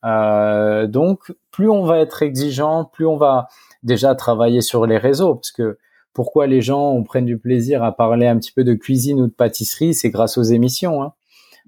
Euh, 0.03 0.87
donc 0.87 1.33
plus 1.51 1.69
on 1.69 1.83
va 1.83 1.99
être 1.99 2.23
exigeant, 2.23 2.85
plus 2.85 3.05
on 3.05 3.17
va 3.17 3.47
déjà 3.83 4.15
travailler 4.15 4.61
sur 4.61 4.85
les 4.85 4.97
réseaux 4.97 5.35
parce 5.35 5.51
que 5.51 5.77
pourquoi 6.13 6.47
les 6.47 6.61
gens 6.61 6.91
on 6.91 7.03
prennent 7.03 7.25
du 7.25 7.37
plaisir 7.37 7.83
à 7.83 7.95
parler 7.95 8.27
un 8.27 8.37
petit 8.37 8.51
peu 8.51 8.63
de 8.63 8.73
cuisine 8.73 9.21
ou 9.21 9.27
de 9.27 9.33
pâtisserie, 9.33 9.93
c'est 9.93 10.09
grâce 10.09 10.37
aux 10.37 10.43
émissions. 10.43 11.03
Hein. 11.03 11.13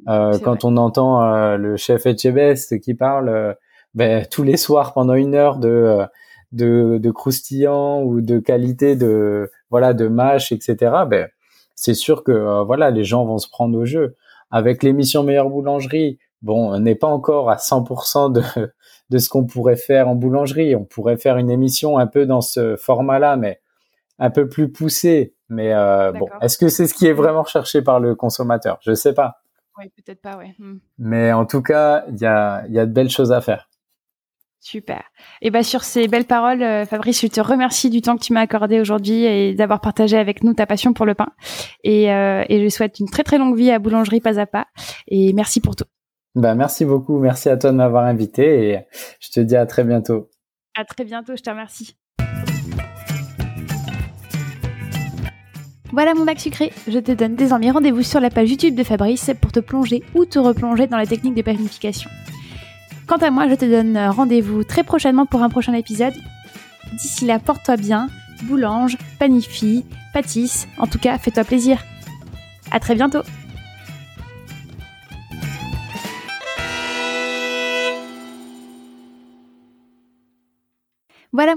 Euh, 0.08 0.38
quand 0.40 0.66
on 0.66 0.78
entend 0.78 1.24
euh, 1.24 1.58
le 1.58 1.78
chef 1.78 2.06
Etchebest 2.06 2.80
qui 2.80 2.94
parle 2.94 3.30
euh, 3.30 3.54
ben, 3.94 4.26
tous 4.30 4.44
les 4.44 4.58
soirs 4.58 4.94
pendant 4.94 5.14
une 5.14 5.36
heure 5.36 5.58
de, 5.58 6.00
de, 6.52 6.98
de 7.02 7.12
croustillant 7.12 8.02
ou 8.02 8.22
de 8.22 8.40
qualité 8.40 8.96
de 8.96 9.50
voilà 9.74 9.96
de 9.96 10.08
mâche, 10.08 10.52
etc. 10.52 10.78
Ben 11.08 11.28
c'est 11.74 11.96
sûr 11.96 12.24
que 12.24 12.64
voilà 12.64 12.92
les 12.92 13.04
gens 13.04 13.26
vont 13.26 13.40
se 13.40 13.50
prendre 13.50 13.76
au 13.76 13.86
jeu. 13.86 14.16
Avec 14.52 14.84
l'émission 14.84 15.24
Meilleure 15.24 15.50
Boulangerie, 15.50 16.20
bon, 16.44 16.72
on 16.72 16.80
n'est 16.80 16.94
pas 16.94 17.08
encore 17.08 17.50
à 17.50 17.56
100% 17.56 18.32
de 18.32 18.44
de 19.10 19.18
ce 19.18 19.30
qu'on 19.30 19.46
pourrait 19.46 19.76
faire 19.76 20.08
en 20.08 20.16
boulangerie. 20.16 20.76
On 20.76 20.86
pourrait 20.86 21.18
faire 21.18 21.38
une 21.38 21.50
émission 21.50 21.98
un 21.98 22.06
peu 22.06 22.28
dans 22.28 22.42
ce 22.42 22.76
format-là, 22.76 23.36
mais 23.36 23.62
un 24.20 24.30
peu 24.30 24.48
plus 24.48 24.72
poussé. 24.72 25.36
Mais 25.50 25.74
euh, 25.74 26.12
bon, 26.12 26.28
est-ce 26.42 26.60
que 26.60 26.68
c'est 26.68 26.86
ce 26.86 26.94
qui 26.94 27.08
est 27.08 27.14
vraiment 27.14 27.42
recherché 27.42 27.82
par 27.82 28.00
le 28.00 28.14
consommateur? 28.14 28.78
Je 28.82 28.94
sais 28.94 29.14
pas. 29.14 29.38
Oui, 29.80 29.92
peut-être 29.96 30.22
pas, 30.22 30.38
ouais. 30.38 30.54
Hmm. 30.60 30.78
Mais 31.00 31.34
en 31.34 31.46
tout 31.46 31.64
cas, 31.64 32.06
il 32.10 32.20
y 32.20 32.28
a, 32.28 32.64
y 32.68 32.78
a 32.78 32.86
de 32.86 32.92
belles 32.92 33.10
choses 33.10 33.32
à 33.32 33.42
faire. 33.42 33.70
Super. 34.64 35.04
Et 35.42 35.52
ben 35.52 35.62
sur 35.62 35.84
ces 35.84 36.08
belles 36.08 36.24
paroles, 36.24 36.64
euh, 36.64 36.86
Fabrice, 36.86 37.20
je 37.20 37.28
te 37.28 37.42
remercie 37.42 37.90
du 37.90 38.02
temps 38.02 38.16
que 38.16 38.24
tu 38.24 38.32
m'as 38.32 38.40
accordé 38.40 38.80
aujourd'hui 38.80 39.26
et 39.26 39.54
d'avoir 39.54 39.82
partagé 39.82 40.18
avec 40.18 40.42
nous 40.42 40.54
ta 40.54 40.66
passion 40.66 40.94
pour 40.94 41.06
le 41.06 41.16
pain. 41.16 41.28
Et, 41.84 42.14
euh, 42.14 42.46
et 42.48 42.64
je 42.64 42.70
souhaite 42.74 43.02
une 43.02 43.10
très 43.10 43.24
très 43.24 43.38
longue 43.38 43.58
vie 43.58 43.72
à 43.72 43.80
Boulangerie 43.80 44.22
Pas 44.22 44.40
à 44.40 44.46
Pas. 44.46 44.68
Et 45.10 45.34
merci 45.34 45.60
pour 45.60 45.76
tout. 45.76 45.84
Ben, 46.36 46.56
merci 46.56 46.86
beaucoup. 46.86 47.20
Merci 47.20 47.50
à 47.50 47.58
toi 47.58 47.72
de 47.74 47.76
m'avoir 47.76 48.06
invité 48.06 48.70
et 48.70 48.80
je 49.20 49.32
te 49.32 49.42
dis 49.42 49.58
à 49.58 49.66
très 49.66 49.84
bientôt. 49.84 50.30
À 50.78 50.86
très 50.86 51.04
bientôt. 51.04 51.36
Je 51.36 51.44
te 51.44 51.50
remercie. 51.50 51.98
Voilà 55.92 56.14
mon 56.14 56.24
bac 56.24 56.40
sucré, 56.40 56.72
je 56.88 56.98
te 56.98 57.12
donne 57.12 57.36
désormais 57.36 57.70
rendez-vous 57.70 58.02
sur 58.02 58.20
la 58.20 58.32
page 58.32 58.50
YouTube 58.50 58.76
de 58.76 58.84
Fabrice 58.84 59.30
pour 59.40 59.52
te 59.52 59.60
plonger 59.60 60.02
ou 60.16 60.26
te 60.26 60.40
replonger 60.40 60.88
dans 60.88 60.98
la 60.98 61.06
technique 61.06 61.36
de 61.36 61.44
panification. 61.44 62.10
Quant 63.08 63.18
à 63.18 63.32
moi, 63.32 63.50
je 63.50 63.56
te 63.56 63.66
donne 63.66 63.98
rendez-vous 63.98 64.64
très 64.64 64.84
prochainement 64.84 65.26
pour 65.26 65.44
un 65.44 65.50
prochain 65.50 65.74
épisode. 65.74 66.14
D'ici 66.94 67.26
là, 67.26 67.40
porte-toi 67.40 67.78
bien, 67.78 68.08
boulange, 68.44 68.98
panifie, 69.20 69.86
pâtisse, 70.14 70.68
en 70.78 70.88
tout 70.88 71.00
cas, 71.00 71.18
fais-toi 71.18 71.44
plaisir. 71.44 71.84
À 72.72 72.80
très 72.80 72.96
bientôt 72.96 73.22